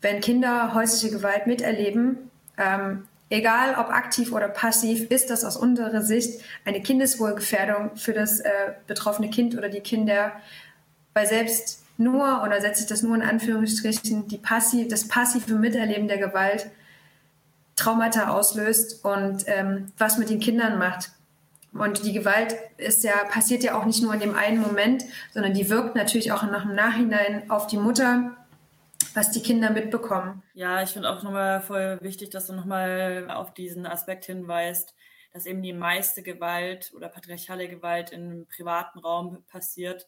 Wenn 0.00 0.20
Kinder 0.20 0.72
häusliche 0.72 1.14
Gewalt 1.14 1.46
miterleben, 1.46 2.30
ähm, 2.56 3.06
egal 3.28 3.74
ob 3.74 3.90
aktiv 3.90 4.32
oder 4.32 4.48
passiv, 4.48 5.10
ist 5.10 5.28
das 5.28 5.44
aus 5.44 5.56
unserer 5.56 6.00
Sicht 6.00 6.40
eine 6.64 6.80
Kindeswohlgefährdung 6.80 7.96
für 7.96 8.12
das 8.12 8.40
äh, 8.40 8.50
betroffene 8.86 9.28
Kind 9.28 9.58
oder 9.58 9.68
die 9.68 9.80
Kinder, 9.80 10.32
weil 11.12 11.26
selbst 11.26 11.82
nur, 11.98 12.42
oder 12.44 12.60
setze 12.60 12.82
ich 12.82 12.88
das 12.88 13.02
nur 13.02 13.16
in 13.16 13.22
Anführungsstrichen, 13.22 14.28
die 14.28 14.38
passiv, 14.38 14.88
das 14.88 15.08
passive 15.08 15.54
Miterleben 15.54 16.08
der 16.08 16.18
Gewalt 16.18 16.70
Traumata 17.74 18.30
auslöst 18.30 19.04
und 19.04 19.44
ähm, 19.46 19.92
was 19.98 20.18
mit 20.18 20.30
den 20.30 20.40
Kindern 20.40 20.78
macht. 20.78 21.10
Und 21.78 22.04
die 22.04 22.12
Gewalt 22.12 22.54
ist 22.76 23.04
ja, 23.04 23.24
passiert 23.24 23.62
ja 23.62 23.78
auch 23.78 23.84
nicht 23.84 24.02
nur 24.02 24.14
in 24.14 24.20
dem 24.20 24.34
einen 24.34 24.60
Moment, 24.60 25.04
sondern 25.32 25.54
die 25.54 25.68
wirkt 25.70 25.96
natürlich 25.96 26.32
auch 26.32 26.42
noch 26.42 26.64
im 26.64 26.74
Nachhinein 26.74 27.50
auf 27.50 27.66
die 27.66 27.78
Mutter, 27.78 28.36
was 29.14 29.30
die 29.30 29.42
Kinder 29.42 29.70
mitbekommen. 29.70 30.42
Ja, 30.54 30.82
ich 30.82 30.90
finde 30.90 31.10
auch 31.10 31.22
nochmal 31.22 31.60
voll 31.60 31.98
wichtig, 32.02 32.30
dass 32.30 32.46
du 32.46 32.52
nochmal 32.52 33.30
auf 33.30 33.54
diesen 33.54 33.86
Aspekt 33.86 34.26
hinweist, 34.26 34.94
dass 35.32 35.46
eben 35.46 35.62
die 35.62 35.72
meiste 35.72 36.22
Gewalt 36.22 36.92
oder 36.94 37.08
patriarchale 37.08 37.68
Gewalt 37.68 38.12
im 38.12 38.46
privaten 38.48 38.98
Raum 38.98 39.44
passiert 39.46 40.06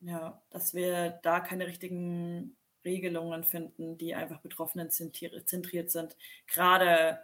ja, 0.00 0.42
dass 0.50 0.74
wir 0.74 1.20
da 1.22 1.40
keine 1.40 1.66
richtigen 1.66 2.56
Regelungen 2.84 3.44
finden, 3.44 3.98
die 3.98 4.14
einfach 4.14 4.40
Betroffenen 4.40 4.90
zentriert 4.90 5.90
sind. 5.90 6.16
Gerade 6.46 7.20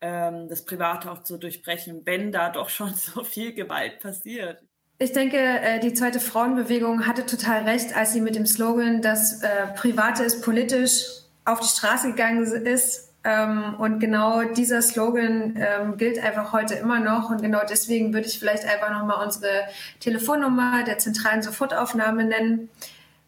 ähm, 0.00 0.48
das 0.48 0.64
Private 0.64 1.10
auch 1.10 1.22
zu 1.22 1.36
durchbrechen, 1.36 2.02
wenn 2.04 2.32
da 2.32 2.50
doch 2.50 2.68
schon 2.68 2.94
so 2.94 3.24
viel 3.24 3.52
Gewalt 3.52 4.00
passiert. 4.00 4.62
Ich 4.98 5.12
denke, 5.12 5.38
äh, 5.38 5.80
die 5.80 5.94
zweite 5.94 6.20
Frauenbewegung 6.20 7.06
hatte 7.06 7.24
total 7.24 7.62
recht, 7.62 7.96
als 7.96 8.12
sie 8.12 8.20
mit 8.20 8.34
dem 8.34 8.46
Slogan, 8.46 9.00
dass 9.00 9.42
äh, 9.42 9.66
Private 9.74 10.22
ist 10.22 10.42
politisch, 10.42 11.06
auf 11.46 11.60
die 11.60 11.68
Straße 11.68 12.08
gegangen 12.08 12.44
ist 12.44 13.10
ähm, 13.22 13.74
und 13.78 13.98
genau 13.98 14.44
dieser 14.44 14.80
Slogan 14.80 15.54
ähm, 15.56 15.96
gilt 15.96 16.22
einfach 16.22 16.52
heute 16.52 16.74
immer 16.74 17.00
noch. 17.00 17.30
Und 17.30 17.42
genau 17.42 17.60
deswegen 17.68 18.14
würde 18.14 18.26
ich 18.26 18.38
vielleicht 18.38 18.64
einfach 18.64 18.90
nochmal 18.90 19.24
unsere 19.24 19.64
Telefonnummer 20.00 20.84
der 20.84 20.98
zentralen 20.98 21.42
Sofortaufnahme 21.42 22.24
nennen. 22.24 22.70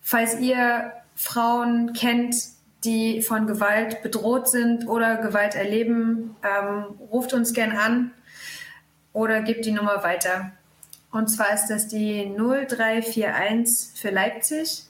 Falls 0.01 0.39
ihr 0.41 0.93
Frauen 1.15 1.93
kennt, 1.93 2.37
die 2.85 3.23
von 3.23 3.47
Gewalt 3.47 4.03
bedroht 4.03 4.49
sind 4.49 4.89
oder 4.89 5.17
Gewalt 5.17 5.55
erleben, 5.55 6.37
ähm, 6.43 6.87
ruft 7.11 7.33
uns 7.33 7.53
gern 7.53 7.77
an 7.77 8.11
oder 9.13 9.41
gebt 9.43 9.65
die 9.65 9.71
Nummer 9.73 10.03
weiter. 10.03 10.51
Und 11.11 11.29
zwar 11.29 11.55
ist 11.55 11.69
das 11.69 11.89
die 11.89 12.35
0341 12.37 14.01
für 14.01 14.11
Leipzig 14.11 14.85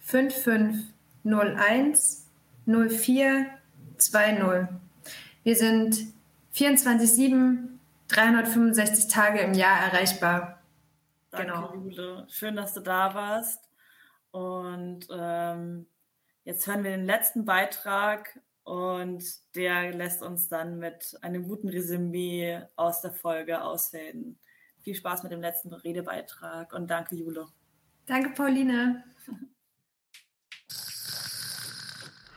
5501 0.00 2.26
04 2.66 3.46
2-0. 3.98 4.68
Wir 5.42 5.56
sind 5.56 6.06
24-7, 6.54 7.56
365 8.08 9.08
Tage 9.08 9.40
im 9.40 9.54
Jahr 9.54 9.80
erreichbar. 9.80 10.60
Danke, 11.30 11.46
genau. 11.46 11.72
Jule. 11.74 12.26
Schön, 12.28 12.56
dass 12.56 12.74
du 12.74 12.80
da 12.80 13.14
warst. 13.14 13.70
Und 14.32 15.06
ähm, 15.12 15.86
jetzt 16.44 16.66
hören 16.66 16.84
wir 16.84 16.90
den 16.90 17.06
letzten 17.06 17.44
Beitrag 17.44 18.40
und 18.64 19.24
der 19.54 19.92
lässt 19.92 20.22
uns 20.22 20.48
dann 20.48 20.78
mit 20.78 21.16
einem 21.22 21.44
guten 21.48 21.68
Resümee 21.68 22.62
aus 22.76 23.00
der 23.00 23.12
Folge 23.12 23.62
ausfäden. 23.62 24.38
Viel 24.82 24.94
Spaß 24.94 25.22
mit 25.22 25.32
dem 25.32 25.40
letzten 25.40 25.72
Redebeitrag 25.72 26.72
und 26.72 26.88
danke, 26.88 27.14
Jule. 27.16 27.46
Danke, 28.06 28.30
Pauline. 28.30 29.04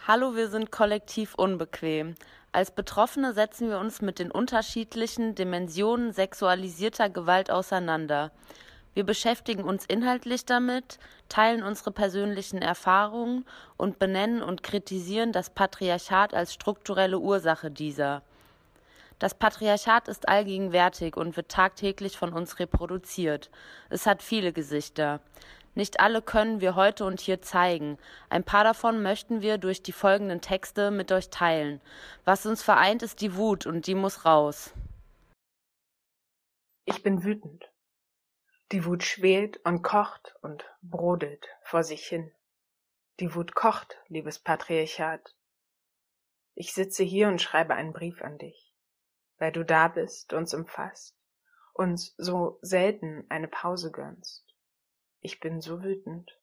Hallo, 0.05 0.35
wir 0.35 0.49
sind 0.49 0.69
kollektiv 0.69 1.33
unbequem. 1.35 2.15
Als 2.51 2.71
Betroffene 2.71 3.33
setzen 3.33 3.69
wir 3.69 3.79
uns 3.79 4.01
mit 4.01 4.19
den 4.19 4.29
unterschiedlichen 4.29 5.33
Dimensionen 5.33 6.11
sexualisierter 6.11 7.09
Gewalt 7.09 7.49
auseinander. 7.49 8.31
Wir 8.93 9.03
beschäftigen 9.03 9.63
uns 9.63 9.85
inhaltlich 9.85 10.45
damit, 10.45 10.99
teilen 11.27 11.63
unsere 11.63 11.91
persönlichen 11.91 12.61
Erfahrungen 12.61 13.45
und 13.75 13.97
benennen 13.97 14.43
und 14.43 14.61
kritisieren 14.61 15.31
das 15.31 15.49
Patriarchat 15.49 16.33
als 16.33 16.53
strukturelle 16.53 17.17
Ursache 17.17 17.71
dieser. 17.71 18.21
Das 19.17 19.33
Patriarchat 19.33 20.07
ist 20.07 20.27
allgegenwärtig 20.27 21.17
und 21.17 21.37
wird 21.37 21.49
tagtäglich 21.49 22.17
von 22.17 22.33
uns 22.33 22.59
reproduziert. 22.59 23.49
Es 23.89 24.05
hat 24.05 24.21
viele 24.21 24.53
Gesichter. 24.53 25.21
Nicht 25.75 25.99
alle 25.99 26.21
können 26.21 26.61
wir 26.61 26.75
heute 26.75 27.05
und 27.05 27.19
hier 27.19 27.41
zeigen. 27.41 27.97
Ein 28.29 28.43
paar 28.43 28.63
davon 28.63 29.01
möchten 29.01 29.41
wir 29.41 29.57
durch 29.57 29.81
die 29.81 29.91
folgenden 29.91 30.41
Texte 30.41 30.91
mit 30.91 31.11
euch 31.11 31.29
teilen. 31.29 31.81
Was 32.25 32.45
uns 32.45 32.61
vereint, 32.61 33.01
ist 33.01 33.21
die 33.21 33.35
Wut 33.35 33.65
und 33.65 33.87
die 33.87 33.95
muss 33.95 34.25
raus. 34.25 34.71
Ich 36.85 37.01
bin 37.01 37.23
wütend. 37.23 37.72
Die 38.73 38.85
Wut 38.85 39.03
schwelt 39.03 39.63
und 39.65 39.83
kocht 39.83 40.35
und 40.41 40.65
brodelt 40.81 41.47
vor 41.61 41.83
sich 41.83 42.07
hin. 42.07 42.31
Die 43.19 43.35
Wut 43.35 43.53
kocht, 43.53 44.01
liebes 44.07 44.39
Patriarchat. 44.39 45.35
Ich 46.55 46.73
sitze 46.73 47.03
hier 47.03 47.27
und 47.27 47.39
schreibe 47.39 47.75
einen 47.75 47.93
Brief 47.93 48.23
an 48.23 48.39
dich, 48.39 48.73
weil 49.37 49.51
du 49.51 49.63
da 49.63 49.89
bist, 49.89 50.33
uns 50.33 50.55
umfasst, 50.55 51.15
uns 51.73 52.15
so 52.17 52.57
selten 52.63 53.27
eine 53.29 53.47
Pause 53.47 53.91
gönnst. 53.91 54.43
Ich 55.19 55.39
bin 55.39 55.61
so 55.61 55.83
wütend. 55.83 56.35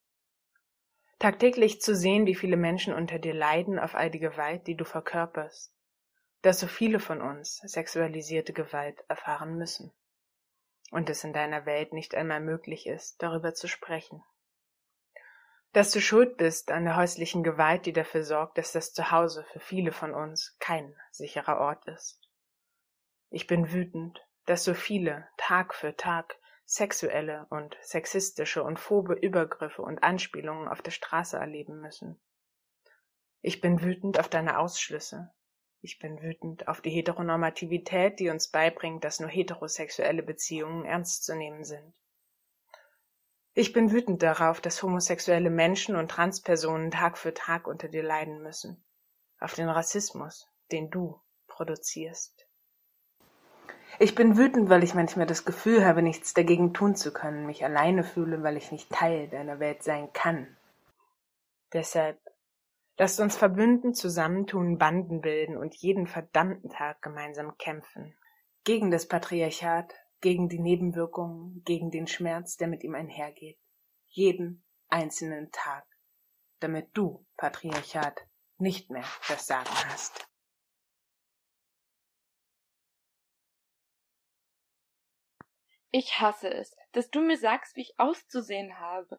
Tagtäglich 1.18 1.80
zu 1.80 1.96
sehen, 1.96 2.26
wie 2.26 2.36
viele 2.36 2.56
Menschen 2.56 2.94
unter 2.94 3.18
dir 3.18 3.34
leiden 3.34 3.80
auf 3.80 3.96
all 3.96 4.08
die 4.08 4.20
Gewalt, 4.20 4.68
die 4.68 4.76
du 4.76 4.84
verkörperst, 4.84 5.74
dass 6.42 6.60
so 6.60 6.68
viele 6.68 7.00
von 7.00 7.22
uns 7.22 7.56
sexualisierte 7.56 8.52
Gewalt 8.52 9.02
erfahren 9.08 9.58
müssen 9.58 9.92
und 10.90 11.08
es 11.08 11.24
in 11.24 11.32
deiner 11.32 11.66
Welt 11.66 11.92
nicht 11.92 12.14
einmal 12.14 12.40
möglich 12.40 12.86
ist, 12.86 13.22
darüber 13.22 13.54
zu 13.54 13.68
sprechen. 13.68 14.22
Dass 15.72 15.92
du 15.92 16.00
schuld 16.00 16.36
bist 16.36 16.72
an 16.72 16.84
der 16.84 16.96
häuslichen 16.96 17.44
Gewalt, 17.44 17.86
die 17.86 17.92
dafür 17.92 18.24
sorgt, 18.24 18.58
dass 18.58 18.72
das 18.72 18.92
Zuhause 18.92 19.44
für 19.52 19.60
viele 19.60 19.92
von 19.92 20.12
uns 20.12 20.56
kein 20.58 20.96
sicherer 21.12 21.58
Ort 21.58 21.86
ist. 21.86 22.20
Ich 23.30 23.46
bin 23.46 23.72
wütend, 23.72 24.20
dass 24.46 24.64
so 24.64 24.74
viele 24.74 25.28
Tag 25.36 25.74
für 25.74 25.96
Tag 25.96 26.36
sexuelle 26.64 27.46
und 27.50 27.76
sexistische 27.82 28.64
und 28.64 28.80
phobe 28.80 29.14
Übergriffe 29.14 29.82
und 29.82 30.02
Anspielungen 30.02 30.68
auf 30.68 30.82
der 30.82 30.90
Straße 30.90 31.36
erleben 31.36 31.80
müssen. 31.80 32.20
Ich 33.40 33.60
bin 33.60 33.82
wütend 33.82 34.18
auf 34.18 34.28
deine 34.28 34.58
Ausschlüsse, 34.58 35.32
Ich 35.82 35.98
bin 35.98 36.20
wütend 36.20 36.68
auf 36.68 36.82
die 36.82 36.90
Heteronormativität, 36.90 38.20
die 38.20 38.28
uns 38.28 38.48
beibringt, 38.48 39.02
dass 39.02 39.18
nur 39.18 39.30
heterosexuelle 39.30 40.22
Beziehungen 40.22 40.84
ernst 40.84 41.24
zu 41.24 41.34
nehmen 41.34 41.64
sind. 41.64 41.94
Ich 43.54 43.72
bin 43.72 43.90
wütend 43.90 44.22
darauf, 44.22 44.60
dass 44.60 44.82
homosexuelle 44.82 45.50
Menschen 45.50 45.96
und 45.96 46.10
Transpersonen 46.10 46.90
Tag 46.90 47.16
für 47.16 47.32
Tag 47.32 47.66
unter 47.66 47.88
dir 47.88 48.02
leiden 48.02 48.42
müssen. 48.42 48.84
Auf 49.40 49.54
den 49.54 49.70
Rassismus, 49.70 50.48
den 50.70 50.90
du 50.90 51.18
produzierst. 51.46 52.46
Ich 53.98 54.14
bin 54.14 54.36
wütend, 54.36 54.68
weil 54.68 54.84
ich 54.84 54.94
manchmal 54.94 55.26
das 55.26 55.44
Gefühl 55.44 55.84
habe, 55.84 56.02
nichts 56.02 56.34
dagegen 56.34 56.74
tun 56.74 56.94
zu 56.94 57.12
können, 57.12 57.46
mich 57.46 57.64
alleine 57.64 58.04
fühle, 58.04 58.42
weil 58.42 58.56
ich 58.56 58.70
nicht 58.70 58.90
Teil 58.90 59.28
deiner 59.28 59.58
Welt 59.60 59.82
sein 59.82 60.12
kann. 60.12 60.56
Deshalb 61.72 62.18
Lasst 63.00 63.18
uns 63.18 63.34
verbünden, 63.34 63.94
zusammentun, 63.94 64.76
Banden 64.76 65.22
bilden 65.22 65.56
und 65.56 65.74
jeden 65.74 66.06
verdammten 66.06 66.68
Tag 66.68 67.00
gemeinsam 67.00 67.56
kämpfen. 67.56 68.14
Gegen 68.62 68.90
das 68.90 69.08
Patriarchat, 69.08 69.94
gegen 70.20 70.50
die 70.50 70.58
Nebenwirkungen, 70.58 71.62
gegen 71.64 71.90
den 71.90 72.06
Schmerz, 72.06 72.58
der 72.58 72.68
mit 72.68 72.84
ihm 72.84 72.94
einhergeht. 72.94 73.58
Jeden 74.04 74.62
einzelnen 74.88 75.50
Tag. 75.50 75.86
Damit 76.58 76.90
du, 76.92 77.24
Patriarchat, 77.38 78.20
nicht 78.58 78.90
mehr 78.90 79.06
das 79.28 79.46
Sagen 79.46 79.70
hast. 79.88 80.28
Ich 85.90 86.20
hasse 86.20 86.52
es, 86.52 86.76
dass 86.92 87.08
du 87.08 87.22
mir 87.22 87.38
sagst, 87.38 87.76
wie 87.76 87.80
ich 87.80 87.98
auszusehen 87.98 88.78
habe 88.78 89.18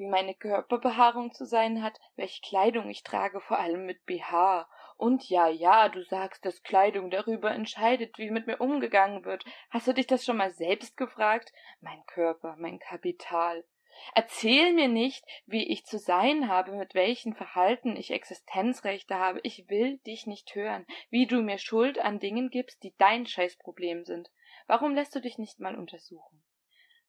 wie 0.00 0.06
meine 0.06 0.34
Körperbehaarung 0.34 1.32
zu 1.32 1.44
sein 1.44 1.82
hat, 1.82 2.00
welche 2.16 2.40
Kleidung 2.40 2.88
ich 2.88 3.02
trage, 3.02 3.40
vor 3.42 3.58
allem 3.58 3.84
mit 3.84 4.06
BH. 4.06 4.66
Und 4.96 5.28
ja, 5.28 5.46
ja, 5.46 5.90
du 5.90 6.02
sagst, 6.02 6.44
dass 6.44 6.62
Kleidung 6.62 7.10
darüber 7.10 7.50
entscheidet, 7.52 8.16
wie 8.18 8.30
mit 8.30 8.46
mir 8.46 8.62
umgegangen 8.62 9.26
wird. 9.26 9.44
Hast 9.68 9.86
du 9.86 9.92
dich 9.92 10.06
das 10.06 10.24
schon 10.24 10.38
mal 10.38 10.52
selbst 10.52 10.96
gefragt? 10.96 11.52
Mein 11.82 12.02
Körper, 12.06 12.56
mein 12.58 12.78
Kapital. 12.78 13.64
Erzähl 14.14 14.72
mir 14.72 14.88
nicht, 14.88 15.22
wie 15.44 15.70
ich 15.70 15.84
zu 15.84 15.98
sein 15.98 16.48
habe, 16.48 16.72
mit 16.72 16.94
welchen 16.94 17.34
Verhalten 17.34 17.94
ich 17.94 18.10
Existenzrechte 18.10 19.16
habe. 19.16 19.40
Ich 19.42 19.68
will 19.68 19.98
dich 19.98 20.26
nicht 20.26 20.54
hören, 20.54 20.86
wie 21.10 21.26
du 21.26 21.42
mir 21.42 21.58
Schuld 21.58 21.98
an 21.98 22.18
Dingen 22.18 22.48
gibst, 22.48 22.82
die 22.82 22.94
dein 22.96 23.26
Scheißproblem 23.26 24.06
sind. 24.06 24.30
Warum 24.66 24.94
lässt 24.94 25.14
du 25.14 25.20
dich 25.20 25.36
nicht 25.36 25.60
mal 25.60 25.76
untersuchen? 25.76 26.42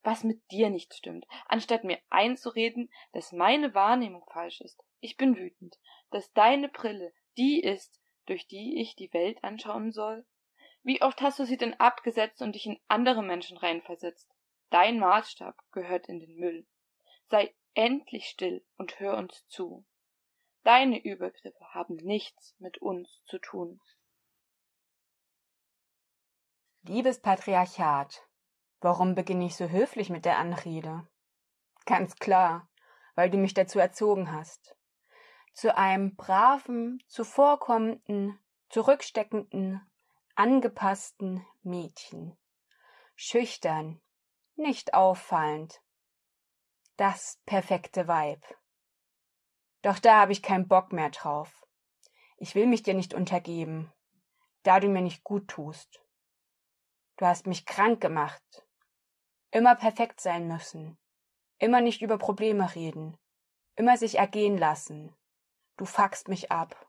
Was 0.03 0.23
mit 0.23 0.41
dir 0.51 0.69
nicht 0.69 0.93
stimmt, 0.93 1.25
anstatt 1.47 1.83
mir 1.83 1.99
einzureden, 2.09 2.91
dass 3.13 3.31
meine 3.31 3.73
Wahrnehmung 3.73 4.25
falsch 4.31 4.61
ist. 4.61 4.83
Ich 4.99 5.17
bin 5.17 5.37
wütend, 5.37 5.77
dass 6.09 6.31
deine 6.33 6.69
Brille 6.69 7.13
die 7.37 7.61
ist, 7.61 7.99
durch 8.25 8.47
die 8.47 8.79
ich 8.81 8.95
die 8.95 9.13
Welt 9.13 9.43
anschauen 9.43 9.91
soll. 9.91 10.25
Wie 10.83 11.01
oft 11.01 11.21
hast 11.21 11.39
du 11.39 11.45
sie 11.45 11.57
denn 11.57 11.79
abgesetzt 11.79 12.41
und 12.41 12.53
dich 12.53 12.65
in 12.65 12.79
andere 12.87 13.23
Menschen 13.23 13.57
reinversetzt? 13.57 14.29
Dein 14.69 14.99
Maßstab 14.99 15.55
gehört 15.71 16.07
in 16.07 16.19
den 16.19 16.35
Müll. 16.37 16.65
Sei 17.27 17.53
endlich 17.73 18.25
still 18.25 18.65
und 18.77 18.99
hör 18.99 19.17
uns 19.17 19.47
zu. 19.47 19.85
Deine 20.63 21.03
Übergriffe 21.03 21.73
haben 21.73 21.95
nichts 21.95 22.55
mit 22.59 22.79
uns 22.79 23.21
zu 23.25 23.39
tun. 23.39 23.81
Liebes 26.83 27.21
Patriarchat, 27.21 28.27
Warum 28.81 29.13
beginne 29.13 29.45
ich 29.45 29.55
so 29.55 29.69
höflich 29.69 30.09
mit 30.09 30.25
der 30.25 30.39
Anrede? 30.39 31.07
Ganz 31.85 32.15
klar, 32.15 32.67
weil 33.13 33.29
du 33.29 33.37
mich 33.37 33.53
dazu 33.53 33.77
erzogen 33.77 34.31
hast. 34.31 34.75
Zu 35.53 35.77
einem 35.77 36.15
braven, 36.15 37.03
zuvorkommenden, 37.07 38.39
zurücksteckenden, 38.69 39.81
angepassten 40.35 41.45
Mädchen. 41.61 42.35
Schüchtern, 43.15 44.01
nicht 44.55 44.95
auffallend. 44.95 45.81
Das 46.97 47.39
perfekte 47.45 48.07
Weib. 48.07 48.43
Doch 49.83 49.99
da 49.99 50.21
habe 50.21 50.31
ich 50.31 50.41
keinen 50.41 50.67
Bock 50.67 50.91
mehr 50.91 51.11
drauf. 51.11 51.67
Ich 52.37 52.55
will 52.55 52.65
mich 52.65 52.81
dir 52.81 52.95
nicht 52.95 53.13
untergeben, 53.13 53.93
da 54.63 54.79
du 54.79 54.87
mir 54.87 55.01
nicht 55.01 55.23
gut 55.23 55.47
tust. 55.47 56.03
Du 57.17 57.27
hast 57.27 57.45
mich 57.45 57.67
krank 57.67 58.01
gemacht, 58.01 58.65
Immer 59.51 59.75
perfekt 59.75 60.21
sein 60.21 60.47
müssen. 60.47 60.97
Immer 61.57 61.81
nicht 61.81 62.01
über 62.01 62.17
Probleme 62.17 62.73
reden. 62.73 63.17
Immer 63.75 63.97
sich 63.97 64.17
ergehen 64.17 64.57
lassen. 64.57 65.13
Du 65.75 65.83
fuckst 65.83 66.29
mich 66.29 66.51
ab. 66.51 66.87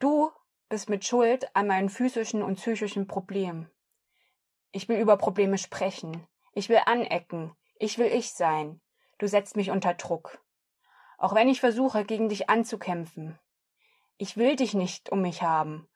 Du 0.00 0.32
bist 0.68 0.90
mit 0.90 1.04
Schuld 1.04 1.54
an 1.54 1.68
meinen 1.68 1.88
physischen 1.88 2.42
und 2.42 2.56
psychischen 2.56 3.06
Problemen. 3.06 3.70
Ich 4.72 4.88
will 4.88 4.98
über 4.98 5.16
Probleme 5.16 5.56
sprechen. 5.56 6.26
Ich 6.52 6.68
will 6.68 6.80
anecken. 6.84 7.54
Ich 7.78 7.96
will 7.96 8.06
ich 8.06 8.32
sein. 8.32 8.80
Du 9.18 9.28
setzt 9.28 9.54
mich 9.54 9.70
unter 9.70 9.94
Druck. 9.94 10.42
Auch 11.16 11.34
wenn 11.34 11.46
ich 11.46 11.60
versuche, 11.60 12.04
gegen 12.04 12.28
dich 12.28 12.50
anzukämpfen. 12.50 13.38
Ich 14.16 14.36
will 14.36 14.56
dich 14.56 14.74
nicht 14.74 15.10
um 15.10 15.22
mich 15.22 15.42
haben. 15.42 15.88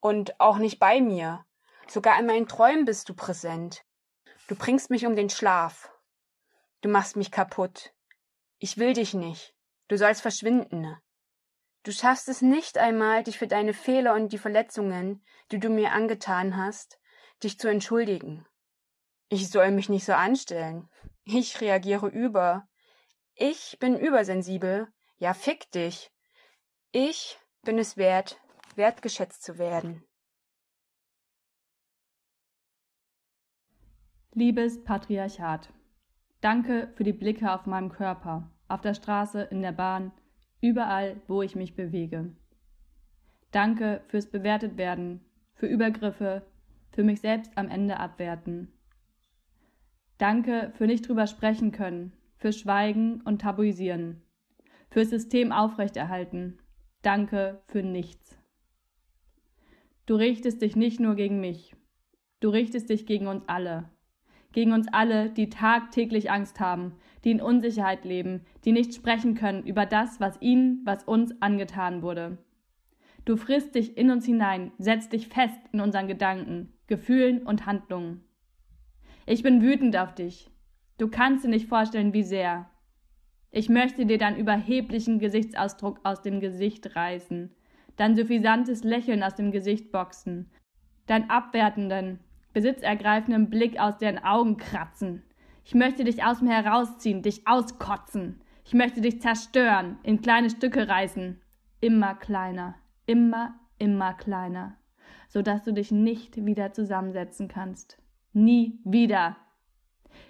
Und 0.00 0.38
auch 0.38 0.58
nicht 0.58 0.78
bei 0.78 1.00
mir. 1.00 1.46
Sogar 1.86 2.18
in 2.20 2.26
meinen 2.26 2.46
Träumen 2.46 2.84
bist 2.84 3.08
du 3.08 3.14
präsent. 3.14 3.86
Du 4.46 4.56
bringst 4.56 4.90
mich 4.90 5.06
um 5.06 5.16
den 5.16 5.30
Schlaf. 5.30 5.90
Du 6.82 6.90
machst 6.90 7.16
mich 7.16 7.30
kaputt. 7.30 7.94
Ich 8.58 8.76
will 8.76 8.92
dich 8.92 9.14
nicht. 9.14 9.54
Du 9.88 9.96
sollst 9.96 10.20
verschwinden. 10.20 10.96
Du 11.82 11.92
schaffst 11.92 12.28
es 12.28 12.42
nicht 12.42 12.78
einmal, 12.78 13.22
dich 13.22 13.38
für 13.38 13.46
deine 13.46 13.72
Fehler 13.72 14.14
und 14.14 14.32
die 14.32 14.38
Verletzungen, 14.38 15.24
die 15.50 15.58
du 15.58 15.68
mir 15.68 15.92
angetan 15.92 16.56
hast, 16.56 16.98
dich 17.42 17.58
zu 17.58 17.68
entschuldigen. 17.68 18.46
Ich 19.28 19.50
soll 19.50 19.70
mich 19.70 19.88
nicht 19.88 20.04
so 20.04 20.12
anstellen. 20.12 20.88
Ich 21.24 21.60
reagiere 21.60 22.08
über. 22.08 22.68
Ich 23.34 23.78
bin 23.80 23.98
übersensibel. 23.98 24.88
Ja, 25.16 25.32
fick 25.32 25.70
dich. 25.72 26.10
Ich 26.92 27.38
bin 27.62 27.78
es 27.78 27.96
wert, 27.96 28.38
wertgeschätzt 28.76 29.42
zu 29.42 29.58
werden. 29.58 30.06
Liebes 34.36 34.82
Patriarchat, 34.82 35.72
danke 36.40 36.88
für 36.96 37.04
die 37.04 37.12
Blicke 37.12 37.52
auf 37.52 37.66
meinem 37.66 37.88
Körper, 37.88 38.50
auf 38.66 38.80
der 38.80 38.94
Straße, 38.94 39.42
in 39.42 39.62
der 39.62 39.70
Bahn, 39.70 40.10
überall, 40.60 41.22
wo 41.28 41.42
ich 41.42 41.54
mich 41.54 41.76
bewege. 41.76 42.34
Danke 43.52 44.02
fürs 44.08 44.28
bewertet 44.28 44.76
werden, 44.76 45.20
für 45.54 45.68
Übergriffe, 45.68 46.44
für 46.90 47.04
mich 47.04 47.20
selbst 47.20 47.56
am 47.56 47.68
Ende 47.68 48.00
abwerten. 48.00 48.72
Danke 50.18 50.72
für 50.74 50.88
nicht 50.88 51.06
drüber 51.06 51.28
sprechen 51.28 51.70
können, 51.70 52.12
für 52.36 52.52
Schweigen 52.52 53.20
und 53.20 53.40
Tabuisieren, 53.40 54.20
fürs 54.90 55.10
System 55.10 55.52
aufrechterhalten. 55.52 56.58
Danke 57.02 57.62
für 57.68 57.84
nichts. 57.84 58.36
Du 60.06 60.16
richtest 60.16 60.60
dich 60.60 60.74
nicht 60.74 60.98
nur 60.98 61.14
gegen 61.14 61.38
mich, 61.38 61.76
du 62.40 62.48
richtest 62.48 62.90
dich 62.90 63.06
gegen 63.06 63.28
uns 63.28 63.44
alle, 63.46 63.93
gegen 64.54 64.72
uns 64.72 64.86
alle, 64.92 65.28
die 65.30 65.50
tagtäglich 65.50 66.30
Angst 66.30 66.60
haben, 66.60 66.92
die 67.24 67.32
in 67.32 67.42
Unsicherheit 67.42 68.04
leben, 68.04 68.46
die 68.64 68.72
nicht 68.72 68.94
sprechen 68.94 69.34
können 69.34 69.64
über 69.64 69.84
das, 69.84 70.20
was 70.20 70.40
ihnen, 70.40 70.80
was 70.84 71.04
uns 71.04 71.34
angetan 71.42 72.02
wurde. 72.02 72.38
Du 73.24 73.36
frisst 73.36 73.74
dich 73.74 73.96
in 73.96 74.10
uns 74.10 74.24
hinein, 74.24 74.70
setzt 74.78 75.12
dich 75.12 75.28
fest 75.28 75.58
in 75.72 75.80
unseren 75.80 76.06
Gedanken, 76.06 76.72
Gefühlen 76.86 77.42
und 77.42 77.66
Handlungen. 77.66 78.22
Ich 79.26 79.42
bin 79.42 79.60
wütend 79.60 79.96
auf 79.96 80.14
dich. 80.14 80.50
Du 80.98 81.08
kannst 81.08 81.44
dir 81.44 81.48
nicht 81.48 81.68
vorstellen, 81.68 82.12
wie 82.12 82.22
sehr. 82.22 82.70
Ich 83.50 83.68
möchte 83.68 84.06
dir 84.06 84.18
deinen 84.18 84.36
überheblichen 84.36 85.18
Gesichtsausdruck 85.18 85.98
aus 86.04 86.22
dem 86.22 86.38
Gesicht 86.38 86.94
reißen, 86.94 87.50
dein 87.96 88.14
suffisantes 88.14 88.84
Lächeln 88.84 89.22
aus 89.24 89.34
dem 89.34 89.50
Gesicht 89.50 89.90
boxen, 89.90 90.50
deinen 91.06 91.30
abwertenden, 91.30 92.20
besitzergreifenden 92.54 93.50
Blick 93.50 93.78
aus 93.78 93.98
deren 93.98 94.24
Augen 94.24 94.56
kratzen. 94.56 95.22
Ich 95.64 95.74
möchte 95.74 96.04
dich 96.04 96.24
aus 96.24 96.40
mir 96.40 96.52
herausziehen, 96.52 97.22
dich 97.22 97.46
auskotzen. 97.46 98.40
Ich 98.64 98.72
möchte 98.72 99.02
dich 99.02 99.20
zerstören, 99.20 99.98
in 100.02 100.22
kleine 100.22 100.48
Stücke 100.48 100.88
reißen. 100.88 101.40
Immer 101.80 102.14
kleiner, 102.14 102.76
immer, 103.04 103.54
immer 103.78 104.14
kleiner, 104.14 104.78
sodass 105.28 105.64
du 105.64 105.72
dich 105.72 105.90
nicht 105.90 106.46
wieder 106.46 106.72
zusammensetzen 106.72 107.48
kannst. 107.48 107.98
Nie 108.32 108.78
wieder. 108.84 109.36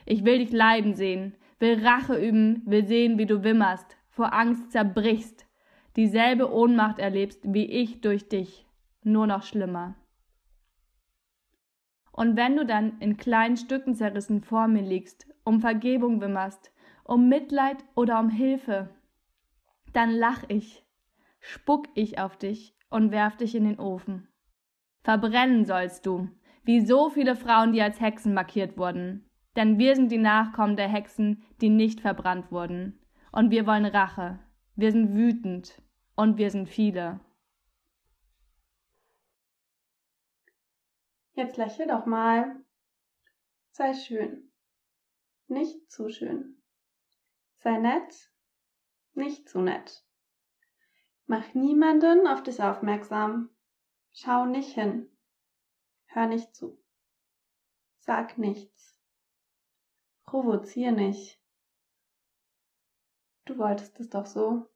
Ich 0.04 0.24
will 0.24 0.38
dich 0.38 0.50
leiden 0.50 0.94
sehen, 0.94 1.34
will 1.60 1.84
Rache 1.86 2.16
üben, 2.16 2.62
will 2.64 2.86
sehen, 2.86 3.18
wie 3.18 3.26
du 3.26 3.44
wimmerst, 3.44 3.96
vor 4.08 4.32
Angst 4.32 4.72
zerbrichst, 4.72 5.46
dieselbe 5.96 6.52
Ohnmacht 6.52 6.98
erlebst 6.98 7.40
wie 7.44 7.66
ich 7.66 8.00
durch 8.00 8.28
dich, 8.28 8.66
nur 9.02 9.26
noch 9.26 9.42
schlimmer. 9.42 9.94
Und 12.14 12.36
wenn 12.36 12.54
du 12.54 12.64
dann 12.64 13.00
in 13.00 13.16
kleinen 13.16 13.56
Stücken 13.56 13.96
zerrissen 13.96 14.40
vor 14.40 14.68
mir 14.68 14.82
liegst, 14.82 15.26
um 15.42 15.60
Vergebung 15.60 16.20
wimmerst, 16.20 16.72
um 17.02 17.28
Mitleid 17.28 17.84
oder 17.96 18.20
um 18.20 18.28
Hilfe, 18.28 18.88
dann 19.92 20.12
lach 20.12 20.44
ich, 20.46 20.86
spuck 21.40 21.88
ich 21.94 22.20
auf 22.20 22.36
dich 22.36 22.76
und 22.88 23.10
werf 23.10 23.36
dich 23.36 23.56
in 23.56 23.64
den 23.64 23.80
Ofen. 23.80 24.28
Verbrennen 25.02 25.64
sollst 25.64 26.06
du, 26.06 26.28
wie 26.62 26.86
so 26.86 27.10
viele 27.10 27.34
Frauen, 27.34 27.72
die 27.72 27.82
als 27.82 28.00
Hexen 28.00 28.32
markiert 28.32 28.78
wurden. 28.78 29.28
Denn 29.56 29.80
wir 29.80 29.96
sind 29.96 30.12
die 30.12 30.18
Nachkommen 30.18 30.76
der 30.76 30.88
Hexen, 30.88 31.42
die 31.60 31.68
nicht 31.68 32.00
verbrannt 32.00 32.52
wurden. 32.52 33.00
Und 33.32 33.50
wir 33.50 33.66
wollen 33.66 33.86
Rache. 33.86 34.38
Wir 34.76 34.92
sind 34.92 35.16
wütend. 35.16 35.82
Und 36.14 36.38
wir 36.38 36.52
sind 36.52 36.68
viele. 36.68 37.18
Jetzt 41.34 41.56
lächel 41.56 41.88
doch 41.88 42.06
mal. 42.06 42.64
Sei 43.72 43.92
schön. 43.92 44.52
Nicht 45.48 45.90
zu 45.90 46.08
schön. 46.08 46.62
Sei 47.58 47.76
nett. 47.78 48.32
Nicht 49.14 49.48
zu 49.48 49.60
nett. 49.60 50.04
Mach 51.26 51.54
niemanden 51.54 52.26
auf 52.26 52.42
dich 52.42 52.62
aufmerksam. 52.62 53.50
Schau 54.12 54.46
nicht 54.46 54.74
hin. 54.74 55.10
Hör 56.06 56.26
nicht 56.26 56.54
zu. 56.54 56.80
Sag 57.98 58.38
nichts. 58.38 59.00
Provozier 60.24 60.92
nicht. 60.92 61.40
Du 63.44 63.58
wolltest 63.58 63.98
es 63.98 64.08
doch 64.08 64.26
so. 64.26 64.70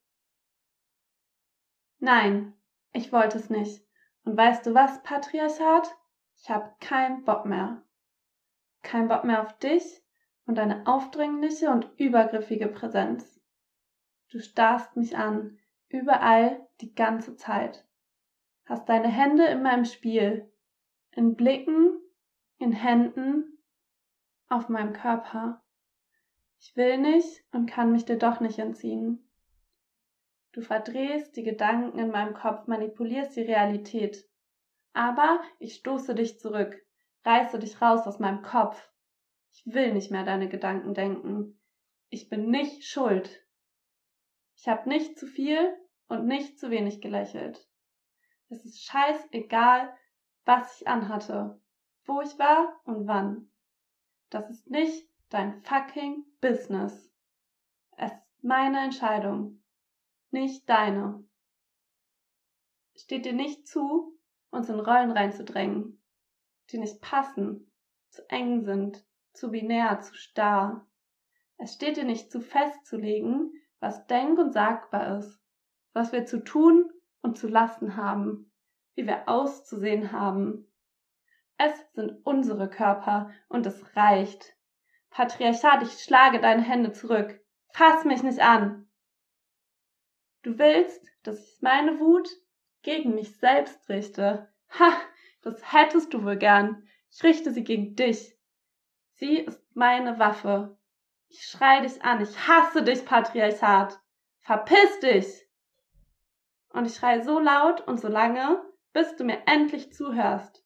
Nein, 2.01 2.55
ich 2.93 3.13
wollte 3.13 3.39
es 3.39 3.49
nicht. 3.49 3.87
Und 4.25 4.37
weißt 4.37 4.67
du 4.67 4.75
was, 4.75 5.03
Patriarchat? 5.05 5.97
Ich 6.41 6.51
hab 6.51 6.81
keinen 6.81 7.25
Bock 7.25 7.47
mehr. 7.47 7.83
Kein 8.83 9.09
Bock 9.09 9.25
mehr 9.25 9.43
auf 9.43 9.59
dich 9.59 10.03
und 10.47 10.57
deine 10.57 10.87
aufdringliche 10.87 11.71
und 11.71 11.91
übergriffige 11.99 12.69
Präsenz. 12.69 13.41
Du 14.31 14.39
starrst 14.39 14.97
mich 14.97 15.17
an, 15.17 15.59
überall, 15.89 16.67
die 16.81 16.95
ganze 16.95 17.37
Zeit. 17.37 17.87
Hast 18.65 18.89
deine 18.89 19.09
Hände 19.09 19.47
in 19.47 19.63
meinem 19.63 19.85
Spiel, 19.85 20.51
in 21.11 21.35
Blicken, 21.35 22.01
in 22.59 22.73
Händen, 22.73 23.59
auf 24.49 24.69
meinem 24.69 24.93
Körper. 24.93 25.63
Ich 26.61 26.77
will 26.77 26.99
nicht 26.99 27.45
und 27.53 27.67
kann 27.67 27.93
mich 27.93 28.05
dir 28.05 28.19
doch 28.19 28.41
nicht 28.41 28.59
entziehen. 28.59 29.29
Du 30.53 30.61
verdrehst 30.61 31.37
die 31.37 31.43
Gedanken 31.43 31.99
in 31.99 32.11
meinem 32.11 32.35
Kopf, 32.35 32.67
manipulierst 32.67 33.37
die 33.37 33.43
Realität. 33.43 34.28
Aber 34.99 35.41
ich 35.61 35.77
stoße 35.77 36.17
dich 36.17 36.41
zurück, 36.41 36.75
reiße 37.25 37.61
dich 37.61 37.81
raus 37.81 38.05
aus 38.09 38.19
meinem 38.19 38.43
Kopf. 38.43 38.91
Ich 39.53 39.63
will 39.73 39.93
nicht 39.95 40.11
mehr 40.11 40.25
deine 40.25 40.49
Gedanken 40.49 40.93
denken. 40.93 41.61
Ich 42.09 42.29
bin 42.29 42.51
nicht 42.51 42.85
schuld. 42.85 43.47
Ich 44.57 44.67
habe 44.67 44.89
nicht 44.89 45.17
zu 45.17 45.29
viel 45.29 45.73
und 46.09 46.27
nicht 46.27 46.59
zu 46.59 46.71
wenig 46.71 47.01
gelächelt. 47.01 47.65
Es 48.49 48.65
ist 48.65 48.83
scheißegal, 48.87 49.97
was 50.45 50.81
ich 50.81 50.89
anhatte, 50.89 51.63
wo 52.05 52.21
ich 52.21 52.37
war 52.37 52.81
und 52.83 53.07
wann. 53.07 53.53
Das 54.31 54.51
ist 54.51 54.69
nicht 54.69 55.09
dein 55.29 55.63
fucking 55.63 56.25
Business. 56.41 57.09
Es 57.97 58.11
ist 58.11 58.43
meine 58.43 58.83
Entscheidung, 58.83 59.63
nicht 60.33 60.69
deine. 60.69 61.25
Steht 62.97 63.27
dir 63.27 63.33
nicht 63.33 63.69
zu, 63.69 64.18
uns 64.51 64.69
in 64.69 64.81
Rollen 64.81 65.11
reinzudrängen, 65.11 66.03
die 66.71 66.79
nicht 66.79 67.01
passen, 67.01 67.71
zu 68.11 68.29
eng 68.31 68.65
sind, 68.65 69.05
zu 69.33 69.51
binär, 69.51 70.01
zu 70.01 70.15
starr. 70.15 70.87
Es 71.57 71.75
steht 71.75 71.97
dir 71.97 72.05
nicht 72.05 72.31
zu 72.31 72.41
festzulegen, 72.41 73.53
was 73.81 74.07
denk- 74.07 74.39
und 74.39 74.53
sagbar 74.53 75.19
ist, 75.19 75.41
was 75.93 76.13
wir 76.13 76.27
zu 76.27 76.43
tun 76.43 76.91
und 77.21 77.39
zu 77.39 77.49
lassen 77.49 77.97
haben, 77.97 78.53
wie 78.95 79.07
wir 79.07 79.29
auszusehen 79.29 80.13
haben. 80.13 80.73
Es 81.57 81.73
sind 81.95 82.25
unsere 82.25 82.71
Körper 82.71 83.31
und 83.49 83.67
es 83.67 83.97
reicht. 83.97 84.57
Patriarchat, 85.11 85.83
ich 85.83 85.93
schlage 86.01 86.41
deine 86.41 86.63
Hände 86.63 86.93
zurück. 86.93 87.41
Fass 87.73 88.05
mich 88.05 88.23
nicht 88.23 88.41
an. 88.41 88.89
Du 90.43 90.59
willst, 90.59 91.05
dass 91.25 91.55
ich 91.55 91.61
meine 91.63 91.99
Wut 91.99 92.29
gegen 92.83 93.15
mich 93.15 93.37
selbst 93.39 93.89
richte. 93.89 94.49
Ha, 94.79 94.93
das 95.43 95.73
hättest 95.73 96.13
du 96.13 96.25
wohl 96.25 96.37
gern. 96.37 96.87
Ich 97.11 97.23
richte 97.23 97.53
sie 97.53 97.65
gegen 97.65 97.97
dich. 97.97 98.37
Sie 99.15 99.39
ist 99.39 99.61
meine 99.75 100.19
Waffe. 100.19 100.77
Ich 101.29 101.43
schrei 101.43 101.81
dich 101.81 102.03
an. 102.03 102.21
Ich 102.21 102.47
hasse 102.47 102.83
dich, 102.83 103.05
Patriarchat. 103.05 103.99
Verpiss 104.41 105.01
dich! 105.01 105.47
Und 106.71 106.87
ich 106.87 106.95
schrei 106.95 107.21
so 107.21 107.39
laut 107.39 107.87
und 107.87 107.99
so 108.01 108.09
lange, 108.09 108.63
bis 108.93 109.17
du 109.17 109.25
mir 109.25 109.43
endlich 109.47 109.93
zuhörst. 109.93 110.65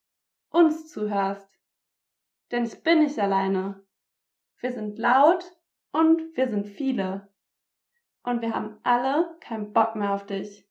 Uns 0.51 0.91
zuhörst. 0.93 1.49
Denn 2.51 2.65
ich 2.65 2.83
bin 2.83 3.01
nicht 3.01 3.19
alleine. 3.19 3.85
Wir 4.59 4.73
sind 4.73 4.99
laut 4.99 5.45
und 5.91 6.37
wir 6.37 6.49
sind 6.49 6.69
viele. 6.69 7.29
Und 8.23 8.41
wir 8.43 8.55
haben 8.55 8.79
alle 8.83 9.37
keinen 9.41 9.73
Bock 9.73 9.97
mehr 9.97 10.13
auf 10.13 10.27
dich. 10.27 10.69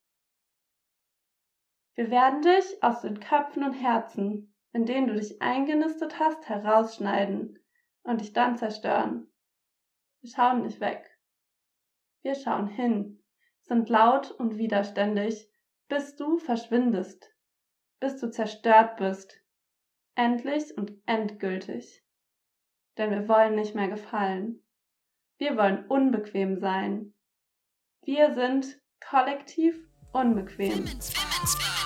Wir 1.96 2.10
werden 2.10 2.42
dich 2.42 2.82
aus 2.82 3.02
den 3.02 3.20
Köpfen 3.20 3.64
und 3.64 3.74
Herzen, 3.74 4.56
in 4.74 4.86
denen 4.86 5.08
du 5.08 5.16
dich 5.16 5.42
eingenistet 5.42 6.20
hast, 6.20 6.48
herausschneiden 6.48 7.60
und 8.04 8.22
dich 8.22 8.34
dann 8.34 8.58
zerstören. 8.58 9.32
Wir 10.22 10.30
schauen 10.30 10.64
nicht 10.64 10.80
weg. 10.80 11.06
Wir 12.22 12.36
schauen 12.36 12.68
hin, 12.68 13.24
sind 13.64 13.90
laut 13.90 14.32
und 14.32 14.58
widerständig, 14.58 15.50
bis 15.90 16.16
du 16.16 16.38
verschwindest, 16.38 17.34
bis 18.00 18.18
du 18.20 18.30
zerstört 18.30 18.98
bist, 18.98 19.42
endlich 20.16 20.78
und 20.78 20.94
endgültig. 21.06 22.06
Denn 22.98 23.12
wir 23.12 23.28
wollen 23.28 23.56
nicht 23.56 23.76
mehr 23.76 23.90
gefallen. 23.90 24.64
Wir 25.38 25.58
wollen 25.58 25.88
unbequem 25.88 26.60
sein. 26.60 27.14
Wir 28.04 28.34
sind 28.34 28.80
kollektiv 29.00 29.76
unbequem. 30.14 30.72
Women's, 30.72 31.14
women's, 31.16 31.56
women's. 31.56 31.81